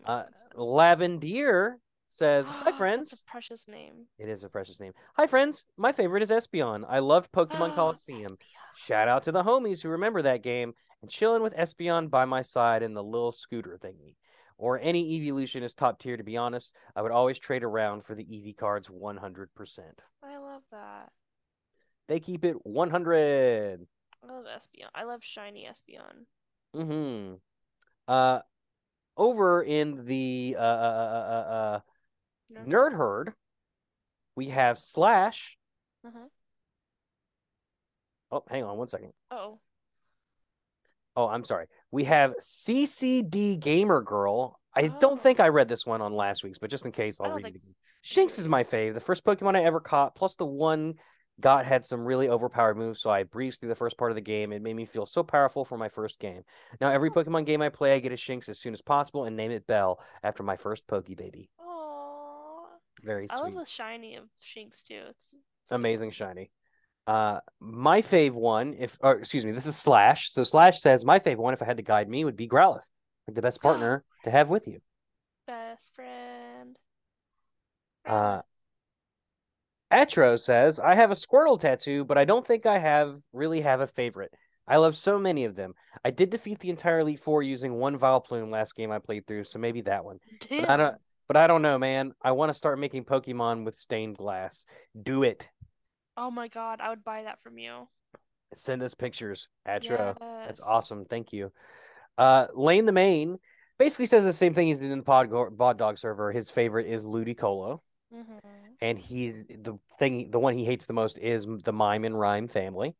Uh. 0.04 0.24
Lavendier 0.56 1.74
says, 2.08 2.48
"Hi 2.48 2.64
That's 2.66 2.76
friends." 2.78 3.24
a 3.26 3.30
precious 3.30 3.66
name. 3.68 4.06
It 4.18 4.28
is 4.28 4.42
a 4.44 4.48
precious 4.48 4.78
name. 4.80 4.92
Hi 5.16 5.26
friends. 5.26 5.64
My 5.76 5.92
favorite 5.92 6.22
is 6.22 6.30
Espeon. 6.30 6.84
I 6.88 6.98
loved 7.00 7.32
Pokemon 7.32 7.74
Colosseum. 7.76 8.36
Shout 8.76 9.08
out 9.08 9.22
to 9.24 9.32
the 9.32 9.42
homies 9.42 9.82
who 9.82 9.88
remember 9.88 10.22
that 10.22 10.42
game 10.42 10.74
and 11.02 11.10
chilling 11.10 11.42
with 11.42 11.56
Espeon 11.56 12.10
by 12.10 12.24
my 12.24 12.42
side 12.42 12.82
in 12.82 12.94
the 12.94 13.02
little 13.02 13.32
scooter 13.32 13.78
thingy. 13.82 14.16
Or 14.58 14.78
any 14.78 15.14
evolution 15.16 15.62
is 15.62 15.74
top 15.74 15.98
tier, 15.98 16.16
to 16.16 16.22
be 16.22 16.36
honest. 16.36 16.72
I 16.94 17.02
would 17.02 17.12
always 17.12 17.38
trade 17.38 17.62
around 17.62 18.04
for 18.04 18.14
the 18.14 18.24
Eevee 18.24 18.56
cards 18.56 18.88
100%. 18.88 19.48
I 20.22 20.36
love 20.38 20.62
that. 20.72 21.10
They 22.08 22.20
keep 22.20 22.44
it 22.44 22.56
100. 22.64 23.86
I 24.22 24.32
love 24.32 24.44
Espeon. 24.44 24.88
I 24.94 25.04
love 25.04 25.22
shiny 25.22 25.68
Espeon. 25.70 26.24
Mm-hmm. 26.74 27.34
Uh, 28.08 28.40
over 29.16 29.62
in 29.62 30.04
the 30.06 30.56
uh, 30.58 30.62
uh, 30.62 30.64
uh, 30.64 31.30
uh, 31.30 31.52
uh, 31.54 31.80
No? 32.50 32.60
Nerd 32.60 32.94
Herd, 32.94 33.34
we 34.34 34.50
have 34.50 34.78
Slash. 34.78 35.56
Mhm. 36.06 36.28
Oh, 38.30 38.42
hang 38.48 38.64
on 38.64 38.76
one 38.76 38.88
second. 38.88 39.12
Oh, 39.30 39.58
Oh, 41.18 41.28
I'm 41.28 41.44
sorry. 41.44 41.66
We 41.90 42.04
have 42.04 42.34
CCD 42.40 43.58
Gamer 43.58 44.02
Girl. 44.02 44.60
I 44.74 44.82
Oh. 44.94 44.98
don't 45.00 45.22
think 45.22 45.40
I 45.40 45.48
read 45.48 45.66
this 45.68 45.86
one 45.86 46.02
on 46.02 46.12
last 46.14 46.44
week's, 46.44 46.58
but 46.58 46.68
just 46.68 46.84
in 46.84 46.92
case, 46.92 47.18
I 47.20 47.24
I'll 47.24 47.32
read 47.34 47.46
it 47.46 47.54
again. 47.56 47.74
Shinx 48.04 48.38
is 48.38 48.48
my 48.50 48.64
fave. 48.64 48.92
The 48.92 49.00
first 49.00 49.24
Pokemon 49.24 49.56
I 49.56 49.64
ever 49.64 49.80
caught, 49.80 50.14
plus 50.14 50.34
the 50.34 50.44
one 50.44 50.96
got 51.40 51.64
had 51.64 51.86
some 51.86 52.04
really 52.04 52.28
overpowered 52.28 52.76
moves, 52.76 53.00
so 53.00 53.08
I 53.08 53.22
breezed 53.22 53.60
through 53.60 53.70
the 53.70 53.74
first 53.74 53.96
part 53.96 54.10
of 54.10 54.14
the 54.14 54.20
game. 54.20 54.52
It 54.52 54.60
made 54.60 54.76
me 54.76 54.84
feel 54.84 55.06
so 55.06 55.22
powerful 55.22 55.64
for 55.64 55.78
my 55.78 55.88
first 55.88 56.18
game. 56.18 56.42
Now, 56.82 56.90
every 56.90 57.10
Pokemon 57.10 57.46
game 57.46 57.62
I 57.62 57.70
play, 57.70 57.94
I 57.94 57.98
get 57.98 58.12
a 58.12 58.16
Shinx 58.16 58.48
as 58.50 58.58
soon 58.58 58.74
as 58.74 58.82
possible 58.82 59.24
and 59.24 59.36
name 59.36 59.50
it 59.52 59.66
Belle 59.66 59.98
after 60.22 60.42
my 60.42 60.56
first 60.58 60.86
Pokebaby. 60.86 61.48
oh. 61.58 62.66
Very 63.02 63.26
I 63.30 63.38
love 63.38 63.54
the 63.54 63.64
shiny 63.64 64.16
of 64.16 64.24
Shinx 64.42 64.82
too. 64.82 65.02
It's, 65.10 65.32
it's 65.62 65.72
Amazing 65.72 66.10
shiny. 66.10 66.50
Uh, 67.06 67.38
my 67.60 68.02
fave 68.02 68.32
one, 68.32 68.74
if 68.78 68.98
or 69.00 69.12
excuse 69.12 69.44
me, 69.44 69.52
this 69.52 69.66
is 69.66 69.76
Slash. 69.76 70.32
So 70.32 70.42
Slash 70.42 70.80
says 70.80 71.04
my 71.04 71.20
fave 71.20 71.36
one, 71.36 71.54
if 71.54 71.62
I 71.62 71.64
had 71.64 71.76
to 71.76 71.82
guide 71.82 72.08
me, 72.08 72.24
would 72.24 72.36
be 72.36 72.48
Growlithe, 72.48 72.88
like 73.28 73.34
the 73.34 73.42
best 73.42 73.62
partner 73.62 74.04
to 74.24 74.30
have 74.30 74.50
with 74.50 74.66
you. 74.66 74.80
Best 75.46 75.94
friend. 75.94 76.76
Uh, 78.04 78.40
Atro 79.92 80.38
says 80.38 80.80
I 80.80 80.96
have 80.96 81.10
a 81.12 81.14
Squirtle 81.14 81.60
tattoo, 81.60 82.04
but 82.04 82.18
I 82.18 82.24
don't 82.24 82.46
think 82.46 82.66
I 82.66 82.78
have 82.78 83.20
really 83.32 83.60
have 83.60 83.80
a 83.80 83.86
favorite. 83.86 84.32
I 84.68 84.78
love 84.78 84.96
so 84.96 85.16
many 85.16 85.44
of 85.44 85.54
them. 85.54 85.74
I 86.04 86.10
did 86.10 86.30
defeat 86.30 86.58
the 86.58 86.70
entire 86.70 87.00
Elite 87.00 87.20
Four 87.20 87.42
using 87.42 87.74
one 87.74 87.98
Vileplume 87.98 88.50
last 88.50 88.74
game 88.74 88.90
I 88.90 88.98
played 88.98 89.26
through, 89.26 89.44
so 89.44 89.60
maybe 89.60 89.82
that 89.82 90.04
one. 90.04 90.18
Damn. 90.40 90.60
But 90.66 90.70
I 90.70 90.76
don't. 90.76 90.96
But 91.28 91.36
I 91.36 91.46
don't 91.48 91.62
know, 91.62 91.78
man. 91.78 92.12
I 92.22 92.32
want 92.32 92.50
to 92.50 92.54
start 92.54 92.78
making 92.78 93.04
Pokemon 93.04 93.64
with 93.64 93.76
stained 93.76 94.16
glass. 94.16 94.64
Do 95.00 95.24
it. 95.24 95.48
Oh 96.16 96.30
my 96.30 96.48
god, 96.48 96.80
I 96.80 96.90
would 96.90 97.04
buy 97.04 97.24
that 97.24 97.42
from 97.42 97.58
you. 97.58 97.88
Send 98.54 98.82
us 98.82 98.94
pictures, 98.94 99.48
Atro. 99.68 100.16
That's 100.46 100.60
awesome. 100.60 101.04
Thank 101.04 101.32
you. 101.32 101.52
Uh, 102.16 102.46
Lane 102.54 102.86
the 102.86 102.92
Main 102.92 103.38
basically 103.78 104.06
says 104.06 104.24
the 104.24 104.32
same 104.32 104.54
thing 104.54 104.68
he's 104.68 104.80
did 104.80 104.90
in 104.90 104.98
the 104.98 105.04
Pod, 105.04 105.30
Pod 105.58 105.76
Dog 105.76 105.98
server. 105.98 106.32
His 106.32 106.48
favorite 106.48 106.86
is 106.86 107.04
Ludicolo, 107.04 107.80
Mhm. 108.14 108.40
and 108.80 108.98
he's 108.98 109.44
the 109.48 109.78
thing. 109.98 110.30
The 110.30 110.38
one 110.38 110.54
he 110.56 110.64
hates 110.64 110.86
the 110.86 110.94
most 110.94 111.18
is 111.18 111.46
the 111.64 111.72
Mime 111.72 112.04
and 112.04 112.18
Rime 112.18 112.48
family. 112.48 112.94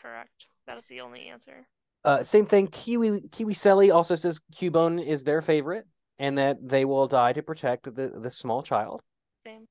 Correct. 0.00 0.46
That 0.66 0.78
is 0.78 0.86
the 0.86 1.00
only 1.02 1.26
answer. 1.26 1.66
Uh, 2.04 2.22
same 2.22 2.46
thing. 2.46 2.68
Kiwi 2.68 3.28
Kiwi 3.32 3.54
Selly 3.54 3.94
also 3.94 4.14
says 4.14 4.40
Cubone 4.54 5.04
is 5.04 5.24
their 5.24 5.42
favorite, 5.42 5.86
and 6.18 6.38
that 6.38 6.56
they 6.66 6.84
will 6.84 7.08
die 7.08 7.32
to 7.34 7.42
protect 7.42 7.94
the 7.94 8.08
the 8.08 8.30
small 8.30 8.62
child. 8.62 9.02
Same. 9.44 9.66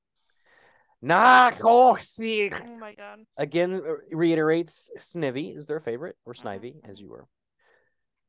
Nakosi 1.02 2.52
Oh 2.52 2.76
my 2.76 2.94
god. 2.94 3.20
again 3.36 3.74
uh, 3.74 4.16
reiterates 4.16 4.90
Snivy 4.98 5.56
is 5.56 5.66
their 5.66 5.80
favorite, 5.80 6.16
or 6.24 6.34
Mhm, 6.34 6.42
Snivy, 6.42 6.74
as 6.88 7.00
you 7.00 7.08
were. 7.08 7.26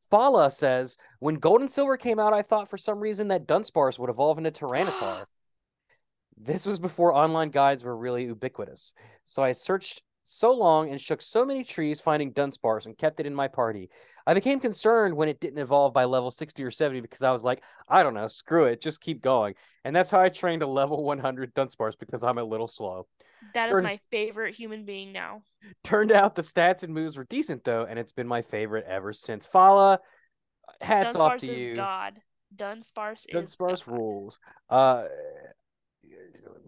Fala 0.10 0.52
says, 0.52 0.98
when 1.20 1.36
Gold 1.36 1.62
and 1.62 1.72
Silver 1.72 1.98
came 1.98 2.20
out, 2.20 2.34
I 2.34 2.42
thought 2.42 2.70
for 2.70 2.78
some 2.78 3.00
reason 3.00 3.30
that 3.30 3.48
Dunsparce 3.48 3.98
would 4.00 4.10
evolve 4.10 4.38
into 4.38 4.52
Tyranitar. 4.52 5.26
this 6.38 6.66
was 6.66 6.80
before 6.80 7.14
online 7.14 7.50
guides 7.50 7.84
were 7.84 7.96
really 7.96 8.26
ubiquitous. 8.26 8.94
So 9.24 9.44
I 9.44 9.54
searched 9.54 10.04
so 10.26 10.52
long 10.52 10.90
and 10.90 11.00
shook 11.00 11.22
so 11.22 11.46
many 11.46 11.64
trees 11.64 12.02
finding 12.02 12.34
Dunsparce 12.34 12.86
and 12.86 12.98
kept 12.98 13.20
it 13.20 13.26
in 13.26 13.34
my 13.34 13.48
party. 13.48 13.90
I 14.28 14.34
became 14.34 14.60
concerned 14.60 15.16
when 15.16 15.30
it 15.30 15.40
didn't 15.40 15.60
evolve 15.60 15.94
by 15.94 16.06
level 16.06 16.32
60 16.32 16.64
or 16.64 16.72
70 16.72 17.02
because 17.02 17.22
I 17.22 17.32
was 17.32 17.44
like, 17.44 17.62
I 17.88 18.02
don't 18.02 18.16
know, 18.16 18.28
screw 18.28 18.66
it, 18.66 18.82
just 18.82 19.00
keep 19.00 19.22
going. 19.22 19.54
And 19.84 19.96
that's 19.96 20.10
how 20.10 20.20
I 20.20 20.30
trained 20.30 20.64
a 20.64 20.68
level 20.68 21.04
100 21.04 21.54
Dunsparce 21.54 21.98
because 22.00 22.24
I'm 22.24 22.40
a 22.40 22.44
little 22.44 22.68
slow. 22.68 23.08
That 23.54 23.70
is 23.70 23.82
my 23.82 24.00
favorite 24.10 24.56
human 24.56 24.86
being 24.86 25.12
now. 25.12 25.44
Turned 25.84 26.12
out 26.12 26.34
the 26.34 26.42
stats 26.42 26.82
and 26.82 26.94
moves 26.94 27.18
were 27.18 27.26
decent 27.26 27.64
though, 27.64 27.86
and 27.88 28.00
it's 28.00 28.12
been 28.12 28.28
my 28.28 28.42
favorite 28.42 28.86
ever 28.88 29.14
since. 29.14 29.46
Fala, 29.46 30.00
hats 30.82 31.16
Dunsparce 31.16 31.20
off 31.22 31.38
to 31.42 31.54
is 31.54 31.60
you. 31.60 31.76
God. 31.76 32.14
Dunsparce 32.56 33.26
is 33.28 33.36
Dunsparce 33.36 33.86
God. 33.86 33.96
rules. 33.96 34.40
Uh, 34.70 35.04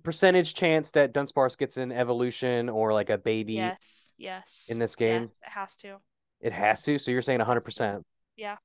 percentage 0.03 0.53
chance 0.53 0.91
that 0.91 1.13
Dunsparce 1.13 1.57
gets 1.57 1.77
an 1.77 1.91
evolution 1.91 2.69
or 2.69 2.93
like 2.93 3.09
a 3.09 3.17
baby. 3.17 3.53
Yes, 3.53 4.11
yes. 4.17 4.43
in 4.67 4.79
this 4.79 4.95
game? 4.95 5.23
Yes, 5.23 5.31
it 5.45 5.49
has 5.51 5.75
to. 5.77 5.97
It 6.39 6.53
has 6.53 6.83
to. 6.83 6.99
So 6.99 7.11
you're 7.11 7.21
saying 7.21 7.39
100. 7.39 7.61
percent 7.61 8.05
Yeah. 8.35 8.57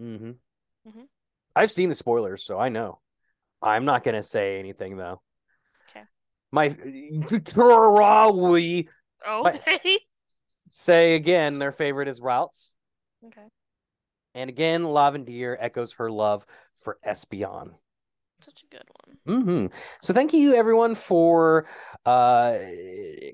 Mm-hmm. 0.00 0.30
Mm-hmm. 0.88 1.02
I've 1.54 1.72
seen 1.72 1.88
the 1.88 1.94
spoilers, 1.94 2.44
so 2.44 2.58
I 2.58 2.68
know. 2.68 3.00
I'm 3.62 3.84
not 3.84 4.04
gonna 4.04 4.22
say 4.22 4.58
anything 4.58 4.96
though. 4.96 5.22
'Kay. 5.92 6.02
My 6.52 6.76
we 8.32 8.88
Okay. 9.28 9.98
say 10.70 11.14
again 11.14 11.58
their 11.58 11.72
favorite 11.72 12.08
is 12.08 12.20
Routes. 12.20 12.76
okay. 13.26 13.46
And 14.34 14.50
again, 14.50 14.82
Lavendier 14.82 15.56
echoes 15.58 15.94
her 15.94 16.10
love 16.10 16.44
for 16.82 16.98
Espeon. 17.06 17.70
Such 18.40 18.62
a 18.62 18.66
good 18.66 18.84
one. 19.24 19.42
hmm 19.44 19.66
So 20.02 20.12
thank 20.12 20.32
you 20.32 20.54
everyone 20.54 20.94
for 20.94 21.66
uh 22.04 22.58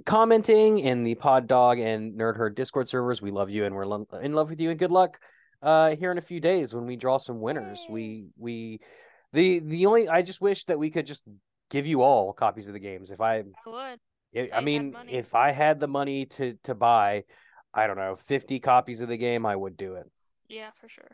commenting 0.07 0.79
in 0.79 1.05
the 1.05 1.15
Pod 1.17 1.47
Dog 1.47 1.79
and 1.79 2.15
Nerd 2.19 2.37
Herd 2.37 2.55
Discord 2.55 2.89
servers. 2.89 3.21
We 3.21 3.31
love 3.31 3.51
you 3.51 3.65
and 3.65 3.75
we're 3.75 3.85
lo- 3.87 4.07
in 4.23 4.33
love 4.33 4.49
with 4.51 4.61
you 4.61 4.71
and 4.71 4.79
good 4.79 4.91
luck 4.93 5.19
uh 5.63 5.97
here 5.97 6.13
in 6.13 6.19
a 6.19 6.23
few 6.23 6.41
days 6.41 6.75
when 6.75 6.87
we 6.87 6.97
draw 6.97 7.19
some 7.19 7.41
winners. 7.41 7.81
Yay. 7.89 7.93
We 7.93 8.27
we 8.39 8.81
the 9.33 9.59
the 9.59 9.87
only 9.87 10.09
I 10.09 10.23
just 10.23 10.41
wish 10.41 10.65
that 10.67 10.79
we 10.79 10.91
could 10.91 11.07
just 11.07 11.25
give 11.69 11.87
you 11.87 12.03
all 12.03 12.33
copies 12.33 12.69
of 12.69 12.73
the 12.73 12.79
games. 12.81 13.11
If 13.11 13.21
I 13.21 13.39
I 13.39 13.43
would. 13.67 13.99
I 14.37 14.51
I 14.59 14.61
mean 14.61 14.95
if 15.11 15.35
I 15.35 15.51
had 15.53 15.81
the 15.81 15.89
money 15.89 16.27
to 16.27 16.57
to 16.65 16.75
buy 16.75 17.25
I 17.75 17.87
don't 17.87 17.97
know 17.97 18.17
50 18.17 18.61
copies 18.61 19.01
of 19.01 19.09
the 19.09 19.17
game, 19.17 19.45
I 19.47 19.57
would 19.57 19.77
do 19.77 19.95
it. 19.97 20.11
Yeah, 20.49 20.71
for 20.81 20.89
sure. 20.89 21.11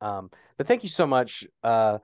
Um, 0.00 0.30
but 0.58 0.66
thank 0.66 0.82
you 0.82 0.88
so 0.90 1.06
much. 1.06 1.44
Uh, 1.62 1.98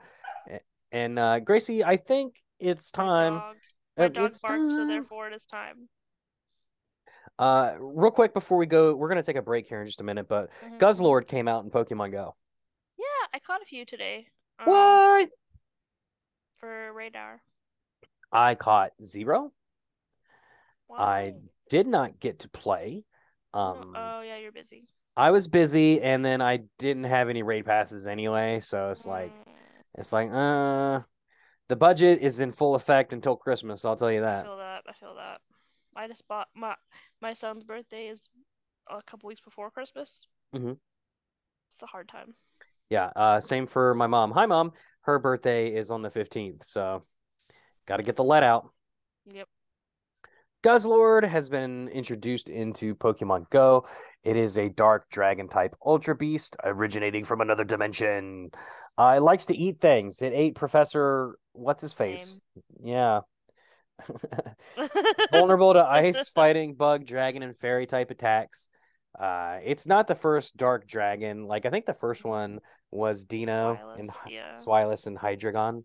and 0.93 1.19
uh, 1.19 1.39
Gracie, 1.41 1.85
I 1.85 1.97
think 1.97 2.43
it's 2.59 2.91
My 2.97 3.05
time. 3.05 3.33
dog, 3.35 3.57
my 3.97 4.09
dog 4.09 4.31
it's 4.31 4.41
barks, 4.41 4.75
so 4.75 4.87
therefore 4.87 5.29
it 5.29 5.35
is 5.35 5.47
time. 5.47 5.89
Uh, 7.39 7.75
real 7.79 8.11
quick 8.11 8.35
before 8.35 8.59
we 8.59 8.67
go, 8.67 8.95
we're 8.95 9.09
gonna 9.09 9.23
take 9.23 9.37
a 9.37 9.43
break 9.43 9.69
here 9.69 9.81
in 9.81 9.87
just 9.87 10.01
a 10.01 10.05
minute. 10.05 10.29
But 10.29 10.51
Mhm. 10.65 10.79
Guzzlord 10.79 11.29
came 11.29 11.47
out 11.47 11.65
in 11.65 11.71
Pokemon 11.71 12.11
Go. 12.11 12.35
Yeah, 12.97 13.05
I 13.33 13.39
caught 13.39 13.63
a 13.63 13.65
few 13.65 13.85
today. 13.85 14.29
Um, 14.59 14.67
What? 14.67 15.31
For 16.57 16.93
radar. 16.93 17.41
I 18.33 18.57
caught 18.57 18.93
zero. 19.03 19.53
Wow. 20.89 20.97
I 20.99 21.35
did 21.69 21.87
not 21.87 22.19
get 22.19 22.41
to 22.41 22.49
play. 22.49 23.05
Oh, 23.55 23.61
Um, 23.61 23.95
oh 23.97 24.21
yeah, 24.23 24.37
you're 24.39 24.53
busy. 24.53 24.89
I 25.17 25.31
was 25.31 25.49
busy, 25.49 26.01
and 26.03 26.25
then 26.25 26.41
I 26.41 26.59
didn't 26.79 27.05
have 27.05 27.29
any 27.29 27.43
raid 27.43 27.67
passes 27.67 28.07
anyway. 28.07 28.61
So 28.61 28.91
it's 28.91 29.07
like, 29.07 29.33
Mm, 29.33 29.48
it's 29.95 30.13
like, 30.13 30.31
uh, 30.33 31.01
the 31.69 31.77
budget 31.77 32.21
is 32.23 32.41
in 32.41 32.53
full 32.53 32.75
effect 32.75 33.13
until 33.13 33.37
Christmas. 33.37 33.85
I'll 33.85 33.97
tell 33.97 34.13
you 34.13 34.23
that. 34.23 34.41
I 34.41 34.43
feel 34.43 34.57
that. 34.59 34.83
I 34.89 34.93
feel 34.93 35.15
that. 35.17 35.41
I 35.97 36.07
just 36.09 36.27
bought 36.29 36.49
my 36.55 36.75
my 37.21 37.33
son's 37.33 37.65
birthday 37.65 38.07
is 38.07 38.29
a 38.89 39.03
couple 39.03 39.29
weeks 39.29 39.41
before 39.41 39.71
Christmas. 39.71 40.27
Mhm. 40.55 40.79
It's 41.71 41.83
a 41.83 41.87
hard 41.87 42.09
time. 42.09 42.35
Yeah, 42.89 43.11
uh, 43.17 43.41
same 43.41 43.67
for 43.67 43.95
my 43.95 44.07
mom. 44.07 44.31
Hi, 44.33 44.47
mom. 44.47 44.73
Her 45.03 45.19
birthday 45.19 45.75
is 45.75 45.91
on 45.91 46.03
the 46.03 46.11
15th, 46.11 46.65
so 46.65 47.05
got 47.87 47.99
to 47.99 48.03
get 48.03 48.17
the 48.17 48.25
let 48.25 48.43
out. 48.43 48.71
Yep. 49.27 49.49
Guzzlord 50.63 51.29
has 51.29 51.49
been 51.49 51.89
introduced 51.89 52.49
into 52.49 52.95
Pokemon 52.95 53.49
Go. 53.51 53.87
It 54.25 54.37
is 54.37 54.59
a 54.59 54.69
dark 54.69 55.09
dragon 55.11 55.49
type 55.49 55.77
Ultra 55.85 56.17
Beast 56.17 56.57
originating 56.65 57.25
from 57.25 57.41
another 57.41 57.65
dimension. 57.65 58.51
Uh, 58.99 59.15
it 59.17 59.21
likes 59.21 59.47
to 59.47 59.57
eat 59.57 59.81
things. 59.81 60.21
It 60.21 60.33
ate 60.35 60.57
Professor, 60.57 61.39
what's 61.53 61.81
his 61.81 61.93
face? 61.93 62.41
Yeah. 62.83 63.21
Vulnerable 65.31 65.75
to 65.75 65.85
ice, 65.85 66.29
fighting, 66.29 66.75
bug, 66.75 67.07
dragon, 67.07 67.43
and 67.45 67.57
fairy 67.57 67.87
type 67.87 68.11
attacks. 68.11 68.69
Uh, 69.19 69.59
it's 69.65 69.87
not 69.87 70.09
the 70.09 70.15
first 70.17 70.57
dark 70.57 70.87
dragon. 70.87 71.47
Like, 71.47 71.65
I 71.65 71.71
think 71.71 71.87
the 71.87 71.95
first 71.95 72.25
one 72.25 72.59
was 72.91 73.25
Deino 73.25 73.79
and 73.99 74.11
yeah. 74.29 74.57
Zweilous 74.57 75.07
and 75.07 75.17
Hydreigon. 75.17 75.85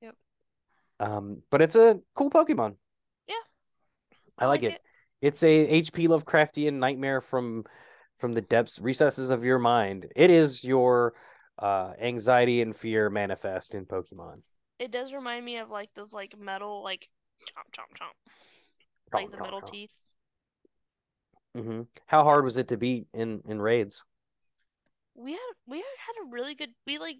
Yep. 0.00 0.14
Um, 1.00 1.42
but 1.50 1.60
it's 1.60 1.76
a 1.76 1.98
cool 2.14 2.30
Pokemon. 2.30 2.76
Yeah. 3.26 3.34
I, 4.38 4.46
like, 4.46 4.62
it. 4.62 4.80
It's 5.20 5.42
a 5.42 5.82
HP 5.82 6.08
Lovecraftian 6.08 6.74
nightmare 6.74 7.20
from 7.20 7.64
from 8.18 8.32
the 8.32 8.40
depths 8.40 8.80
recesses 8.80 9.30
of 9.30 9.44
your 9.44 9.58
mind. 9.58 10.06
It 10.16 10.30
is 10.30 10.64
your 10.64 11.14
uh 11.58 11.92
anxiety 12.00 12.60
and 12.60 12.76
fear 12.76 13.10
manifest 13.10 13.74
in 13.74 13.86
Pokemon. 13.86 14.42
It 14.78 14.90
does 14.90 15.12
remind 15.12 15.44
me 15.44 15.58
of 15.58 15.70
like 15.70 15.90
those 15.94 16.12
like 16.12 16.38
metal 16.38 16.82
like 16.82 17.08
chomp 17.46 17.72
chomp 17.72 17.96
chomp 17.98 18.32
like 19.12 19.30
the 19.30 19.38
metal 19.38 19.60
teeth. 19.62 19.92
Mm-hmm. 21.56 21.82
How 22.06 22.24
hard 22.24 22.44
was 22.44 22.56
it 22.56 22.68
to 22.68 22.76
beat 22.76 23.06
in 23.12 23.42
in 23.48 23.60
raids? 23.60 24.04
We 25.14 25.32
had 25.32 25.54
we 25.66 25.78
had 25.78 26.24
a 26.24 26.30
really 26.30 26.54
good 26.54 26.70
we 26.86 26.98
like 26.98 27.16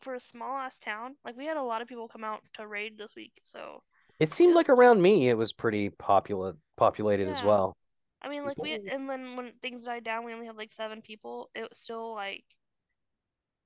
for 0.00 0.14
a 0.14 0.20
small 0.20 0.56
ass 0.56 0.78
town 0.78 1.16
like 1.24 1.36
we 1.36 1.46
had 1.46 1.56
a 1.56 1.62
lot 1.62 1.82
of 1.82 1.88
people 1.88 2.08
come 2.08 2.22
out 2.24 2.40
to 2.54 2.66
raid 2.66 2.98
this 2.98 3.14
week 3.16 3.32
so 3.42 3.82
It 4.20 4.32
seemed 4.32 4.54
like 4.54 4.68
around 4.68 5.00
me 5.02 5.28
it 5.28 5.36
was 5.36 5.52
pretty 5.52 5.90
popular 5.90 6.56
populated 6.76 7.28
as 7.28 7.42
well. 7.42 7.76
I 8.22 8.28
mean 8.28 8.44
like 8.44 8.58
we 8.58 8.74
and 8.92 9.08
then 9.08 9.36
when 9.36 9.52
things 9.62 9.84
died 9.84 10.04
down 10.04 10.24
we 10.24 10.32
only 10.32 10.46
had 10.46 10.56
like 10.56 10.72
seven 10.72 11.02
people 11.02 11.50
it 11.54 11.62
was 11.62 11.78
still 11.78 12.14
like 12.14 12.44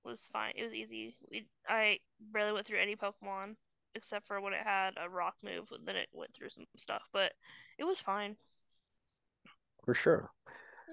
was 0.04 0.28
fine 0.32 0.52
it 0.56 0.64
was 0.64 0.72
easy 0.74 1.16
we 1.30 1.46
I 1.68 1.98
barely 2.32 2.52
went 2.52 2.66
through 2.66 2.80
any 2.80 2.96
Pokemon 2.96 3.56
except 3.94 4.26
for 4.26 4.40
when 4.40 4.52
it 4.54 4.60
had 4.64 4.92
a 5.02 5.08
rock 5.08 5.34
move 5.42 5.68
then 5.84 5.96
it 5.96 6.08
went 6.12 6.32
through 6.34 6.50
some 6.50 6.64
stuff 6.76 7.02
but 7.12 7.32
it 7.78 7.84
was 7.84 7.98
fine 8.00 8.36
For 9.84 9.94
sure. 9.94 10.30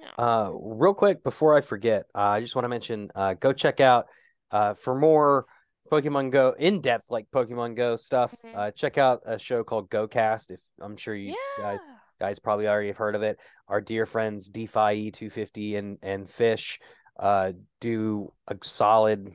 yeah 0.02 0.12
Uh, 0.24 0.52
real 0.54 0.94
quick 0.94 1.24
before 1.24 1.56
I 1.56 1.62
forget, 1.62 2.06
uh, 2.16 2.20
I 2.20 2.42
just 2.42 2.56
want 2.56 2.66
to 2.66 2.70
mention, 2.70 3.10
uh, 3.16 3.34
go 3.36 3.54
check 3.54 3.80
out, 3.80 4.08
uh, 4.52 4.74
for 4.74 4.96
more 4.96 5.46
Pokemon 5.92 6.32
Go 6.32 6.56
in 6.58 6.82
depth 6.82 7.06
like 7.10 7.28
Pokemon 7.32 7.76
Go 7.76 7.96
stuff. 7.96 8.36
Mhm. 8.46 8.56
Uh, 8.56 8.72
check 8.72 8.98
out 8.98 9.22
a 9.26 9.38
show 9.40 9.64
called 9.64 9.90
GoCast. 9.90 10.52
If 10.52 10.60
I'm 10.82 10.98
sure 10.98 11.16
you 11.16 11.36
yeah 11.58 11.64
guys 11.64 11.80
guys 12.20 12.40
probably 12.40 12.68
already 12.68 12.88
have 12.90 12.98
heard 12.98 13.16
of 13.16 13.24
it. 13.24 13.40
Our 13.68 13.82
dear 13.82 14.06
friends 14.06 14.50
DeFi 14.50 15.10
E250 15.12 15.78
and 15.78 15.98
and 16.02 16.30
Fish, 16.30 16.80
uh, 17.20 17.52
do 17.82 18.32
a 18.48 18.56
solid, 18.64 19.34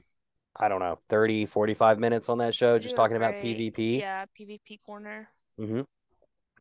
I 0.57 0.68
don't 0.68 0.80
know, 0.80 0.99
30, 1.11 1.47
45 1.47 1.99
minutes 1.99 2.28
on 2.28 2.39
that 2.39 2.55
show, 2.55 2.78
just 2.78 2.97
talking 2.97 3.16
about 3.16 3.35
PvP. 3.35 4.01
yeah 4.01 4.24
PvP 4.39 4.80
corner 4.85 5.28
hmm 5.59 5.82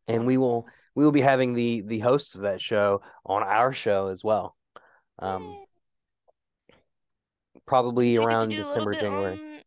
And 0.08 0.28
we 0.28 0.38
will 0.38 0.68
we 0.96 1.04
will 1.04 1.12
be 1.12 1.22
having 1.22 1.54
the 1.54 1.82
the 1.82 2.00
hosts 2.00 2.36
of 2.36 2.42
that 2.42 2.62
show 2.62 3.02
on 3.26 3.42
our 3.42 3.72
show 3.72 4.08
as 4.08 4.24
well. 4.24 4.56
Um, 5.20 5.64
probably 7.66 8.14
Did 8.16 8.24
around 8.24 8.50
December, 8.50 8.94
January. 8.94 9.64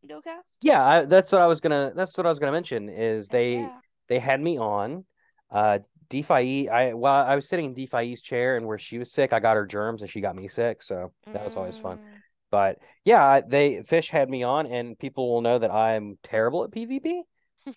Yeah, 0.61 0.85
I, 0.85 1.05
that's 1.05 1.33
what 1.33 1.41
I 1.41 1.47
was 1.47 1.61
gonna. 1.61 1.93
That's 1.95 2.17
what 2.17 2.27
I 2.27 2.29
was 2.29 2.39
gonna 2.39 2.53
mention. 2.53 2.89
Is 2.89 3.29
they 3.29 3.55
yeah. 3.55 3.71
they 4.09 4.19
had 4.19 4.41
me 4.41 4.59
on, 4.59 5.05
uh, 5.51 5.81
DeFi. 6.09 6.69
I 6.69 6.93
while 6.95 7.25
I 7.27 7.35
was 7.35 7.49
sitting 7.49 7.67
in 7.67 7.75
DeFi's 7.75 8.23
chair, 8.23 8.57
and 8.57 8.67
where 8.67 8.79
she 8.79 8.99
was 8.99 9.13
sick, 9.13 9.33
I 9.33 9.41
got 9.41 9.57
her 9.57 9.67
germs, 9.67 10.03
and 10.03 10.11
she 10.11 10.21
got 10.21 10.37
me 10.37 10.49
sick. 10.49 10.83
So 10.83 11.13
that 11.33 11.45
was 11.45 11.57
always 11.57 11.77
fun. 11.79 11.99
Mm, 11.99 12.03
But 12.51 12.79
yeah, 13.05 13.41
they 13.47 13.83
Fish 13.83 14.11
had 14.11 14.29
me 14.31 14.43
on, 14.43 14.67
and 14.67 14.99
people 14.99 15.33
will 15.33 15.41
know 15.43 15.59
that 15.59 15.71
I'm 15.71 16.19
terrible 16.23 16.65
at 16.65 16.71
PvP. 16.71 17.23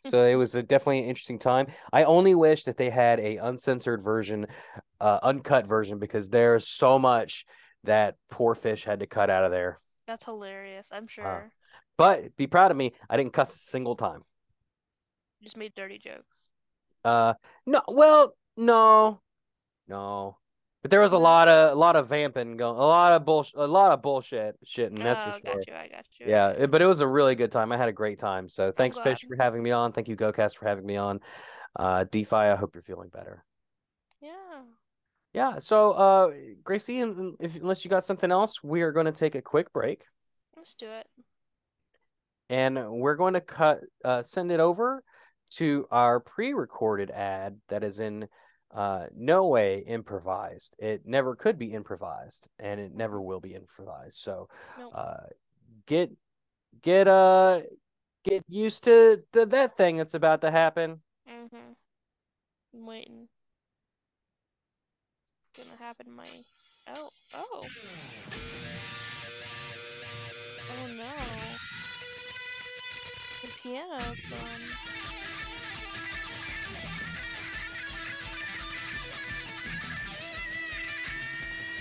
So 0.06 0.24
it 0.24 0.36
was 0.36 0.54
a 0.54 0.62
definitely 0.62 1.00
an 1.00 1.10
interesting 1.10 1.40
time. 1.40 1.66
I 1.92 2.04
only 2.04 2.36
wish 2.36 2.66
that 2.66 2.78
they 2.78 2.92
had 2.92 3.20
a 3.20 3.38
uncensored 3.38 4.04
version, 4.04 4.46
uh, 5.02 5.18
uncut 5.24 5.66
version, 5.68 5.98
because 5.98 6.30
there's 6.30 6.68
so 6.68 7.00
much 7.00 7.46
that 7.86 8.16
poor 8.30 8.54
Fish 8.54 8.86
had 8.86 9.00
to 9.00 9.08
cut 9.08 9.32
out 9.32 9.46
of 9.46 9.52
there. 9.52 9.80
That's 10.06 10.26
hilarious. 10.26 10.86
I'm 10.92 11.06
Uh, 11.06 11.08
sure. 11.08 11.52
But 11.98 12.36
be 12.38 12.46
proud 12.46 12.70
of 12.70 12.78
me. 12.78 12.94
I 13.10 13.18
didn't 13.18 13.34
cuss 13.34 13.56
a 13.56 13.58
single 13.58 13.96
time. 13.96 14.22
You 15.40 15.46
just 15.46 15.58
made 15.58 15.74
dirty 15.74 15.98
jokes. 15.98 16.49
Uh, 17.04 17.34
no, 17.66 17.82
well, 17.88 18.36
no, 18.58 19.22
no. 19.88 20.38
But 20.82 20.92
there 20.92 21.02
was 21.02 21.12
a 21.12 21.18
lot 21.18 21.50
of 21.50 21.74
a 21.74 21.76
lot 21.76 21.98
of 21.98 22.08
vamping 22.08 22.56
going, 22.56 22.78
a 22.78 22.80
lot 22.86 23.12
of 23.12 23.26
bullshit, 23.26 23.60
a 23.60 23.66
lot 23.66 23.92
of 23.92 24.02
bullshit 24.02 24.56
shitting. 24.66 25.04
That's 25.04 25.22
oh, 25.22 25.26
for 25.26 25.32
sure. 25.46 25.56
got 25.56 25.68
you. 25.68 25.74
I 25.74 25.88
got 25.90 26.06
you. 26.20 26.26
Yeah, 26.28 26.50
it- 26.52 26.72
but 26.72 26.82
it 26.82 26.86
was 26.86 27.02
a 27.02 27.08
really 27.08 27.36
good 27.36 27.52
time. 27.52 27.72
I 27.72 27.78
had 27.78 27.90
a 27.90 27.94
great 27.94 28.18
time. 28.20 28.48
So 28.48 28.72
thanks, 28.72 28.98
Fish, 28.98 29.20
for 29.28 29.36
having 29.38 29.62
me 29.62 29.72
on. 29.72 29.92
Thank 29.92 30.08
you, 30.08 30.16
GoCast, 30.16 30.58
for 30.58 30.68
having 30.68 30.86
me 30.86 30.96
on. 30.96 31.20
Uh, 31.78 32.06
DeFi, 32.10 32.36
I 32.36 32.56
hope 32.56 32.76
you're 32.76 32.84
feeling 32.84 33.10
better. 33.10 33.44
Yeah. 34.22 34.62
Yeah. 35.34 35.60
So, 35.60 35.92
uh, 35.92 36.32
Gracie, 36.64 37.02
if 37.02 37.56
unless 37.58 37.84
you 37.84 37.90
got 37.90 38.06
something 38.06 38.32
else, 38.32 38.64
we 38.64 38.82
are 38.82 38.92
going 38.92 39.06
to 39.06 39.12
take 39.12 39.36
a 39.36 39.42
quick 39.42 39.72
break, 39.74 40.04
Let's 40.56 40.74
do 40.76 40.88
it. 40.90 41.08
and 42.50 42.90
we're 42.90 43.16
going 43.16 43.34
to 43.34 43.42
cut, 43.42 43.82
uh, 44.04 44.24
send 44.24 44.52
it 44.52 44.60
over 44.60 45.04
to 45.52 45.88
our 45.92 46.20
pre-recorded 46.20 47.12
ad 47.12 47.60
that 47.70 47.84
is 47.84 48.00
in, 48.00 48.28
uh, 48.74 49.08
no 49.16 49.48
way 49.48 49.84
improvised. 49.88 50.76
It 50.78 51.02
never 51.06 51.36
could 51.36 51.58
be 51.58 51.74
improvised, 51.74 52.48
and 52.60 52.80
it 52.80 52.94
never 52.94 53.22
will 53.22 53.40
be 53.40 53.56
improvised. 53.56 54.16
So, 54.16 54.50
Nope. 54.78 54.92
uh, 54.96 55.28
get, 55.86 56.12
get, 56.82 57.08
uh, 57.08 57.62
get 58.24 58.44
used 58.48 58.84
to, 58.84 59.24
to 59.34 59.46
that 59.48 59.76
thing 59.78 59.98
that's 59.98 60.14
about 60.14 60.42
to 60.42 60.52
happen. 60.52 61.02
Mm-hmm. 61.28 61.74
I'm 62.76 62.86
waiting. 62.86 63.28
It's 65.42 65.68
gonna 65.68 65.80
happen. 65.80 66.12
My 66.12 66.24
oh 66.90 67.10
oh. 67.34 67.66
oh 70.72 70.88
no. 70.88 71.06
The 73.42 73.48
piano 73.64 73.98
is 73.98 74.22
going. 74.30 75.09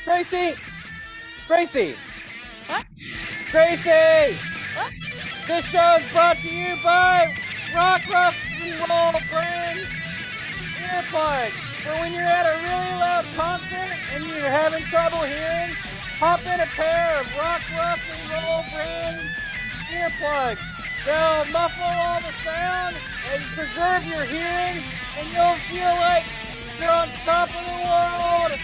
Gracie! 0.09 0.55
Gracie! 1.47 1.95
What? 2.67 2.87
Gracie! 3.53 4.39
What? 4.75 4.93
This 5.47 5.69
show 5.69 5.97
is 6.01 6.13
brought 6.13 6.39
to 6.39 6.49
you 6.49 6.77
by 6.83 7.37
Rock 7.75 8.09
Rock 8.09 8.35
and 8.59 8.89
Roll 8.89 9.13
brand 9.29 9.81
earplugs. 10.81 11.53
For 11.85 11.93
when 12.01 12.15
you're 12.15 12.23
at 12.23 12.47
a 12.49 12.57
really 12.57 12.93
loud 12.97 13.27
concert 13.37 13.93
and 14.15 14.25
you're 14.25 14.49
having 14.49 14.83
trouble 14.85 15.21
hearing, 15.29 15.77
pop 16.19 16.41
in 16.41 16.59
a 16.59 16.71
pair 16.73 17.21
of 17.21 17.29
Rock 17.37 17.61
Rough 17.77 18.01
and 18.09 18.31
Roll 18.33 18.65
brand 18.73 19.21
earplugs. 19.93 20.65
They'll 21.05 21.45
muffle 21.53 21.85
all 21.85 22.21
the 22.21 22.33
sound 22.43 22.97
and 23.31 23.43
preserve 23.53 24.07
your 24.07 24.25
hearing, 24.25 24.83
and 25.19 25.29
you'll 25.37 25.61
feel 25.69 25.93
like 26.01 26.25
you're 26.81 26.91
on 26.91 27.09
top 27.27 27.51
of 27.51 27.61
the 27.61 27.77
world, 27.85 28.59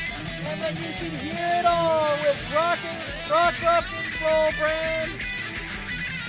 and 0.46 0.60
then 0.60 0.76
you 0.76 0.92
can 0.94 1.10
hear 1.18 1.60
it 1.60 1.66
all 1.66 2.16
with 2.22 2.52
Rock 2.54 2.78
and 2.84 3.30
Rock 3.30 3.54
Rough 3.62 3.88
and 3.92 4.22
Roll 4.22 4.50
brand 4.58 5.10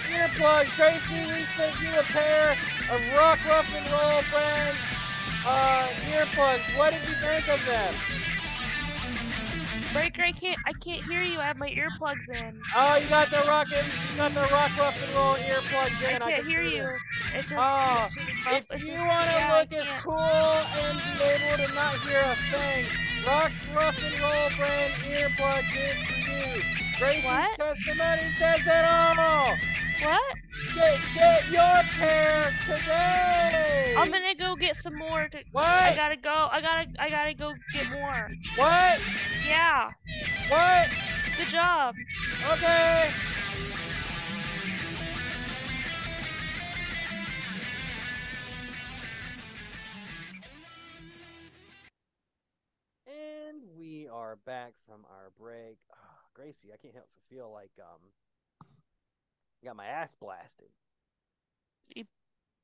earplugs. 0.07 0.76
Gracie, 0.76 1.26
we 1.26 1.43
sent 1.57 1.80
you 1.82 1.99
a 1.99 2.03
pair 2.03 2.51
of 2.91 3.01
Rock 3.18 3.39
Rough 3.47 3.70
and 3.76 3.86
Roll 3.91 4.22
brand 4.32 4.78
uh, 5.45 5.88
earplugs. 6.11 6.78
What 6.78 6.93
did 6.93 7.07
you 7.07 7.16
think 7.16 7.47
of 7.49 7.66
them? 7.66 7.93
Breaker, 9.96 10.24
I 10.24 10.34
can't. 10.34 10.60
I 10.66 10.74
can't 10.74 11.04
hear 11.06 11.24
you. 11.24 11.39
I 11.39 11.46
have 11.46 11.58
my 11.58 11.70
earplugs 11.70 12.28
in. 12.34 12.60
Oh, 12.76 12.96
you 12.98 13.08
got 13.08 13.32
the 13.32 13.38
rock 13.48 13.68
and 13.74 13.88
you 13.88 14.18
got 14.18 14.34
the 14.34 14.41
Rock 14.54 14.72
Rough 14.78 14.98
and 15.02 15.16
Roll 15.16 15.36
earplugs 15.36 16.02
in. 16.02 16.22
I 16.22 16.32
can't 16.32 16.36
can 16.36 16.46
hear 16.46 16.64
you. 16.64 16.84
It 17.34 17.48
just. 17.48 17.56
Oh, 17.56 18.06
it's 18.08 18.16
just. 18.16 18.30
If 18.52 18.66
it's 18.72 18.88
you 18.89 19.08
want 19.08 19.30
to 19.30 19.36
yeah, 19.39 19.58
look 19.58 19.72
as 19.72 19.88
cool 20.04 20.20
and 20.20 21.00
be 21.18 21.24
able 21.24 21.66
to 21.66 21.74
not 21.74 21.96
hear 22.02 22.20
a 22.20 22.36
thing, 22.52 22.86
Rock 23.26 23.52
Rough 23.74 23.98
and 24.04 24.20
Roll 24.20 24.50
brand 24.58 24.93
earplugs 25.08 25.72
is 25.80 25.96
for 26.04 26.20
you. 26.28 26.62
Gracie's 27.00 27.24
What? 27.24 27.58
testimony 27.58 28.28
says 28.38 28.68
it 28.68 28.86
all. 28.86 29.56
What? 30.02 30.36
Get 30.76 31.00
get 31.14 31.52
your 31.52 31.84
pair 31.98 32.52
today. 32.66 33.96
I'm 33.98 34.12
gonna 34.12 34.36
go 34.36 34.56
get 34.56 34.76
some 34.76 34.98
more. 34.98 35.30
To, 35.30 35.38
what? 35.54 35.66
I 35.66 35.96
gotta 35.96 36.18
go. 36.18 36.50
I 36.52 36.62
gotta. 36.62 36.88
I 37.00 37.10
gotta 37.10 37.34
go 37.34 37.54
get 37.74 37.89
more. 37.89 38.30
What? 38.58 39.02
Yeah. 39.48 39.91
What? 40.50 40.89
Good 41.38 41.48
job. 41.48 41.96
Okay. 42.52 43.10
And 53.08 53.62
we 53.78 54.08
are 54.10 54.36
back 54.46 54.74
from 54.86 55.06
our 55.10 55.32
break. 55.39 55.78
Ah, 55.93 55.96
Gracie, 56.34 56.74
I 56.74 56.78
can't 56.78 56.93
help 56.93 57.08
but 57.14 57.36
feel 57.36 57.50
like 57.52 57.72
um, 57.80 58.02
I 59.66 59.70
got 59.70 59.78
my 59.78 59.88
ass 59.88 60.16
blasted. 60.22 60.68
You 61.95 62.03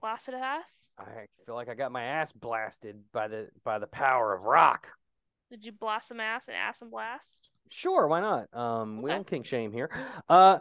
blasted 0.01 0.35
ass. 0.35 0.85
I 0.99 1.25
feel 1.47 1.55
like 1.55 1.67
I 1.67 1.73
got 1.73 1.91
my 1.91 2.03
ass 2.03 2.31
blasted 2.31 2.99
by 3.11 3.27
the 3.27 3.47
by 3.63 3.79
the 3.79 3.87
power 3.87 4.35
of 4.35 4.43
rock. 4.43 4.87
Did 5.49 5.65
you 5.65 5.71
blast 5.71 6.09
some 6.09 6.19
ass 6.19 6.47
and 6.47 6.55
ass 6.55 6.83
and 6.83 6.91
blast? 6.91 7.49
Sure, 7.69 8.07
why 8.07 8.21
not? 8.21 8.53
Um, 8.53 9.01
we 9.01 9.09
Okay. 9.09 9.15
don't 9.15 9.27
kink 9.27 9.45
shame 9.47 9.71
here. 9.71 9.89
Uh, 10.29 10.59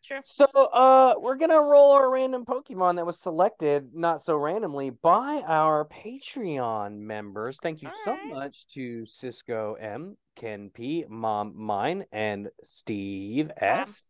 Sure. 0.00 0.20
So, 0.22 0.44
uh, 0.44 1.14
we're 1.18 1.36
gonna 1.36 1.60
roll 1.62 1.92
our 1.92 2.10
random 2.10 2.44
Pokemon 2.44 2.96
that 2.96 3.06
was 3.06 3.18
selected, 3.18 3.94
not 3.94 4.20
so 4.22 4.36
randomly, 4.36 4.90
by 4.90 5.42
our 5.46 5.86
Patreon 5.86 6.98
members. 6.98 7.58
Thank 7.62 7.80
you 7.80 7.88
so 8.04 8.12
Alright. 8.12 8.34
much 8.34 8.66
to 8.68 9.06
Cisco 9.06 9.74
M, 9.80 10.18
Ken 10.36 10.68
P, 10.68 11.06
Mom 11.08 11.54
Mine, 11.56 12.04
and 12.12 12.50
Steve 12.62 13.50
S. 13.56 14.06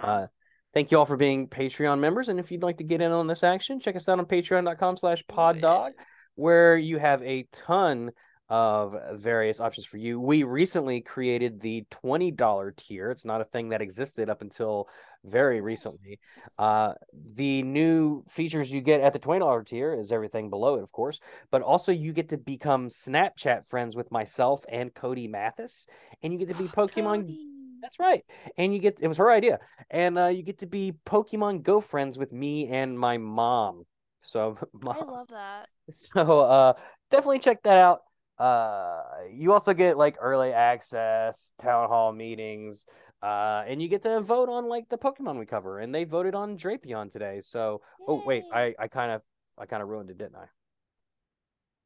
Uh, 0.00 0.28
thank 0.74 0.90
you 0.90 0.98
all 0.98 1.06
for 1.06 1.16
being 1.16 1.48
Patreon 1.48 1.98
members. 1.98 2.28
And 2.28 2.38
if 2.38 2.50
you'd 2.50 2.62
like 2.62 2.78
to 2.78 2.84
get 2.84 3.00
in 3.00 3.12
on 3.12 3.26
this 3.26 3.42
action, 3.42 3.80
check 3.80 3.96
us 3.96 4.08
out 4.08 4.18
on 4.18 4.26
patreon.com 4.26 4.96
slash 4.96 5.24
poddog, 5.26 5.92
where 6.34 6.76
you 6.76 6.98
have 6.98 7.22
a 7.22 7.46
ton 7.52 8.12
of 8.50 8.96
various 9.12 9.60
options 9.60 9.86
for 9.86 9.96
you. 9.96 10.18
We 10.20 10.42
recently 10.42 11.00
created 11.00 11.60
the 11.60 11.84
$20 12.04 12.76
tier. 12.76 13.12
It's 13.12 13.24
not 13.24 13.40
a 13.40 13.44
thing 13.44 13.68
that 13.68 13.80
existed 13.80 14.28
up 14.28 14.42
until 14.42 14.88
very 15.24 15.60
recently. 15.60 16.18
Uh, 16.58 16.94
the 17.12 17.62
new 17.62 18.24
features 18.28 18.72
you 18.72 18.80
get 18.80 19.02
at 19.02 19.12
the 19.12 19.20
$20 19.20 19.66
tier 19.66 19.94
is 19.94 20.10
everything 20.10 20.50
below 20.50 20.74
it, 20.74 20.82
of 20.82 20.90
course, 20.90 21.20
but 21.52 21.62
also 21.62 21.92
you 21.92 22.12
get 22.12 22.30
to 22.30 22.38
become 22.38 22.88
Snapchat 22.88 23.66
friends 23.66 23.94
with 23.94 24.10
myself 24.10 24.64
and 24.68 24.92
Cody 24.92 25.28
Mathis, 25.28 25.86
and 26.20 26.32
you 26.32 26.38
get 26.38 26.48
to 26.48 26.60
be 26.60 26.68
Pokemon 26.68 27.20
Cody. 27.22 27.59
That's 27.80 27.98
right. 27.98 28.24
And 28.56 28.72
you 28.74 28.80
get 28.80 28.98
it 29.00 29.08
was 29.08 29.18
her 29.18 29.30
idea. 29.30 29.58
And 29.90 30.18
uh, 30.18 30.26
you 30.26 30.42
get 30.42 30.58
to 30.60 30.66
be 30.66 30.92
Pokemon 31.06 31.62
Go 31.62 31.80
friends 31.80 32.18
with 32.18 32.32
me 32.32 32.68
and 32.68 32.98
my 32.98 33.18
mom. 33.18 33.84
So 34.22 34.58
I 34.86 34.98
love 35.04 35.28
that. 35.28 35.68
So 35.92 36.40
uh 36.40 36.74
definitely 37.10 37.40
check 37.40 37.64
that 37.64 37.76
out. 37.76 38.00
Uh 38.38 39.02
you 39.32 39.52
also 39.52 39.74
get 39.74 39.96
like 39.98 40.16
early 40.20 40.52
access, 40.52 41.52
town 41.58 41.88
hall 41.88 42.12
meetings, 42.12 42.86
uh 43.22 43.64
and 43.66 43.82
you 43.82 43.88
get 43.88 44.02
to 44.02 44.20
vote 44.20 44.48
on 44.48 44.68
like 44.68 44.88
the 44.88 44.98
Pokemon 44.98 45.38
we 45.38 45.46
cover 45.46 45.80
and 45.80 45.92
they 45.92 46.04
voted 46.04 46.36
on 46.36 46.56
Drapion 46.56 47.10
today. 47.10 47.40
So 47.42 47.80
oh 48.06 48.22
wait, 48.24 48.44
I 48.52 48.74
I 48.78 48.86
kind 48.86 49.10
of 49.10 49.22
I 49.58 49.66
kind 49.66 49.82
of 49.82 49.88
ruined 49.88 50.10
it, 50.10 50.18
didn't 50.18 50.36
I? 50.36 50.46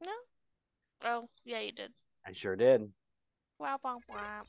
No. 0.04 0.12
Oh, 1.04 1.28
yeah, 1.44 1.60
you 1.60 1.72
did. 1.72 1.92
I 2.26 2.32
sure 2.32 2.56
did. 2.56 2.88
Wow, 3.58 3.78
wow, 3.82 4.00
wow. 4.08 4.42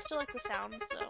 I 0.00 0.02
still 0.02 0.16
like 0.16 0.32
the 0.32 0.40
sounds 0.48 0.78
though. 0.90 1.08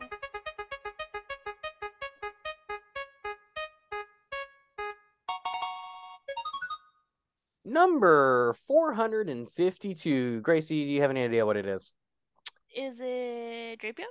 Number 7.64 8.57
452. 8.66 10.41
Gracie, 10.41 10.84
do 10.84 10.91
you 10.91 11.03
have 11.03 11.11
any 11.11 11.22
idea 11.22 11.47
what 11.47 11.57
it 11.57 11.66
is? 11.66 11.93
Is 12.76 13.01
it 13.01 13.78
Drapion? 13.80 14.11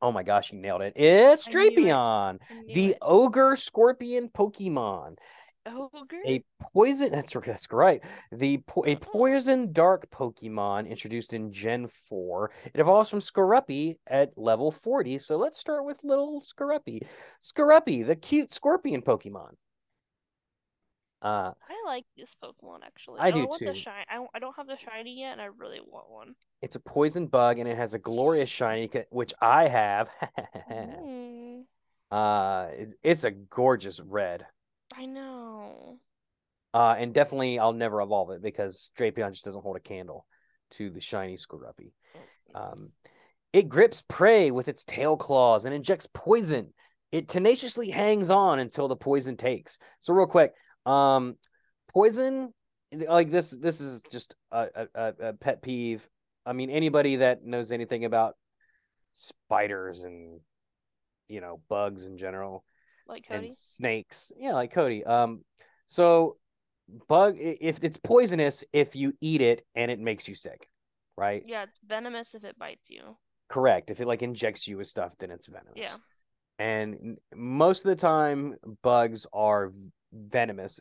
Oh 0.00 0.10
my 0.10 0.22
gosh, 0.22 0.52
you 0.52 0.58
nailed 0.58 0.80
it. 0.80 0.94
It's 0.96 1.46
knew 1.46 1.60
it. 1.60 1.76
Drapion, 1.76 2.38
the 2.72 2.92
it. 2.92 2.98
ogre 3.02 3.56
scorpion 3.56 4.30
Pokemon. 4.30 5.16
Ogre. 5.66 6.20
A 6.26 6.42
poison 6.72 7.10
that's 7.12 7.32
that's 7.34 7.72
right. 7.72 8.00
The 8.32 8.58
po- 8.66 8.84
a 8.86 8.96
poison 8.96 9.72
dark 9.72 10.10
Pokemon 10.10 10.88
introduced 10.88 11.32
in 11.32 11.52
Gen 11.52 11.88
4. 12.08 12.50
It 12.74 12.80
evolves 12.80 13.10
from 13.10 13.20
Skorupi 13.20 13.96
at 14.06 14.36
level 14.36 14.70
40. 14.72 15.18
So 15.18 15.36
let's 15.36 15.58
start 15.58 15.84
with 15.84 16.04
little 16.04 16.42
Skorupi. 16.42 17.02
Skorupi, 17.42 18.06
the 18.06 18.16
cute 18.16 18.52
scorpion 18.52 19.02
Pokemon. 19.02 19.52
Uh 21.22 21.52
I 21.68 21.82
like 21.86 22.04
this 22.16 22.36
Pokemon 22.42 22.80
actually. 22.84 23.20
I 23.20 23.30
do 23.30 23.46
want 23.46 23.58
too. 23.58 23.66
the 23.66 23.74
shine. 23.74 24.04
I, 24.10 24.24
I 24.34 24.38
don't 24.38 24.54
have 24.56 24.66
the 24.66 24.76
shiny 24.76 25.20
yet, 25.20 25.32
and 25.32 25.40
I 25.40 25.46
really 25.46 25.80
want 25.80 26.10
one. 26.10 26.34
it's 26.62 26.76
a 26.76 26.80
poison 26.80 27.26
bug 27.26 27.58
and 27.58 27.68
it 27.68 27.76
has 27.76 27.94
a 27.94 27.98
glorious 27.98 28.48
shiny 28.50 28.90
which 29.10 29.32
I 29.40 29.68
have. 29.68 30.10
Mm, 30.70 31.64
uh 32.10 32.68
it- 32.72 32.98
it's 33.02 33.24
a 33.24 33.30
gorgeous 33.30 34.00
red. 34.00 34.46
I 34.96 35.06
know. 35.06 35.98
Uh, 36.72 36.94
and 36.98 37.14
definitely 37.14 37.58
I'll 37.58 37.72
never 37.72 38.00
evolve 38.00 38.30
it 38.30 38.42
because 38.42 38.90
Drapion 38.98 39.32
just 39.32 39.44
doesn't 39.44 39.62
hold 39.62 39.76
a 39.76 39.80
candle 39.80 40.26
to 40.72 40.90
the 40.90 41.00
shiny 41.00 41.36
Skorupi. 41.36 41.92
Um, 42.54 42.90
it 43.52 43.68
grips 43.68 44.02
prey 44.08 44.50
with 44.50 44.68
its 44.68 44.84
tail 44.84 45.16
claws 45.16 45.64
and 45.64 45.74
injects 45.74 46.08
poison. 46.12 46.72
It 47.12 47.28
tenaciously 47.28 47.90
hangs 47.90 48.30
on 48.30 48.58
until 48.58 48.88
the 48.88 48.96
poison 48.96 49.36
takes. 49.36 49.78
So 50.00 50.12
real 50.12 50.26
quick, 50.26 50.52
um, 50.84 51.36
poison 51.92 52.52
like 52.92 53.30
this. 53.30 53.50
This 53.50 53.80
is 53.80 54.02
just 54.10 54.34
a, 54.50 54.66
a, 54.74 54.86
a- 54.94 55.28
a 55.28 55.32
pet 55.34 55.62
peeve. 55.62 56.06
I 56.44 56.52
mean, 56.52 56.70
anybody 56.70 57.16
that 57.16 57.44
knows 57.44 57.72
anything 57.72 58.04
about 58.04 58.34
spiders 59.14 60.02
and 60.02 60.40
you 61.28 61.40
know 61.40 61.60
bugs 61.68 62.04
in 62.04 62.18
general, 62.18 62.64
Like 63.06 63.28
Cody. 63.28 63.46
and 63.46 63.54
snakes. 63.54 64.32
Yeah, 64.38 64.54
like 64.54 64.72
Cody. 64.72 65.04
Um, 65.04 65.44
so 65.86 66.36
bug 67.08 67.36
if 67.38 67.82
it's 67.82 67.96
poisonous 67.96 68.64
if 68.72 68.94
you 68.94 69.12
eat 69.20 69.40
it 69.40 69.64
and 69.74 69.90
it 69.90 69.98
makes 69.98 70.28
you 70.28 70.34
sick, 70.34 70.68
right? 71.16 71.42
Yeah, 71.46 71.64
it's 71.64 71.80
venomous 71.86 72.34
if 72.34 72.44
it 72.44 72.58
bites 72.58 72.90
you. 72.90 73.16
Correct. 73.48 73.90
If 73.90 74.00
it 74.00 74.06
like 74.06 74.22
injects 74.22 74.66
you 74.66 74.78
with 74.78 74.88
stuff, 74.88 75.12
then 75.18 75.30
it's 75.30 75.46
venomous. 75.46 75.74
Yeah. 75.76 75.94
And 76.58 77.18
most 77.34 77.84
of 77.84 77.90
the 77.90 77.96
time, 77.96 78.56
bugs 78.82 79.26
are 79.32 79.72
venomous. 80.12 80.80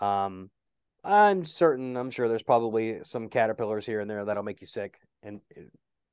Um, 0.00 0.50
I'm 1.02 1.44
certain. 1.44 1.96
I'm 1.96 2.10
sure 2.10 2.28
there's 2.28 2.42
probably 2.42 2.98
some 3.02 3.28
caterpillars 3.28 3.86
here 3.86 4.00
and 4.00 4.10
there 4.10 4.24
that'll 4.24 4.42
make 4.42 4.60
you 4.60 4.66
sick, 4.66 4.98
and 5.22 5.40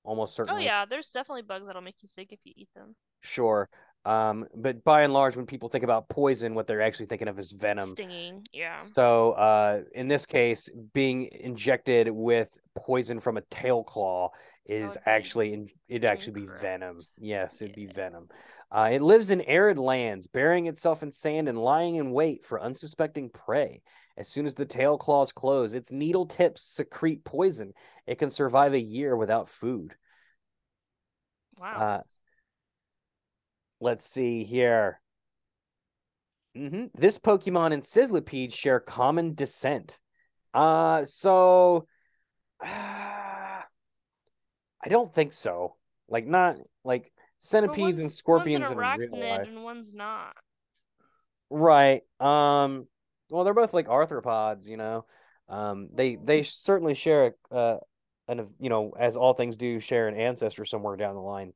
almost 0.03 0.35
certainly. 0.35 0.61
Oh 0.61 0.63
yeah, 0.63 0.85
there's 0.85 1.09
definitely 1.09 1.41
bugs 1.41 1.65
that'll 1.65 1.81
make 1.81 2.01
you 2.01 2.07
sick 2.07 2.31
if 2.31 2.39
you 2.43 2.53
eat 2.55 2.69
them. 2.75 2.95
Sure. 3.21 3.69
Um, 4.05 4.47
but 4.53 4.83
by 4.83 5.03
and 5.03 5.13
large, 5.13 5.35
when 5.35 5.45
people 5.45 5.69
think 5.69 5.83
about 5.83 6.09
poison, 6.09 6.55
what 6.55 6.67
they're 6.67 6.81
actually 6.81 7.05
thinking 7.05 7.27
of 7.27 7.39
is 7.39 7.51
venom. 7.51 7.89
Stinging. 7.89 8.45
Yeah. 8.51 8.77
So, 8.77 9.31
uh, 9.31 9.81
in 9.93 10.07
this 10.07 10.25
case, 10.25 10.69
being 10.93 11.29
injected 11.31 12.09
with 12.09 12.49
poison 12.75 13.19
from 13.19 13.37
a 13.37 13.41
tail 13.41 13.83
claw 13.83 14.31
is 14.65 14.91
would 14.91 15.01
actually 15.05 15.53
in, 15.53 15.69
it'd 15.87 16.05
actually 16.05 16.33
be 16.33 16.47
venom. 16.61 16.99
Yes, 17.17 17.61
it'd 17.61 17.75
be 17.75 17.85
venom. 17.85 18.29
Uh, 18.71 18.89
it 18.91 19.01
lives 19.01 19.29
in 19.29 19.41
arid 19.41 19.77
lands, 19.77 20.27
burying 20.27 20.67
itself 20.67 21.03
in 21.03 21.11
sand 21.11 21.47
and 21.47 21.57
lying 21.57 21.95
in 21.95 22.11
wait 22.11 22.43
for 22.43 22.61
unsuspecting 22.61 23.29
prey. 23.29 23.81
As 24.17 24.27
soon 24.27 24.45
as 24.45 24.53
the 24.53 24.65
tail 24.65 24.97
claws 24.97 25.31
close, 25.31 25.73
its 25.73 25.91
needle 25.91 26.25
tips 26.25 26.61
secrete 26.63 27.23
poison. 27.23 27.73
It 28.05 28.19
can 28.19 28.29
survive 28.29 28.73
a 28.73 28.79
year 28.79 29.15
without 29.15 29.49
food. 29.49 29.95
Wow. 31.57 31.73
Uh, 31.73 32.01
let's 33.79 34.05
see 34.05 34.43
here. 34.43 34.99
hmm 36.55 36.85
This 36.95 37.17
Pokemon 37.17 37.73
and 37.73 37.83
Sizzlipede 37.83 38.53
share 38.53 38.79
common 38.79 39.33
descent. 39.33 39.99
Uh, 40.53 41.05
so 41.05 41.87
I 42.61 43.63
don't 44.89 45.13
think 45.13 45.33
so. 45.33 45.75
Like 46.09 46.27
not 46.27 46.57
like 46.83 47.11
centipedes 47.39 47.99
and 47.99 48.11
scorpions 48.11 48.69
one's 48.69 48.71
in 48.71 48.77
real 48.77 49.29
life. 49.29 49.47
and 49.47 49.63
one's 49.63 49.93
not. 49.93 50.35
Right. 51.49 52.01
Um. 52.19 52.87
Well, 53.29 53.43
they're 53.43 53.53
both 53.53 53.73
like 53.73 53.87
arthropods, 53.87 54.67
you 54.67 54.77
know. 54.77 55.05
Um. 55.49 55.89
They 55.93 56.15
they 56.15 56.43
certainly 56.43 56.93
share 56.93 57.33
a 57.51 57.55
uh, 57.55 57.77
an 58.27 58.47
you 58.59 58.69
know 58.69 58.93
as 58.99 59.17
all 59.17 59.33
things 59.33 59.57
do 59.57 59.79
share 59.79 60.07
an 60.07 60.15
ancestor 60.15 60.65
somewhere 60.65 60.95
down 60.95 61.15
the 61.15 61.21
line. 61.21 61.53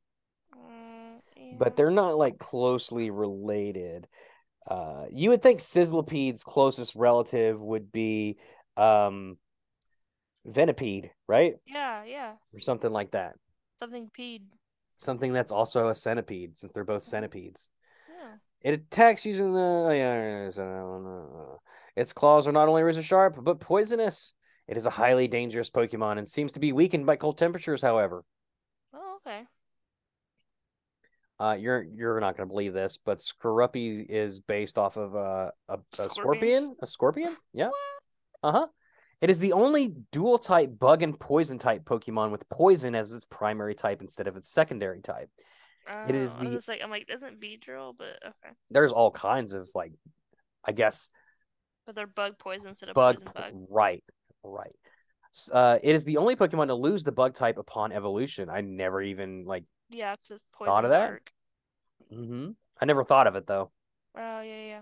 But 1.58 1.76
they're 1.76 1.92
not 1.92 2.18
like 2.18 2.38
closely 2.38 3.10
related. 3.10 4.08
Uh, 4.68 5.06
you 5.12 5.30
would 5.30 5.42
think 5.42 5.60
Sizzlipede's 5.60 6.44
closest 6.44 6.96
relative 6.96 7.60
would 7.60 7.92
be 7.92 8.38
um, 8.76 9.38
Venipede, 10.46 11.12
right? 11.28 11.56
Yeah, 11.66 12.04
yeah. 12.04 12.34
Or 12.54 12.60
something 12.60 12.92
like 12.92 13.12
that. 13.12 13.36
Something 13.80 14.10
peed. 14.18 14.42
Something 14.98 15.32
that's 15.32 15.52
also 15.52 15.90
a 15.90 15.96
centipede, 15.96 16.60
since 16.60 16.72
they're 16.72 16.84
both 16.84 17.04
centipedes. 17.04 17.70
Yeah. 18.10 18.36
It 18.62 18.74
attacks 18.74 19.26
using 19.26 19.54
the. 19.54 19.60
oh, 20.58 21.60
Its 21.96 22.14
claws 22.14 22.48
are 22.48 22.52
not 22.52 22.68
only 22.68 22.84
razor 22.84 23.04
sharp, 23.04 23.38
but 23.42 23.60
poisonous. 23.60 24.34
It 24.68 24.76
is 24.76 24.86
a 24.86 24.92
highly 24.92 25.28
dangerous 25.28 25.70
Pokemon 25.70 26.18
and 26.18 26.30
seems 26.30 26.52
to 26.54 26.60
be 26.60 26.74
weakened 26.74 27.06
by 27.06 27.16
cold 27.16 27.38
temperatures, 27.38 27.82
however. 27.82 28.24
Oh, 28.94 29.20
okay. 29.26 29.44
Uh, 31.40 31.56
you're 31.60 31.84
you're 31.84 32.20
not 32.20 32.36
gonna 32.36 32.48
believe 32.48 32.74
this, 32.74 32.98
but 33.06 33.20
Skorupi 33.20 34.06
is 34.10 34.40
based 34.40 34.78
off 34.78 34.98
of 34.98 35.16
uh, 35.16 35.52
a 35.70 35.74
a 35.74 35.80
Scorpion? 36.02 36.12
scorpion. 36.12 36.76
A 36.82 36.88
scorpion? 36.88 37.38
Yeah. 37.54 37.70
Uh 38.44 38.52
huh. 38.52 38.68
It 39.22 39.30
is 39.32 39.40
the 39.40 39.54
only 39.54 39.94
dual 40.12 40.38
type 40.38 40.78
bug 40.78 41.02
and 41.02 41.20
poison 41.20 41.58
type 41.60 41.84
Pokemon 41.86 42.32
with 42.32 42.48
poison 42.50 42.94
as 42.96 43.14
its 43.14 43.26
primary 43.26 43.74
type 43.76 44.02
instead 44.02 44.28
of 44.28 44.38
its 44.38 44.50
secondary 44.50 45.02
type. 45.02 45.30
It 46.08 46.16
is 46.16 46.36
Oh, 46.40 46.44
I 46.46 46.50
was 46.50 46.66
the- 46.66 46.74
like, 46.74 46.82
I'm 46.84 46.90
like, 46.90 47.08
isn't 47.10 47.40
Beedrill, 47.40 47.94
but 47.98 48.18
okay. 48.24 48.54
There's 48.70 48.92
all 48.92 49.10
kinds 49.10 49.54
of 49.54 49.70
like, 49.74 49.94
I 50.66 50.72
guess 50.74 51.10
But 51.86 51.96
they're 51.96 52.06
bug 52.08 52.38
poison 52.38 52.70
instead 52.70 52.90
of 52.90 52.96
bug. 52.96 53.16
poison 53.16 53.28
po- 53.34 53.42
bug. 53.42 53.54
Right. 53.70 54.04
Right. 54.44 54.76
Uh, 55.52 55.80
it 55.82 55.96
is 55.96 56.04
the 56.06 56.18
only 56.18 56.36
Pokemon 56.36 56.68
to 56.68 56.76
lose 56.76 57.04
the 57.04 57.12
bug 57.12 57.34
type 57.36 57.58
upon 57.58 57.92
evolution. 57.92 58.50
I 58.50 58.62
never 58.62 59.02
even 59.02 59.46
like. 59.46 59.64
Yeah, 59.90 60.14
it's 60.14 60.28
poison 60.54 60.74
Thought 60.74 60.86
of 60.86 60.92
that? 60.92 61.08
bark. 61.08 61.32
hmm 62.10 62.50
I 62.80 62.86
never 62.86 63.04
thought 63.04 63.28
of 63.28 63.36
it 63.36 63.48
though. 63.48 63.72
Oh, 64.16 64.42
yeah, 64.42 64.66
yeah. 64.66 64.82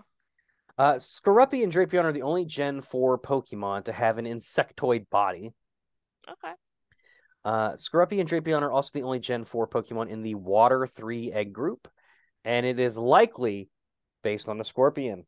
Uh, 0.78 0.94
Skorupi 0.94 1.62
and 1.62 1.72
Drapion 1.72 2.04
are 2.04 2.12
the 2.12 2.22
only 2.22 2.44
Gen 2.44 2.82
4 2.82 3.18
Pokemon 3.18 3.84
to 3.84 3.92
have 3.92 4.18
an 4.18 4.26
insectoid 4.26 5.08
body. 5.08 5.52
Okay. 6.28 6.52
Uh, 7.44 7.72
Skorupi 7.72 8.20
and 8.20 8.28
Drapion 8.28 8.62
are 8.62 8.72
also 8.72 8.90
the 8.92 9.04
only 9.04 9.18
Gen 9.18 9.44
4 9.44 9.68
Pokemon 9.68 10.10
in 10.10 10.22
the 10.22 10.34
Water 10.34 10.86
3 10.86 11.32
egg 11.32 11.52
group, 11.52 11.88
and 12.44 12.66
it 12.66 12.78
is 12.78 12.98
likely 12.98 13.70
based 14.22 14.48
on 14.48 14.60
a 14.60 14.64
scorpion. 14.64 15.24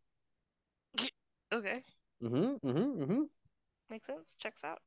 Okay. 1.51 1.83
Mm-hmm, 2.23 2.69
mm-hmm, 2.69 3.03
mm-hmm. 3.03 3.23
Makes 3.89 4.07
sense. 4.07 4.37
Checks 4.39 4.65
out. 4.65 4.81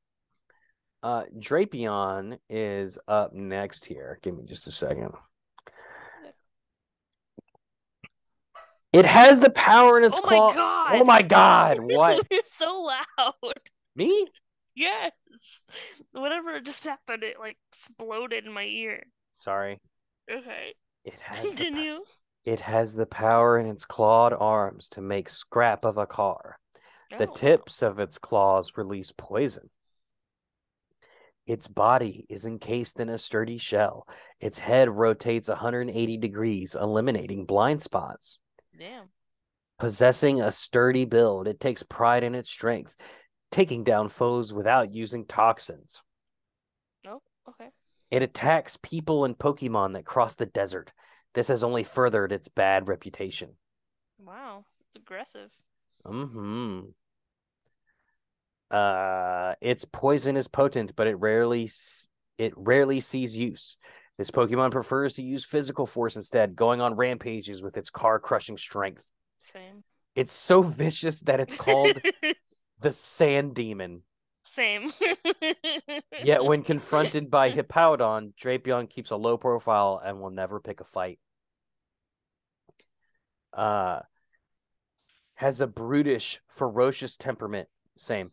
Uh, 1.04 1.24
Drapion 1.38 2.38
is 2.50 3.00
up 3.08 3.34
next 3.34 3.86
here. 3.86 4.20
Give 4.22 4.38
me 4.38 4.44
just 4.46 4.68
a 4.68 4.72
second. 4.72 5.14
It 8.94 9.06
has 9.06 9.40
the 9.40 9.50
power 9.50 9.98
in 9.98 10.04
its 10.04 10.20
oh 10.20 10.22
claw. 10.22 10.50
my 10.50 10.54
god! 10.56 10.96
Oh 10.96 11.04
my 11.06 11.22
god! 11.22 11.80
What? 11.82 12.28
You're 12.30 12.42
so 12.46 12.82
loud. 13.18 13.54
Me? 13.96 14.28
Yes. 14.76 15.12
Whatever 16.12 16.60
just 16.60 16.86
happened, 16.86 17.24
it 17.24 17.40
like 17.40 17.58
exploded 17.72 18.46
in 18.46 18.52
my 18.52 18.66
ear. 18.66 19.04
Sorry. 19.36 19.80
Okay. 20.32 20.74
It 21.06 21.20
has 21.22 21.42
the 21.42 21.48
Continue. 21.58 22.00
It 22.46 22.60
has 22.62 22.96
the 22.96 23.06
power 23.06 23.58
in 23.60 23.68
its 23.68 23.86
clawed 23.86 24.34
arms 24.34 24.90
to 24.90 25.02
make 25.02 25.30
scrap 25.30 25.86
of 25.86 25.98
a 25.98 26.08
car. 26.08 26.58
The 27.18 27.28
Oh, 27.30 27.34
tips 27.34 27.82
of 27.82 28.00
its 28.00 28.18
claws 28.18 28.78
release 28.78 29.12
poison. 29.16 29.70
Its 31.48 31.68
body 31.68 32.26
is 32.30 32.46
encased 32.46 33.00
in 33.00 33.10
a 33.10 33.18
sturdy 33.18 33.58
shell. 33.58 34.08
Its 34.40 34.60
head 34.60 34.90
rotates 34.90 35.50
180 35.50 36.18
degrees, 36.18 36.76
eliminating 36.80 37.46
blind 37.46 37.82
spots. 37.82 38.38
Damn. 38.78 39.10
Possessing 39.80 40.42
a 40.42 40.52
sturdy 40.52 41.06
build, 41.06 41.48
it 41.48 41.60
takes 41.60 41.82
pride 41.84 42.24
in 42.24 42.36
its 42.36 42.52
strength, 42.52 42.96
taking 43.50 43.84
down 43.84 44.10
foes 44.10 44.54
without 44.54 44.94
using 44.94 45.26
toxins. 45.26 46.04
Oh, 47.08 47.22
okay. 47.50 47.70
It 48.12 48.22
attacks 48.22 48.78
people 48.78 49.26
and 49.26 49.38
Pokemon 49.38 49.94
that 49.94 50.06
cross 50.06 50.36
the 50.36 50.46
desert. 50.46 50.94
This 51.34 51.48
has 51.48 51.64
only 51.64 51.84
furthered 51.84 52.32
its 52.32 52.48
bad 52.48 52.88
reputation. 52.88 53.56
Wow. 54.20 54.66
It's 54.88 54.98
aggressive. 54.98 55.50
Mm 56.06 56.30
hmm. 56.32 56.80
Uh, 58.72 59.56
its 59.60 59.86
poison 59.86 60.38
is 60.38 60.48
potent, 60.48 60.96
but 60.96 61.08
it 61.08 61.16
rarely 61.16 61.70
it 62.38 62.54
rarely 62.56 63.00
sees 63.00 63.38
use. 63.38 63.78
This 64.18 64.32
Pokemon 64.32 64.72
prefers 64.72 65.16
to 65.16 65.24
use 65.24 65.44
physical 65.44 65.86
force 65.86 66.16
instead, 66.16 66.56
going 66.56 66.80
on 66.80 66.96
rampages 66.96 67.62
with 67.62 67.78
its 67.78 67.90
car-crushing 67.90 68.58
strength. 68.58 69.06
Same. 69.42 69.84
It's 70.16 70.34
so 70.34 70.62
vicious 70.62 71.22
that 71.22 71.40
it's 71.40 71.56
called 71.56 72.02
the 72.82 72.92
Sand 72.92 73.56
Demon. 73.56 74.04
Same. 74.44 74.92
Yet 76.24 76.44
when 76.44 76.64
confronted 76.64 77.30
by 77.30 77.52
Hippowdon, 77.52 78.34
Drapion 78.36 78.90
keeps 78.90 79.12
a 79.12 79.16
low 79.16 79.38
profile 79.38 80.02
and 80.04 80.20
will 80.20 80.30
never 80.30 80.60
pick 80.60 80.82
a 80.82 80.86
fight. 80.86 81.20
Uh 83.54 84.00
has 85.36 85.60
a 85.60 85.68
brutish, 85.68 86.40
ferocious 86.48 87.18
temperament. 87.18 87.68
Same. 87.98 88.32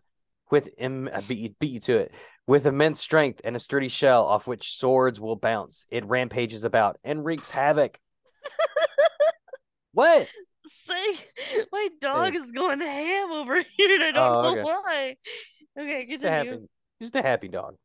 With 0.51 0.69
Im- 0.79 1.11
beat 1.27 1.39
you, 1.39 1.51
beat 1.59 1.73
you 1.73 1.81
to 1.81 1.97
it. 1.99 2.13
With 2.47 2.67
immense 2.67 3.01
strength 3.01 3.41
and 3.45 3.55
a 3.55 3.59
sturdy 3.59 3.89
shell 3.89 4.25
off 4.25 4.47
which 4.47 4.73
swords 4.77 5.21
will 5.21 5.37
bounce, 5.37 5.85
it 5.91 6.05
rampages 6.07 6.65
about 6.65 6.99
and 7.05 7.25
wreaks 7.25 7.51
havoc. 7.51 7.99
what? 9.93 10.29
Say, 10.67 11.15
my 11.73 11.89
dog 12.01 12.35
is 12.35 12.51
going 12.53 12.81
ham 12.81 13.31
over 13.33 13.57
here, 13.77 13.95
and 13.95 14.05
I 14.05 14.11
don't 14.11 14.35
Oh, 14.35 14.43
know 14.43 14.49
okay. 14.53 14.63
why. 14.63 15.17
Okay, 15.79 16.07
Just 16.11 16.25
a 16.25 16.29
continue. 16.29 16.51
happy, 16.53 16.65
just 17.03 17.15
a 17.17 17.23
happy 17.23 17.49
dog. 17.49 17.77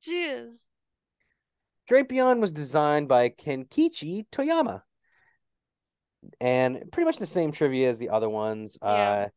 She 0.00 0.22
is. 0.24 0.60
Drapion 1.90 2.40
was 2.40 2.52
designed 2.52 3.08
by 3.08 3.30
Kenkichi 3.30 4.26
Toyama. 4.30 4.82
And 6.40 6.82
pretty 6.92 7.06
much 7.06 7.18
the 7.18 7.26
same 7.26 7.52
trivia 7.52 7.88
as 7.90 7.98
the 7.98 8.10
other 8.10 8.28
ones 8.28 8.76
Yeah. 8.82 9.28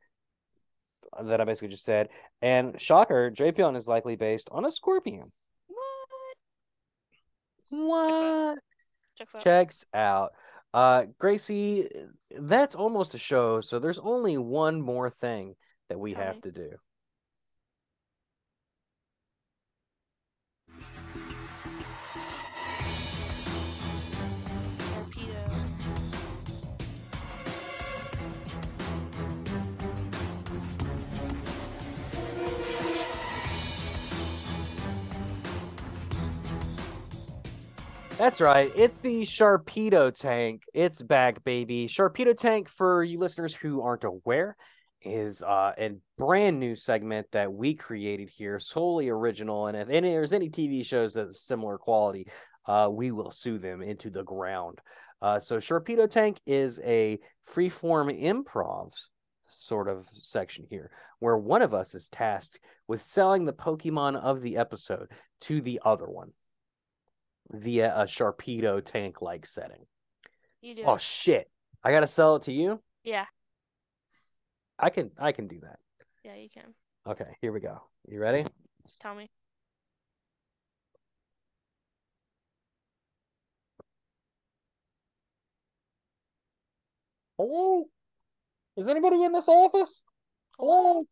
uh, 1.18 1.24
that 1.24 1.40
I 1.40 1.46
basically 1.46 1.70
just 1.70 1.86
said. 1.86 2.10
And 2.42 2.80
shocker, 2.82 3.32
Drapion 3.32 3.76
is 3.76 3.88
likely 3.88 4.16
based 4.16 4.50
on 4.52 4.66
a 4.66 4.72
scorpion. 4.72 5.32
What? 7.70 7.80
What? 7.82 8.60
Checks 9.18 9.36
out. 9.36 9.44
Checks 9.44 9.86
out. 9.94 10.32
Uh, 10.74 11.04
Gracie, 11.20 11.88
that's 12.32 12.76
almost 12.76 13.14
a 13.14 13.18
show, 13.18 13.62
so 13.62 13.78
there's 13.78 14.00
only 14.00 14.38
one 14.38 14.82
more 14.82 15.10
thing 15.10 15.56
that 15.90 16.00
we 16.00 16.14
Tell 16.14 16.24
have 16.24 16.42
to 16.42 16.52
do. 16.52 16.72
That's 38.22 38.40
right. 38.40 38.72
It's 38.76 39.00
the 39.00 39.24
Sharpedo 39.24 40.14
tank. 40.14 40.62
It's 40.76 41.02
back, 41.02 41.44
baby. 41.44 41.88
Sharpedo 41.88 42.38
tank, 42.38 42.70
for 42.70 43.04
you 43.04 43.18
listeners 43.18 43.56
who 43.56 43.82
aren't 43.82 44.04
aware, 44.04 44.56
is 45.02 45.42
uh, 45.42 45.72
a 45.76 45.94
brand 46.20 46.60
new 46.60 46.76
segment 46.76 47.26
that 47.32 47.52
we 47.52 47.74
created 47.74 48.30
here, 48.30 48.60
solely 48.60 49.10
original. 49.10 49.66
And 49.66 49.76
if 49.76 49.90
any, 49.90 50.12
there's 50.12 50.34
any 50.34 50.52
TV 50.52 50.86
shows 50.86 51.16
of 51.16 51.36
similar 51.36 51.80
quality, 51.80 52.28
uh, 52.68 52.90
we 52.92 53.10
will 53.10 53.32
sue 53.32 53.58
them 53.58 53.82
into 53.82 54.12
the 54.12 54.22
ground. 54.22 54.78
Uh, 55.20 55.40
so 55.40 55.58
Sharpedo 55.58 56.08
tank 56.08 56.40
is 56.46 56.80
a 56.84 57.18
freeform 57.52 58.22
improv 58.22 58.94
sort 59.48 59.88
of 59.88 60.06
section 60.14 60.68
here, 60.70 60.92
where 61.18 61.40
one 61.40 61.64
of 61.64 61.74
us 61.74 61.96
is 61.96 62.08
tasked 62.08 62.60
with 62.88 63.02
selling 63.02 63.46
the 63.46 63.52
Pokemon 63.52 64.16
of 64.16 64.44
the 64.44 64.58
episode 64.58 65.08
to 65.40 65.60
the 65.60 65.82
other 65.84 66.06
one 66.06 66.34
via 67.52 67.94
a 67.96 68.04
Sharpedo 68.04 68.84
tank 68.84 69.22
like 69.22 69.46
setting. 69.46 69.86
You 70.62 70.76
do. 70.76 70.84
Oh 70.86 70.98
shit. 70.98 71.50
I 71.84 71.92
gotta 71.92 72.08
sell 72.08 72.36
it 72.36 72.44
to 72.44 72.54
you? 72.54 72.80
yeah, 73.04 73.26
I 74.78 74.90
can 74.90 75.12
I 75.20 75.32
can 75.32 75.48
do 75.48 75.60
that. 75.62 75.80
yeah, 76.24 76.36
you 76.36 76.50
can. 76.50 76.74
Okay, 77.08 77.36
here 77.42 77.52
we 77.52 77.60
go. 77.60 77.82
You 78.08 78.20
ready? 78.20 78.46
Tell 79.00 79.16
me. 79.16 79.30
Hello? 87.38 87.86
Is 88.78 88.88
anybody 88.88 89.24
in 89.24 89.32
this 89.32 89.48
office? 89.48 90.02
Hello? 90.60 91.04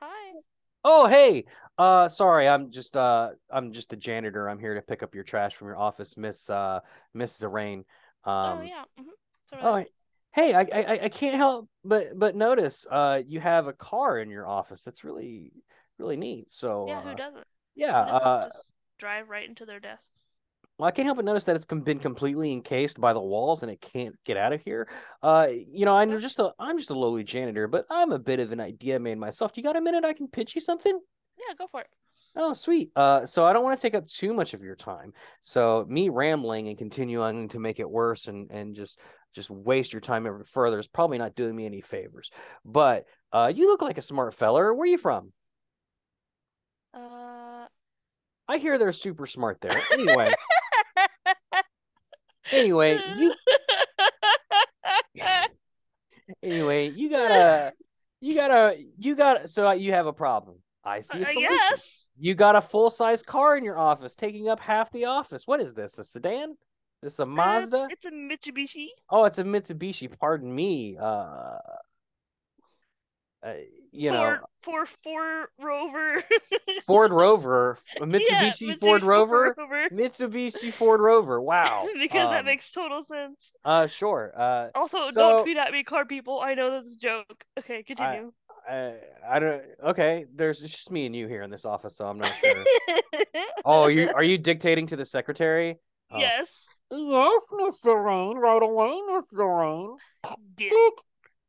Hi. 0.00 0.32
Oh 0.84 1.06
hey. 1.08 1.44
Uh 1.76 2.08
sorry, 2.08 2.48
I'm 2.48 2.70
just 2.70 2.96
uh 2.96 3.30
I'm 3.50 3.72
just 3.72 3.90
the 3.90 3.96
janitor. 3.96 4.48
I'm 4.48 4.58
here 4.58 4.74
to 4.74 4.82
pick 4.82 5.02
up 5.02 5.14
your 5.14 5.24
trash 5.24 5.54
from 5.56 5.68
your 5.68 5.78
office, 5.78 6.16
Miss 6.16 6.48
uh 6.48 6.80
Miss 7.14 7.40
Zarain. 7.40 7.78
Um 7.78 7.84
oh 8.26 8.62
yeah. 8.62 8.84
Mm-hmm. 9.00 9.66
Oh, 9.66 9.84
hey, 10.32 10.54
I, 10.54 10.60
I 10.60 11.04
I 11.04 11.08
can't 11.08 11.36
help 11.36 11.68
but 11.84 12.18
but 12.18 12.36
notice 12.36 12.86
uh 12.90 13.20
you 13.26 13.40
have 13.40 13.66
a 13.66 13.72
car 13.72 14.18
in 14.18 14.30
your 14.30 14.46
office. 14.46 14.82
That's 14.82 15.04
really 15.04 15.52
really 15.98 16.16
neat. 16.16 16.50
So 16.52 16.86
yeah, 16.88 16.98
uh, 16.98 17.02
who 17.02 17.16
doesn't? 17.16 17.44
yeah, 17.74 18.04
Who 18.04 18.10
doesn't 18.10 18.26
uh, 18.26 18.46
just 18.46 18.72
drive 18.98 19.28
right 19.28 19.48
into 19.48 19.66
their 19.66 19.80
desk? 19.80 20.08
Well, 20.78 20.88
I 20.88 20.90
can't 20.90 21.06
help 21.06 21.16
but 21.16 21.24
notice 21.24 21.44
that 21.44 21.56
it's 21.56 21.66
been 21.66 22.00
completely 22.00 22.52
encased 22.52 23.00
by 23.00 23.12
the 23.12 23.20
walls 23.20 23.62
and 23.62 23.70
it 23.70 23.80
can't 23.80 24.16
get 24.24 24.36
out 24.36 24.52
of 24.52 24.62
here. 24.62 24.88
Uh, 25.22 25.48
you 25.50 25.84
know, 25.84 25.96
I'm 25.96 26.18
just 26.18 26.38
a 26.40 26.52
I'm 26.58 26.78
just 26.78 26.90
a 26.90 26.98
lowly 26.98 27.22
janitor, 27.22 27.68
but 27.68 27.86
I'm 27.90 28.10
a 28.10 28.18
bit 28.18 28.40
of 28.40 28.50
an 28.50 28.60
idea 28.60 28.98
man 28.98 29.18
myself. 29.18 29.52
Do 29.52 29.60
you 29.60 29.64
got 29.64 29.76
a 29.76 29.80
minute 29.80 30.04
I 30.04 30.14
can 30.14 30.28
pitch 30.28 30.54
you 30.54 30.60
something? 30.60 30.98
Yeah, 31.38 31.54
go 31.56 31.68
for 31.68 31.82
it. 31.82 31.86
Oh, 32.36 32.52
sweet. 32.52 32.90
Uh, 32.96 33.26
so 33.26 33.46
I 33.46 33.52
don't 33.52 33.62
want 33.62 33.78
to 33.78 33.82
take 33.82 33.94
up 33.94 34.08
too 34.08 34.34
much 34.34 34.54
of 34.54 34.62
your 34.62 34.74
time. 34.74 35.12
So 35.42 35.86
me 35.88 36.08
rambling 36.08 36.66
and 36.66 36.76
continuing 36.76 37.48
to 37.50 37.60
make 37.60 37.78
it 37.78 37.88
worse 37.88 38.26
and 38.26 38.50
and 38.50 38.74
just 38.74 38.98
just 39.32 39.50
waste 39.50 39.92
your 39.92 40.00
time 40.00 40.26
ever 40.26 40.44
further 40.44 40.78
is 40.78 40.88
probably 40.88 41.18
not 41.18 41.36
doing 41.36 41.54
me 41.54 41.66
any 41.66 41.80
favors. 41.82 42.30
But 42.64 43.06
uh, 43.32 43.52
you 43.54 43.68
look 43.68 43.82
like 43.82 43.98
a 43.98 44.02
smart 44.02 44.34
feller. 44.34 44.74
Where 44.74 44.84
are 44.84 44.86
you 44.86 44.98
from? 44.98 45.32
Uh, 46.92 47.66
I 48.48 48.58
hear 48.58 48.78
they're 48.78 48.92
super 48.92 49.26
smart 49.26 49.60
there. 49.60 49.80
Anyway, 49.92 50.32
anyway, 52.52 52.98
you 53.16 53.32
anyway 56.42 56.88
you 56.90 57.10
gotta 57.10 57.72
you 58.20 58.34
gotta 58.34 58.76
you 58.98 59.14
got 59.14 59.48
so 59.50 59.70
you 59.72 59.92
have 59.92 60.06
a 60.06 60.12
problem. 60.12 60.56
I 60.84 61.00
see 61.00 61.18
a 61.18 61.20
I 61.22 61.32
solution. 61.32 61.58
guess. 61.70 62.06
You 62.18 62.34
got 62.34 62.56
a 62.56 62.60
full 62.60 62.90
size 62.90 63.22
car 63.22 63.56
in 63.56 63.64
your 63.64 63.78
office, 63.78 64.14
taking 64.14 64.48
up 64.48 64.60
half 64.60 64.90
the 64.92 65.06
office. 65.06 65.46
What 65.46 65.60
is 65.60 65.74
this? 65.74 65.98
A 65.98 66.04
sedan? 66.04 66.56
This 67.02 67.14
is 67.14 67.18
a 67.20 67.22
Uh, 67.22 67.26
it's- 67.26 67.36
Mazda? 67.36 67.88
It's, 67.90 68.04
a 68.04 68.10
Mitsubishi. 68.10 68.86
Oh, 69.10 69.24
it's 69.24 69.38
a 69.38 69.44
Mitsubishi. 69.44 70.16
Pardon 70.18 70.54
me. 70.54 70.96
Uh, 71.00 71.56
uh 73.44 73.52
you 73.92 74.10
Ford, 74.10 74.40
know, 74.40 74.46
Ford, 74.62 74.88
Ford 75.04 75.46
Rover. 75.62 76.22
Ford 76.86 77.10
Rover, 77.12 77.78
a 78.00 78.06
Yeah, 78.06 78.06
Mitsubishi 78.50 78.80
Ford 78.80 79.02
Rover, 79.02 79.54
Rover. 79.56 79.88
Mitsubishi 79.90 80.72
Ford 80.72 81.00
Rover. 81.00 81.40
Wow. 81.40 81.86
because 82.00 82.28
that 82.30 82.40
Um, 82.40 82.46
makes 82.46 82.72
total 82.72 83.04
sense. 83.04 83.52
Uh, 83.64 83.86
sure. 83.86 84.32
Uh, 84.36 84.68
Also, 84.74 84.98
so- 85.10 85.12
don't 85.12 85.42
tweet 85.44 85.56
at 85.58 85.70
me, 85.70 85.84
car 85.84 86.04
people. 86.04 86.40
I 86.40 86.54
know 86.54 86.72
that's 86.72 86.94
a 86.94 86.98
joke. 86.98 87.44
Okay, 87.60 87.84
continue. 87.84 88.32
I, 88.68 88.94
I 89.28 89.38
don't. 89.38 89.62
Okay, 89.90 90.24
there's 90.34 90.62
it's 90.62 90.72
just 90.72 90.90
me 90.90 91.04
and 91.06 91.14
you 91.14 91.28
here 91.28 91.42
in 91.42 91.50
this 91.50 91.64
office, 91.66 91.96
so 91.96 92.06
I'm 92.06 92.18
not 92.18 92.32
sure. 92.40 92.64
oh, 93.66 93.88
you 93.88 94.10
are 94.14 94.24
you 94.24 94.38
dictating 94.38 94.86
to 94.88 94.96
the 94.96 95.04
secretary? 95.04 95.76
Oh. 96.10 96.18
Yes. 96.18 96.50
Yes, 96.90 97.42
Mr. 97.52 98.02
Rain. 98.02 98.38
Right 98.38 98.62
away, 98.62 99.00
Mr. 99.10 99.60
Rain. 99.60 99.96
It. 100.58 100.94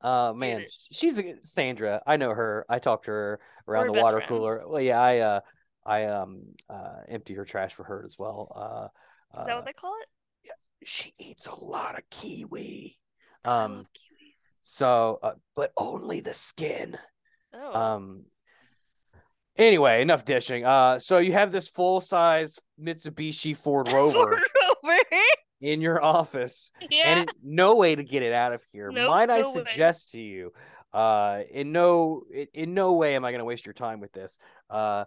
Uh 0.02 0.34
man, 0.36 0.66
she's 0.92 1.18
a 1.18 1.36
Sandra. 1.42 2.02
I 2.06 2.18
know 2.18 2.30
her. 2.30 2.66
I 2.70 2.80
talked 2.80 3.06
to 3.06 3.12
her 3.12 3.40
around 3.68 3.88
We're 3.88 3.94
the 3.94 4.02
water 4.02 4.18
friends. 4.18 4.30
cooler. 4.30 4.64
Well, 4.68 4.82
yeah, 4.82 5.00
I 5.00 5.20
uh 5.20 5.40
I 5.86 6.06
um 6.06 6.42
uh 6.70 6.98
empty 7.08 7.34
her 7.36 7.46
trash 7.46 7.74
for 7.74 7.84
her 7.86 8.04
as 8.06 8.18
well. 8.20 8.92
Uh, 9.36 9.40
Is 9.42 9.48
that 9.48 9.54
uh, 9.54 9.56
what 9.58 9.66
they 9.66 9.74
call 9.74 9.94
it? 10.02 10.10
Yeah, 10.44 10.52
she 10.84 11.14
eats 11.18 11.48
a 11.48 11.56
lot 11.56 11.98
of 11.98 12.08
kiwi. 12.10 12.98
Um 13.44 13.88
kiwis. 13.96 14.36
so 14.64 15.20
uh, 15.24 15.34
but 15.56 15.72
only 15.78 16.20
the 16.20 16.34
skin. 16.34 16.98
Oh. 17.54 17.74
Um 17.74 18.26
anyway, 19.58 20.02
enough 20.02 20.26
dishing. 20.26 20.66
Uh 20.66 21.00
so 21.00 21.18
you 21.20 21.34
have 21.34 21.52
this 21.52 21.68
full 21.68 22.02
size 22.02 22.60
Mitsubishi 22.80 23.56
Ford 23.56 23.92
Rover 23.92 24.12
Ford 24.14 24.42
Rover. 24.84 25.02
in 25.62 25.82
your 25.82 26.04
office. 26.04 26.72
yeah. 26.90 27.20
and 27.20 27.32
no 27.44 27.76
way 27.76 27.96
to 27.96 28.04
get 28.04 28.24
it 28.24 28.34
out 28.34 28.54
of 28.54 28.62
here. 28.72 28.92
Nope, 28.92 29.10
Might 29.10 29.30
I 29.30 29.42
no 29.42 29.52
way. 29.54 29.64
suggest 29.66 30.12
to 30.12 30.20
you, 30.20 30.52
uh, 30.94 31.42
in 31.52 31.72
no 31.72 32.24
in, 32.34 32.48
in 32.54 32.74
no 32.74 32.94
way 32.94 33.16
am 33.16 33.26
I 33.26 33.32
going 33.32 33.40
to 33.40 33.46
waste 33.46 33.66
your 33.66 33.74
time 33.74 34.00
with 34.00 34.12
this. 34.14 34.38
Uh, 34.70 35.06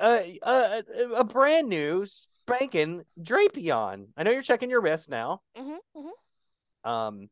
a, 0.00 0.38
a, 0.42 0.82
a 1.16 1.24
brand 1.24 1.68
new 1.68 2.06
spanking 2.06 3.02
Drapion. 3.20 4.06
I 4.16 4.22
know 4.22 4.30
you're 4.30 4.42
checking 4.42 4.70
your 4.70 4.80
wrist 4.80 5.10
now. 5.10 5.40
hmm 5.56 5.74
hmm 5.94 6.88
Um, 6.88 7.28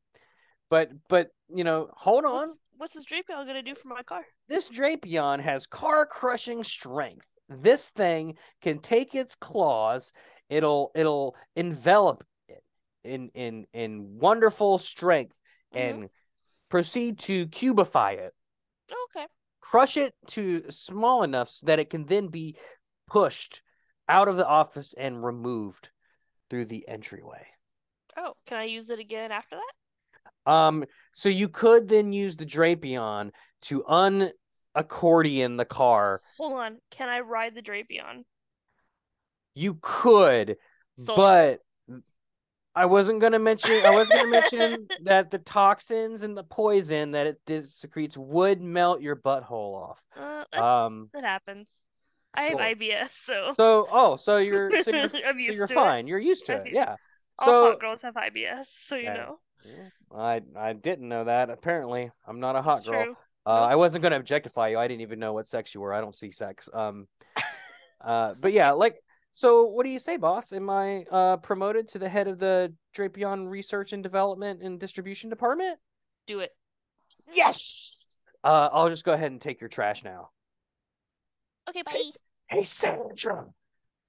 but 0.70 0.90
but 1.08 1.28
you 1.54 1.64
know, 1.64 1.88
hold 1.94 2.24
on. 2.24 2.48
What's, 2.48 2.58
what's 2.76 2.94
this 2.94 3.04
drape 3.04 3.26
y'all 3.28 3.44
gonna 3.46 3.62
do 3.62 3.74
for 3.74 3.88
my 3.88 4.02
car? 4.02 4.22
This 4.48 4.68
Drapion 4.68 5.40
has 5.40 5.66
car 5.66 6.06
crushing 6.06 6.64
strength. 6.64 7.26
This 7.48 7.88
thing 7.90 8.36
can 8.62 8.78
take 8.78 9.14
its 9.14 9.34
claws. 9.34 10.12
It'll 10.48 10.90
it'll 10.94 11.36
envelop 11.56 12.24
it 12.48 12.62
in 13.02 13.30
in 13.34 13.66
in 13.72 14.18
wonderful 14.18 14.78
strength 14.78 15.34
Mhm. 15.72 15.78
and 15.78 16.10
proceed 16.68 17.18
to 17.20 17.46
cubify 17.48 18.18
it, 18.18 18.34
Okay. 18.90 19.26
crush 19.60 19.96
it 19.96 20.14
to 20.28 20.70
small 20.70 21.22
enough 21.22 21.48
so 21.48 21.66
that 21.66 21.78
it 21.78 21.90
can 21.90 22.06
then 22.06 22.28
be 22.28 22.56
pushed 23.06 23.62
out 24.08 24.28
of 24.28 24.36
the 24.36 24.46
office 24.46 24.94
and 24.94 25.24
removed 25.24 25.90
through 26.50 26.66
the 26.66 26.86
entryway. 26.88 27.46
Oh, 28.16 28.34
can 28.46 28.58
I 28.58 28.64
use 28.64 28.90
it 28.90 28.98
again 28.98 29.32
after 29.32 29.56
that? 29.56 30.50
Um, 30.50 30.84
so 31.12 31.28
you 31.28 31.48
could 31.48 31.88
then 31.88 32.12
use 32.12 32.36
the 32.36 32.44
Drapion 32.46 33.32
to 33.62 33.84
unaccordion 33.86 35.56
the 35.56 35.64
car. 35.64 36.20
Hold 36.36 36.52
on. 36.54 36.80
Can 36.90 37.08
I 37.08 37.20
ride 37.20 37.54
the 37.54 37.62
Drapion? 37.62 38.24
You 39.54 39.78
could, 39.80 40.56
Sold. 40.98 41.16
but 41.16 41.60
I 42.74 42.86
wasn't 42.86 43.20
gonna 43.20 43.38
mention. 43.38 43.84
I 43.84 43.90
was 43.90 44.08
gonna 44.08 44.26
mention 44.28 44.88
that 45.04 45.30
the 45.30 45.38
toxins 45.38 46.22
and 46.24 46.36
the 46.36 46.42
poison 46.42 47.12
that 47.12 47.38
it 47.46 47.66
secretes 47.66 48.16
would 48.16 48.60
melt 48.60 49.00
your 49.00 49.16
butthole 49.16 49.90
off. 49.90 50.04
Uh, 50.16 50.60
Um, 50.60 51.10
that 51.14 51.24
happens. 51.24 51.68
I 52.36 52.42
have 52.44 52.58
IBS, 52.58 53.10
so 53.12 53.52
So, 53.56 53.86
oh, 53.92 54.16
so 54.16 54.38
you're 54.38 54.70
so 54.82 54.90
you're, 54.90 55.08
so 55.08 55.18
you're 55.36 55.66
to 55.68 55.72
it. 55.72 55.76
fine. 55.76 56.08
You're 56.08 56.18
used 56.18 56.46
to 56.46 56.54
I'm 56.54 56.60
it, 56.62 56.66
used- 56.66 56.74
yeah. 56.74 56.96
all 57.38 57.46
So 57.46 57.70
hot 57.70 57.80
girls 57.80 58.02
have 58.02 58.14
IBS, 58.14 58.66
so 58.66 58.96
you 58.96 59.04
Yeah. 59.04 59.14
know. 59.14 59.38
I 60.12 60.42
I 60.56 60.72
didn't 60.72 61.08
know 61.08 61.24
that. 61.24 61.48
Apparently, 61.50 62.10
I'm 62.26 62.40
not 62.40 62.56
a 62.56 62.62
hot 62.62 62.78
It's 62.78 62.88
girl. 62.88 63.14
Uh. 63.46 63.50
I 63.50 63.76
wasn't 63.76 64.02
gonna 64.02 64.16
objectify 64.18 64.68
you. 64.70 64.78
I 64.78 64.88
didn't 64.88 65.02
even 65.02 65.20
know 65.20 65.32
what 65.32 65.46
sex 65.46 65.74
you 65.74 65.80
were. 65.80 65.94
I 65.94 66.00
don't 66.00 66.14
see 66.14 66.30
sex. 66.32 66.68
Um, 66.72 67.06
uh, 68.00 68.34
but 68.40 68.52
yeah, 68.52 68.72
like, 68.72 68.96
so 69.34 69.64
what 69.64 69.84
do 69.84 69.90
you 69.90 69.98
say, 69.98 70.16
boss? 70.16 70.52
Am 70.52 70.70
I 70.70 71.04
uh 71.10 71.36
promoted 71.36 71.88
to 71.88 71.98
the 71.98 72.08
head 72.08 72.28
of 72.28 72.38
the 72.38 72.72
Drapion 72.96 73.50
Research 73.50 73.92
and 73.92 74.02
Development 74.02 74.62
and 74.62 74.80
Distribution 74.80 75.28
Department? 75.28 75.78
Do 76.26 76.40
it. 76.40 76.52
Yes. 77.32 78.18
Uh, 78.42 78.68
I'll 78.72 78.88
just 78.88 79.04
go 79.04 79.12
ahead 79.12 79.32
and 79.32 79.40
take 79.40 79.60
your 79.60 79.68
trash 79.68 80.04
now. 80.04 80.30
Okay, 81.68 81.82
bye. 81.82 82.10
Hey, 82.48 82.62
Sandra. 82.62 83.46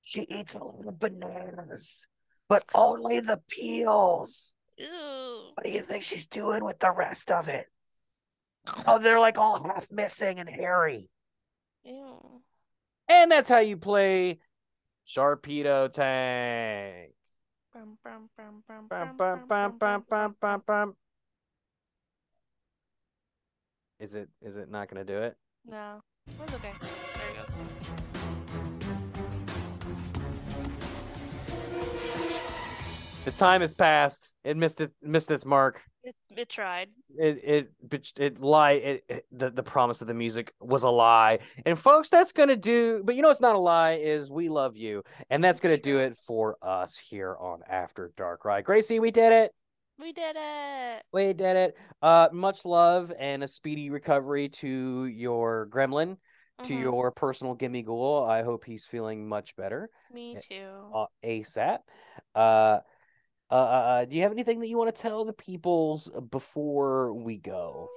She 0.01 0.21
eats 0.29 0.53
a 0.53 0.59
lot 0.59 0.87
of 0.87 0.99
bananas, 0.99 2.05
but 2.47 2.63
only 2.75 3.21
the 3.21 3.41
peels. 3.49 4.53
Ew. 4.77 5.51
What 5.53 5.63
do 5.63 5.69
you 5.71 5.81
think 5.81 6.03
she's 6.03 6.27
doing 6.27 6.63
with 6.63 6.79
the 6.79 6.91
rest 6.91 7.31
of 7.31 7.49
it? 7.49 7.65
Oh, 8.85 8.99
they're 8.99 9.19
like 9.19 9.37
all 9.37 9.63
half 9.63 9.91
missing 9.91 10.39
and 10.39 10.49
hairy. 10.49 11.09
Ew. 11.83 12.41
And 13.07 13.31
that's 13.31 13.49
how 13.49 13.59
you 13.59 13.77
play 13.77 14.39
Sharpedo 15.07 15.91
Tank. 15.91 17.11
Bum, 17.73 17.97
bum, 18.03 18.29
bum, 18.37 18.63
bum, 18.67 18.87
Bum, 18.89 19.17
bum, 19.17 19.17
bum, 19.17 19.47
bum, 19.47 19.47
bum, 19.47 19.77
bum, 19.77 19.77
bum, 19.79 20.05
bum, 20.09 20.35
bum, 20.41 20.63
bum. 20.65 20.95
Is 23.99 24.13
it 24.13 24.29
is 24.41 24.57
it 24.57 24.69
not 24.69 24.89
gonna 24.89 25.05
do 25.05 25.17
it? 25.17 25.37
No, 25.65 26.01
it's 26.27 26.53
okay. 26.53 26.73
There 26.81 27.29
it 27.29 27.35
goes. 27.37 27.55
The 33.25 33.31
time 33.31 33.61
has 33.61 33.73
passed. 33.73 34.33
It 34.43 34.57
missed 34.57 34.81
it 34.81 34.91
missed 35.01 35.31
its 35.31 35.45
mark. 35.45 35.81
It, 36.03 36.15
it 36.37 36.49
tried. 36.49 36.89
It 37.17 37.39
it 37.43 37.71
it, 37.91 38.13
it 38.19 38.39
lie. 38.39 38.71
It, 38.73 39.03
it 39.09 39.25
the 39.31 39.49
the 39.49 39.63
promise 39.63 40.01
of 40.01 40.07
the 40.07 40.13
music 40.13 40.53
was 40.59 40.83
a 40.83 40.89
lie. 40.89 41.39
And 41.65 41.77
folks, 41.77 42.09
that's 42.09 42.31
gonna 42.31 42.55
do. 42.55 43.01
But 43.05 43.15
you 43.15 43.21
know, 43.21 43.29
it's 43.29 43.41
not 43.41 43.55
a 43.55 43.59
lie. 43.59 43.93
Is 43.93 44.29
we 44.29 44.49
love 44.49 44.75
you, 44.75 45.03
and 45.29 45.43
that's 45.43 45.59
gonna 45.59 45.77
do 45.77 45.99
it 45.99 46.17
for 46.27 46.57
us 46.61 46.97
here 46.97 47.35
on 47.39 47.61
After 47.69 48.11
Dark. 48.17 48.45
Right, 48.45 48.63
Gracie, 48.63 48.99
we 48.99 49.11
did 49.11 49.31
it. 49.31 49.51
We 49.97 50.11
did 50.11 50.35
it. 50.37 51.03
We 51.13 51.31
did 51.33 51.55
it. 51.55 51.77
Uh, 52.01 52.27
much 52.33 52.65
love 52.65 53.13
and 53.17 53.43
a 53.43 53.47
speedy 53.47 53.89
recovery 53.89 54.49
to 54.49 55.05
your 55.05 55.67
gremlin, 55.71 56.17
to 56.63 56.73
Mhm. 56.73 56.81
your 56.81 57.11
personal 57.11 57.55
Gimmighoul. 57.55 58.27
I 58.27 58.43
hope 58.43 58.65
he's 58.65 58.85
feeling 58.85 59.25
much 59.27 59.55
better 59.55 59.89
Me 60.11 60.37
too. 60.41 60.91
uh, 60.93 61.05
ASAP. 61.23 61.79
Uh, 62.33 62.79
uh, 63.55 63.57
uh, 63.57 63.87
uh, 64.01 64.05
do 64.05 64.15
you 64.17 64.23
have 64.23 64.31
anything 64.31 64.59
that 64.59 64.67
you 64.67 64.77
want 64.77 64.93
to 64.93 65.01
tell 65.01 65.23
the 65.25 65.33
peoples 65.33 66.11
before 66.29 67.13
we 67.13 67.37
go? 67.37 67.89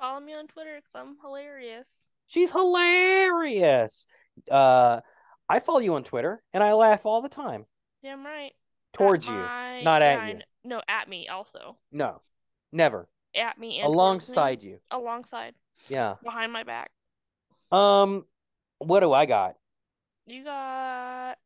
Follow 0.00 0.20
me 0.20 0.34
on 0.34 0.46
Twitter 0.48 0.76
because 0.76 0.90
I'm 0.94 1.16
hilarious. 1.22 1.86
She's 2.26 2.50
hilarious. 2.50 4.06
Uh, 4.50 5.00
I 5.48 5.60
follow 5.60 5.78
you 5.78 5.94
on 5.94 6.02
Twitter 6.04 6.42
and 6.52 6.62
I 6.62 6.72
laugh 6.72 7.06
all 7.06 7.22
the 7.22 7.28
time 7.28 7.66
Damn 8.02 8.24
right. 8.24 8.52
At 8.52 8.98
towards 8.98 9.26
you. 9.26 9.34
my- 9.34 9.82
not 9.82 10.02
yeah, 10.02 10.08
at 10.08 10.28
you. 10.28 10.40
No, 10.64 10.82
at 10.88 11.08
me 11.08 11.28
also. 11.28 11.76
No, 11.92 12.20
never. 12.72 13.08
At 13.34 13.58
me 13.58 13.78
and 13.78 13.86
towards 13.86 13.94
me. 13.94 13.94
Alongside 13.94 14.62
you. 14.62 14.78
Alongside. 14.90 15.54
Yeah. 15.88 16.16
Behind 16.22 16.52
my 16.52 16.64
back. 16.64 16.90
Um, 17.70 18.24
what 18.78 19.00
do 19.00 19.12
I 19.12 19.26
got? 19.26 19.54
You 20.26 20.42
got 20.42 21.38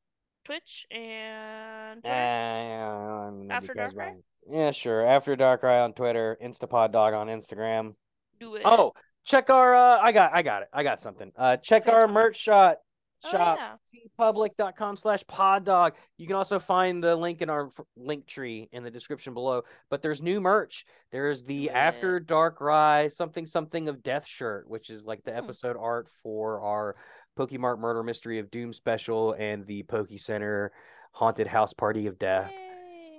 Twitch 0.51 0.85
and 0.91 2.03
Twitter. 2.03 2.85
Um, 2.85 3.51
After 3.53 3.73
Dark 3.73 3.95
my- 3.95 4.17
Yeah, 4.51 4.73
sure. 4.73 5.07
After 5.07 5.37
Dark 5.37 5.63
Eye 5.63 5.79
on 5.79 5.93
Twitter, 5.93 6.37
Instapod 6.43 6.91
Dog 6.91 7.15
on 7.15 7.29
Instagram. 7.29 7.95
Do 8.41 8.57
it. 8.57 8.63
Oh, 8.65 8.95
check 9.25 9.49
our 9.49 9.77
uh 9.77 10.01
I 10.03 10.11
got 10.11 10.33
I 10.35 10.43
got 10.43 10.63
it. 10.63 10.69
I 10.73 10.83
got 10.83 10.99
something. 10.99 11.31
Uh 11.39 11.57
check 11.59 11.87
our 11.87 12.09
merch 12.09 12.37
shop 12.37 12.79
Oh, 13.23 13.31
shop 13.31 13.59
yeah. 13.93 14.01
teepublic.com 14.19 14.97
slash 14.97 15.23
pod 15.27 15.63
dog. 15.65 15.93
You 16.17 16.27
can 16.27 16.37
also 16.37 16.59
find 16.59 17.05
the 17.05 17.15
link 17.15 17.43
in 17.43 17.51
our 17.51 17.67
f- 17.67 17.85
link 17.95 18.27
tree 18.27 18.67
in 18.73 18.83
the 18.83 18.91
description 18.91 19.35
below. 19.35 19.65
But 19.91 20.01
there's 20.01 20.23
new 20.23 20.41
merch. 20.41 20.87
There's 21.13 21.45
the 21.45 21.65
Do 21.67 21.71
After. 21.71 22.19
Dark 22.19 22.63
Rye 22.63 23.09
something 23.11 23.45
something 23.45 23.89
of 23.89 24.03
death 24.03 24.27
shirt, 24.27 24.71
which 24.71 24.89
is 24.89 25.05
like 25.05 25.23
the 25.25 25.33
Hmm. 25.33 25.37
episode 25.45 25.77
art 25.79 26.09
for 26.23 26.63
our 26.63 26.97
Pokemart 27.37 27.79
Murder 27.79 28.03
Mystery 28.03 28.39
of 28.39 28.51
Doom 28.51 28.73
special 28.73 29.33
and 29.33 29.67
the 29.67 29.83
Poke 29.85 30.11
Center 30.17 30.73
Haunted 31.13 31.47
House 31.47 31.73
Party 31.73 32.07
of 32.07 32.19
Death. 32.19 32.53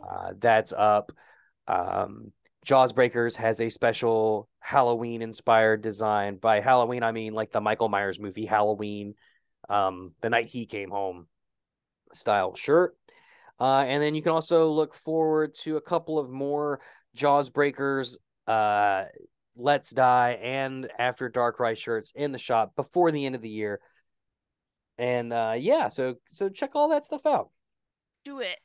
Uh, 0.07 0.33
that's 0.39 0.73
up. 0.73 1.11
Um, 1.67 2.31
Jaws 2.63 2.93
Breakers 2.93 3.35
has 3.35 3.59
a 3.59 3.69
special 3.69 4.47
Halloween 4.59 5.21
inspired 5.21 5.81
design. 5.81 6.37
By 6.37 6.61
Halloween, 6.61 7.03
I 7.03 7.11
mean 7.11 7.33
like 7.33 7.51
the 7.51 7.61
Michael 7.61 7.89
Myers 7.89 8.19
movie 8.19 8.45
Halloween, 8.45 9.15
um, 9.69 10.13
the 10.21 10.29
night 10.29 10.47
he 10.47 10.65
came 10.65 10.89
home 10.89 11.27
style 12.13 12.55
shirt. 12.55 12.95
Uh, 13.59 13.83
and 13.87 14.01
then 14.01 14.15
you 14.15 14.21
can 14.21 14.31
also 14.31 14.69
look 14.71 14.95
forward 14.95 15.55
to 15.55 15.77
a 15.77 15.81
couple 15.81 16.17
of 16.17 16.29
more 16.29 16.79
Jaws 17.13 17.49
Breakers, 17.49 18.17
uh, 18.47 19.05
Let's 19.55 19.91
Die, 19.91 20.39
and 20.41 20.89
After 20.97 21.29
Dark 21.29 21.59
Rise 21.59 21.77
shirts 21.77 22.11
in 22.15 22.31
the 22.31 22.37
shop 22.37 22.75
before 22.75 23.11
the 23.11 23.25
end 23.25 23.35
of 23.35 23.41
the 23.41 23.49
year. 23.49 23.79
And 25.01 25.33
uh, 25.33 25.55
yeah, 25.57 25.87
so 25.87 26.15
so 26.31 26.47
check 26.47 26.75
all 26.75 26.89
that 26.89 27.07
stuff 27.07 27.25
out. 27.25 27.49
Do 28.23 28.39
it. 28.39 28.59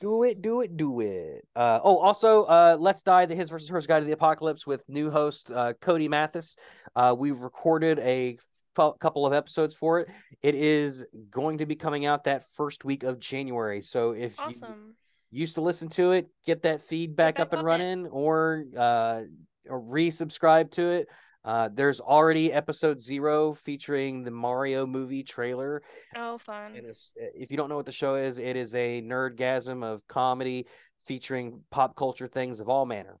Do 0.00 0.22
it, 0.22 0.40
do 0.40 0.60
it, 0.60 0.76
do 0.76 1.00
it. 1.00 1.44
Uh, 1.56 1.80
oh, 1.82 1.98
also, 1.98 2.44
uh, 2.44 2.76
Let's 2.78 3.02
Die, 3.02 3.26
the 3.26 3.34
His 3.34 3.50
versus 3.50 3.68
Hers 3.68 3.88
Guide 3.88 4.00
to 4.00 4.06
the 4.06 4.12
Apocalypse 4.12 4.64
with 4.64 4.88
new 4.88 5.10
host 5.10 5.50
uh, 5.50 5.72
Cody 5.80 6.06
Mathis. 6.06 6.54
Uh, 6.94 7.16
we've 7.18 7.40
recorded 7.40 7.98
a 7.98 8.38
f- 8.78 8.92
couple 9.00 9.26
of 9.26 9.32
episodes 9.32 9.74
for 9.74 10.00
it. 10.00 10.08
It 10.40 10.54
is 10.54 11.04
going 11.32 11.58
to 11.58 11.66
be 11.66 11.74
coming 11.74 12.06
out 12.06 12.24
that 12.24 12.44
first 12.54 12.84
week 12.84 13.02
of 13.02 13.18
January. 13.18 13.82
So 13.82 14.12
if 14.12 14.38
you 14.38 15.40
used 15.40 15.56
to 15.56 15.62
listen 15.62 15.88
to 15.90 16.12
it, 16.12 16.28
get 16.46 16.62
that 16.62 16.80
feedback 16.80 17.36
back 17.36 17.42
up 17.42 17.52
and 17.52 17.60
on 17.60 17.64
it. 17.64 17.68
running, 17.68 18.06
or 18.06 18.66
uh, 18.76 19.22
or 19.68 19.82
resubscribe 19.82 20.70
to 20.72 20.90
it. 20.90 21.08
Uh, 21.44 21.68
there's 21.72 22.00
already 22.00 22.52
episode 22.52 23.00
zero 23.00 23.52
featuring 23.54 24.24
the 24.24 24.30
Mario 24.30 24.86
movie 24.86 25.22
trailer. 25.22 25.82
Oh, 26.16 26.38
fun. 26.38 26.74
And 26.74 26.86
it's, 26.86 27.12
if 27.16 27.50
you 27.50 27.56
don't 27.56 27.68
know 27.68 27.76
what 27.76 27.86
the 27.86 27.92
show 27.92 28.14
is, 28.14 28.38
it 28.38 28.56
is 28.56 28.74
a 28.74 29.02
nerdgasm 29.02 29.84
of 29.84 30.06
comedy 30.08 30.66
featuring 31.06 31.60
pop 31.70 31.96
culture 31.96 32.28
things 32.28 32.60
of 32.60 32.68
all 32.68 32.86
manner. 32.86 33.18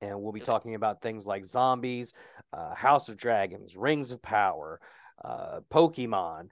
And 0.00 0.20
we'll 0.20 0.32
be 0.32 0.40
talking 0.40 0.74
about 0.74 1.00
things 1.00 1.26
like 1.26 1.44
zombies, 1.46 2.12
uh, 2.52 2.74
House 2.74 3.08
of 3.08 3.16
Dragons, 3.16 3.76
Rings 3.76 4.10
of 4.10 4.22
Power, 4.22 4.80
uh, 5.24 5.60
Pokemon. 5.72 6.48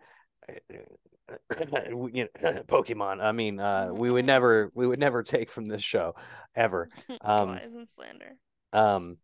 you 0.70 2.28
know, 2.42 2.62
Pokemon. 2.66 3.20
I 3.22 3.32
mean, 3.32 3.60
uh, 3.60 3.90
we 3.92 4.10
would 4.10 4.24
never, 4.26 4.70
we 4.74 4.86
would 4.86 4.98
never 4.98 5.22
take 5.22 5.50
from 5.50 5.66
this 5.66 5.82
show 5.82 6.14
ever. 6.56 6.88
Um, 7.20 7.58
slander. 7.94 8.36
um, 8.72 9.16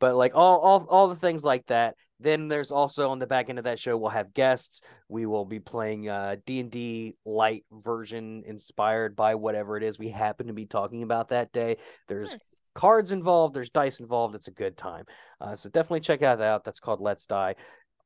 but 0.00 0.14
like 0.16 0.34
all 0.34 0.58
all 0.60 0.86
all 0.88 1.08
the 1.08 1.14
things 1.16 1.44
like 1.44 1.66
that. 1.66 1.94
Then 2.18 2.48
there's 2.48 2.70
also 2.70 3.10
on 3.10 3.18
the 3.18 3.26
back 3.26 3.50
end 3.50 3.58
of 3.58 3.64
that 3.64 3.78
show 3.78 3.96
we'll 3.96 4.10
have 4.10 4.32
guests. 4.32 4.80
We 5.08 5.26
will 5.26 5.44
be 5.44 5.60
playing 5.60 6.08
uh 6.08 6.36
D 6.46 6.60
and 6.60 6.70
D 6.70 7.14
light 7.26 7.64
version 7.70 8.42
inspired 8.46 9.14
by 9.14 9.34
whatever 9.34 9.76
it 9.76 9.82
is 9.82 9.98
we 9.98 10.08
happen 10.08 10.46
to 10.46 10.54
be 10.54 10.64
talking 10.66 11.02
about 11.02 11.28
that 11.28 11.52
day. 11.52 11.76
There's 12.08 12.32
Nice. 12.32 12.62
cards 12.74 13.12
involved. 13.12 13.54
There's 13.54 13.70
dice 13.70 14.00
involved. 14.00 14.34
It's 14.34 14.48
a 14.48 14.52
good 14.52 14.78
time. 14.78 15.04
Uh, 15.40 15.56
so 15.56 15.68
definitely 15.68 16.00
check 16.00 16.20
that 16.20 16.40
out. 16.40 16.64
That's 16.64 16.80
called 16.80 17.00
Let's 17.02 17.26
Die. 17.26 17.54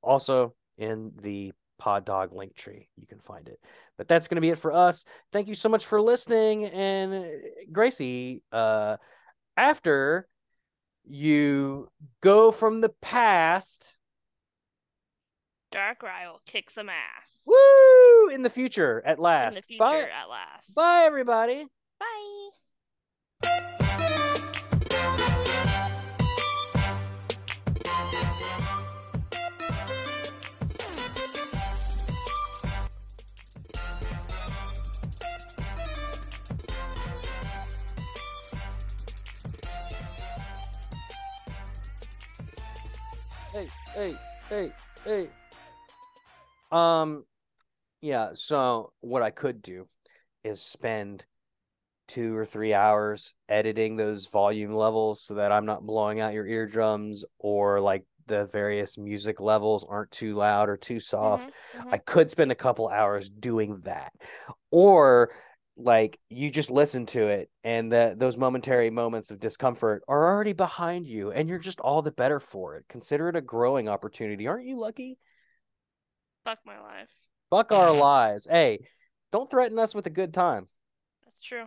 Also 0.03 0.55
in 0.77 1.13
the 1.23 1.53
Pod 1.79 2.05
Dog 2.05 2.33
link 2.33 2.55
tree, 2.57 2.89
you 2.97 3.07
can 3.07 3.21
find 3.21 3.49
it. 3.49 3.61
But 3.97 4.09
that's 4.09 4.29
going 4.29 4.37
to 4.37 4.41
be 4.43 4.51
it 4.51 4.59
for 4.59 4.73
us. 4.73 5.05
Thank 5.33 5.47
you 5.47 5.55
so 5.55 5.69
much 5.69 5.87
for 5.87 6.01
listening. 6.03 6.67
And 6.67 7.15
uh, 7.15 7.29
Gracie, 7.71 8.43
uh, 8.51 8.97
after 9.57 10.27
you 11.11 11.89
go 12.21 12.51
from 12.51 12.81
the 12.81 12.89
past, 12.89 13.95
Dark 15.73 16.03
Rye 16.03 16.27
will 16.29 16.41
kick 16.47 16.71
some 16.71 16.89
ass. 16.89 17.41
woo, 17.47 18.29
in 18.29 18.43
the 18.43 18.51
future 18.51 19.03
at 19.07 19.19
last. 19.19 19.57
In 19.57 19.61
the 19.61 19.67
future, 19.67 19.79
Bye, 19.79 20.01
at 20.01 20.29
last. 20.29 20.75
bye, 20.75 21.03
everybody. 21.05 21.67
Bye. 23.43 23.77
Hey, 43.53 43.69
hey, 43.95 44.17
hey, 44.49 44.73
hey. 45.05 45.29
Um, 46.71 47.25
yeah. 48.01 48.31
So 48.35 48.93
what 49.01 49.23
I 49.23 49.31
could 49.31 49.63
do 49.63 49.89
is 50.45 50.61
spend 50.61 51.25
two 52.09 52.35
or 52.37 52.45
three 52.45 52.75
hours 52.75 53.35
editing 53.49 53.97
those 53.97 54.27
volume 54.27 54.73
levels 54.73 55.23
so 55.23 55.35
that 55.35 55.53
I'm 55.53 55.67
not 55.67 55.87
blowing 55.87 56.21
out 56.21 56.33
your 56.33 56.47
eardrums 56.47 57.25
or 57.39 57.81
like 57.81 58.05
the 58.27 58.47
various 58.47 58.97
music 58.97 59.41
levels 59.41 59.85
aren't 59.89 60.11
too 60.11 60.35
loud 60.35 60.69
or 60.69 60.77
too 60.77 61.01
soft. 61.01 61.51
Mhm, 61.77 61.83
mhm. 61.83 61.93
I 61.93 61.99
could 61.99 62.31
spend 62.31 62.53
a 62.53 62.57
couple 62.57 62.89
hours 62.89 63.29
doing 63.29 63.81
that. 63.85 64.13
Or 64.71 65.31
like 65.77 66.19
you 66.29 66.51
just 66.51 66.71
listen 66.71 67.07
to 67.07 67.29
it 67.29 67.51
and 67.65 67.91
the, 67.91 68.15
those 68.17 68.37
momentary 68.37 68.91
moments 68.91 69.31
of 69.31 69.41
discomfort 69.41 70.03
are 70.09 70.33
already 70.33 70.53
behind 70.53 71.07
you 71.07 71.31
and 71.31 71.49
you're 71.49 71.59
just 71.59 71.81
all 71.81 72.03
the 72.03 72.11
better 72.11 72.41
for 72.41 72.77
it. 72.77 72.85
Consider 72.89 73.29
it 73.29 73.37
a 73.37 73.41
growing 73.41 73.89
opportunity. 73.89 74.47
Aren't 74.47 74.67
you 74.67 74.79
lucky? 74.79 75.19
Fuck 76.45 76.59
my 76.67 76.79
life. 76.81 77.11
Fuck 77.51 77.73
our 77.73 77.93
lives. 77.95 78.47
Hey, 78.51 78.81
don't 79.33 79.51
threaten 79.51 79.79
us 79.79 79.95
with 79.95 80.07
a 80.07 80.11
good 80.11 80.35
time. 80.35 80.69
That's 81.25 81.41
true. 81.43 81.65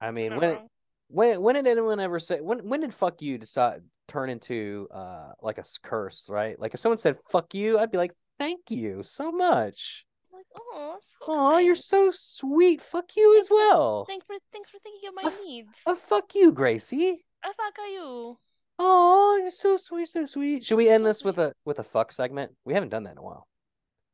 I 0.00 0.10
mean, 0.10 0.30
not 0.30 0.40
when 0.40 0.50
wrong. 0.50 0.68
when 1.08 1.40
when 1.42 1.54
did 1.54 1.66
anyone 1.66 2.00
ever 2.00 2.18
say 2.18 2.40
when 2.40 2.68
when 2.68 2.80
did 2.80 2.92
fuck 2.92 3.22
you 3.22 3.38
decide 3.38 3.82
turn 4.08 4.30
into 4.30 4.88
uh 4.92 5.32
like 5.40 5.58
a 5.58 5.64
curse, 5.82 6.26
right? 6.28 6.58
Like 6.60 6.74
if 6.74 6.80
someone 6.80 6.98
said 6.98 7.16
fuck 7.30 7.54
you, 7.54 7.78
I'd 7.78 7.90
be 7.90 7.98
like, 7.98 8.12
"Thank 8.38 8.70
you 8.70 9.02
so 9.02 9.32
much." 9.32 10.04
Like, 10.36 10.46
oh, 10.56 10.98
Oh, 11.26 11.58
you're 11.58 11.74
so 11.74 12.10
sweet. 12.12 12.80
Fuck 12.80 13.16
you 13.16 13.32
as 13.38 13.48
Thanks 13.48 13.48
for- 13.48 13.54
well. 13.56 14.04
Thanks 14.06 14.26
for 14.26 14.36
thanks 14.52 14.70
for 14.70 14.78
thinking 14.78 15.08
of 15.08 15.14
my 15.14 15.22
A 15.30 15.44
needs. 15.44 15.80
Oh, 15.86 15.94
fuck 15.94 16.34
you, 16.34 16.52
Gracie. 16.52 17.24
I 17.42 17.52
fuck 17.52 17.78
you. 17.90 18.38
Oh, 18.78 19.38
you're 19.40 19.50
so 19.50 19.76
sweet, 19.76 20.08
so 20.08 20.26
sweet. 20.26 20.64
Should 20.64 20.76
we 20.76 20.88
end 20.88 21.04
So 21.04 21.08
this 21.08 21.24
with 21.24 21.38
a 21.38 21.52
with 21.64 21.78
a 21.78 21.84
fuck 21.84 22.12
segment? 22.12 22.52
We 22.64 22.74
haven't 22.74 22.90
done 22.90 23.04
that 23.04 23.12
in 23.12 23.18
a 23.18 23.22
while. 23.22 23.48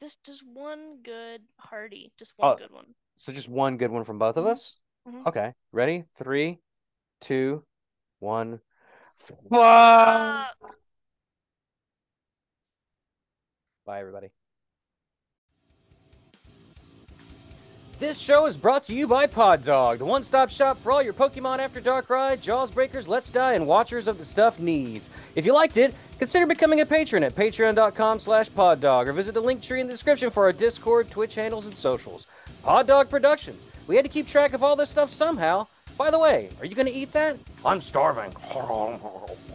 Just 0.00 0.22
just 0.24 0.46
one 0.46 1.02
good 1.02 1.42
hearty. 1.58 2.12
Just 2.18 2.32
one 2.36 2.52
Oh. 2.54 2.56
good 2.56 2.70
one. 2.70 2.94
So 3.16 3.32
just 3.32 3.48
one 3.48 3.76
good 3.76 3.90
one 3.90 4.04
from 4.04 4.18
both 4.18 4.36
of 4.36 4.44
Mhm. 4.44 4.50
us. 4.50 4.78
Mhm. 5.08 5.26
Okay, 5.26 5.54
ready? 5.72 6.04
Three, 6.16 6.60
two, 7.20 7.64
one. 8.20 8.60
Fuck. 9.18 9.50
Bye, 13.84 13.98
everybody. 14.00 14.30
This 18.02 18.18
show 18.18 18.46
is 18.46 18.58
brought 18.58 18.82
to 18.84 18.94
you 18.94 19.06
by 19.06 19.28
Pod 19.28 19.64
Dog, 19.64 19.98
the 19.98 20.04
one-stop 20.04 20.50
shop 20.50 20.76
for 20.76 20.90
all 20.90 21.04
your 21.04 21.12
Pokemon 21.12 21.60
After 21.60 21.80
Dark 21.80 22.10
ride, 22.10 22.42
Jaws 22.42 22.72
Breakers, 22.72 23.06
Let's 23.06 23.30
Die, 23.30 23.52
and 23.52 23.64
Watchers 23.64 24.08
of 24.08 24.18
the 24.18 24.24
Stuff 24.24 24.58
needs. 24.58 25.08
If 25.36 25.46
you 25.46 25.54
liked 25.54 25.76
it, 25.76 25.94
consider 26.18 26.44
becoming 26.44 26.80
a 26.80 26.84
patron 26.84 27.22
at 27.22 27.36
patreon.com 27.36 28.18
slash 28.18 28.52
poddog 28.52 29.06
or 29.06 29.12
visit 29.12 29.34
the 29.34 29.40
link 29.40 29.62
tree 29.62 29.80
in 29.80 29.86
the 29.86 29.92
description 29.92 30.30
for 30.30 30.42
our 30.42 30.52
Discord, 30.52 31.12
Twitch 31.12 31.36
handles, 31.36 31.64
and 31.64 31.74
socials. 31.74 32.26
Pod 32.64 32.88
Dog 32.88 33.08
Productions. 33.08 33.64
We 33.86 33.94
had 33.94 34.04
to 34.04 34.10
keep 34.10 34.26
track 34.26 34.52
of 34.52 34.64
all 34.64 34.74
this 34.74 34.90
stuff 34.90 35.12
somehow. 35.12 35.68
By 35.96 36.10
the 36.10 36.18
way, 36.18 36.48
are 36.58 36.66
you 36.66 36.74
going 36.74 36.86
to 36.86 36.92
eat 36.92 37.12
that? 37.12 37.36
I'm 37.64 37.80
starving. 37.80 38.34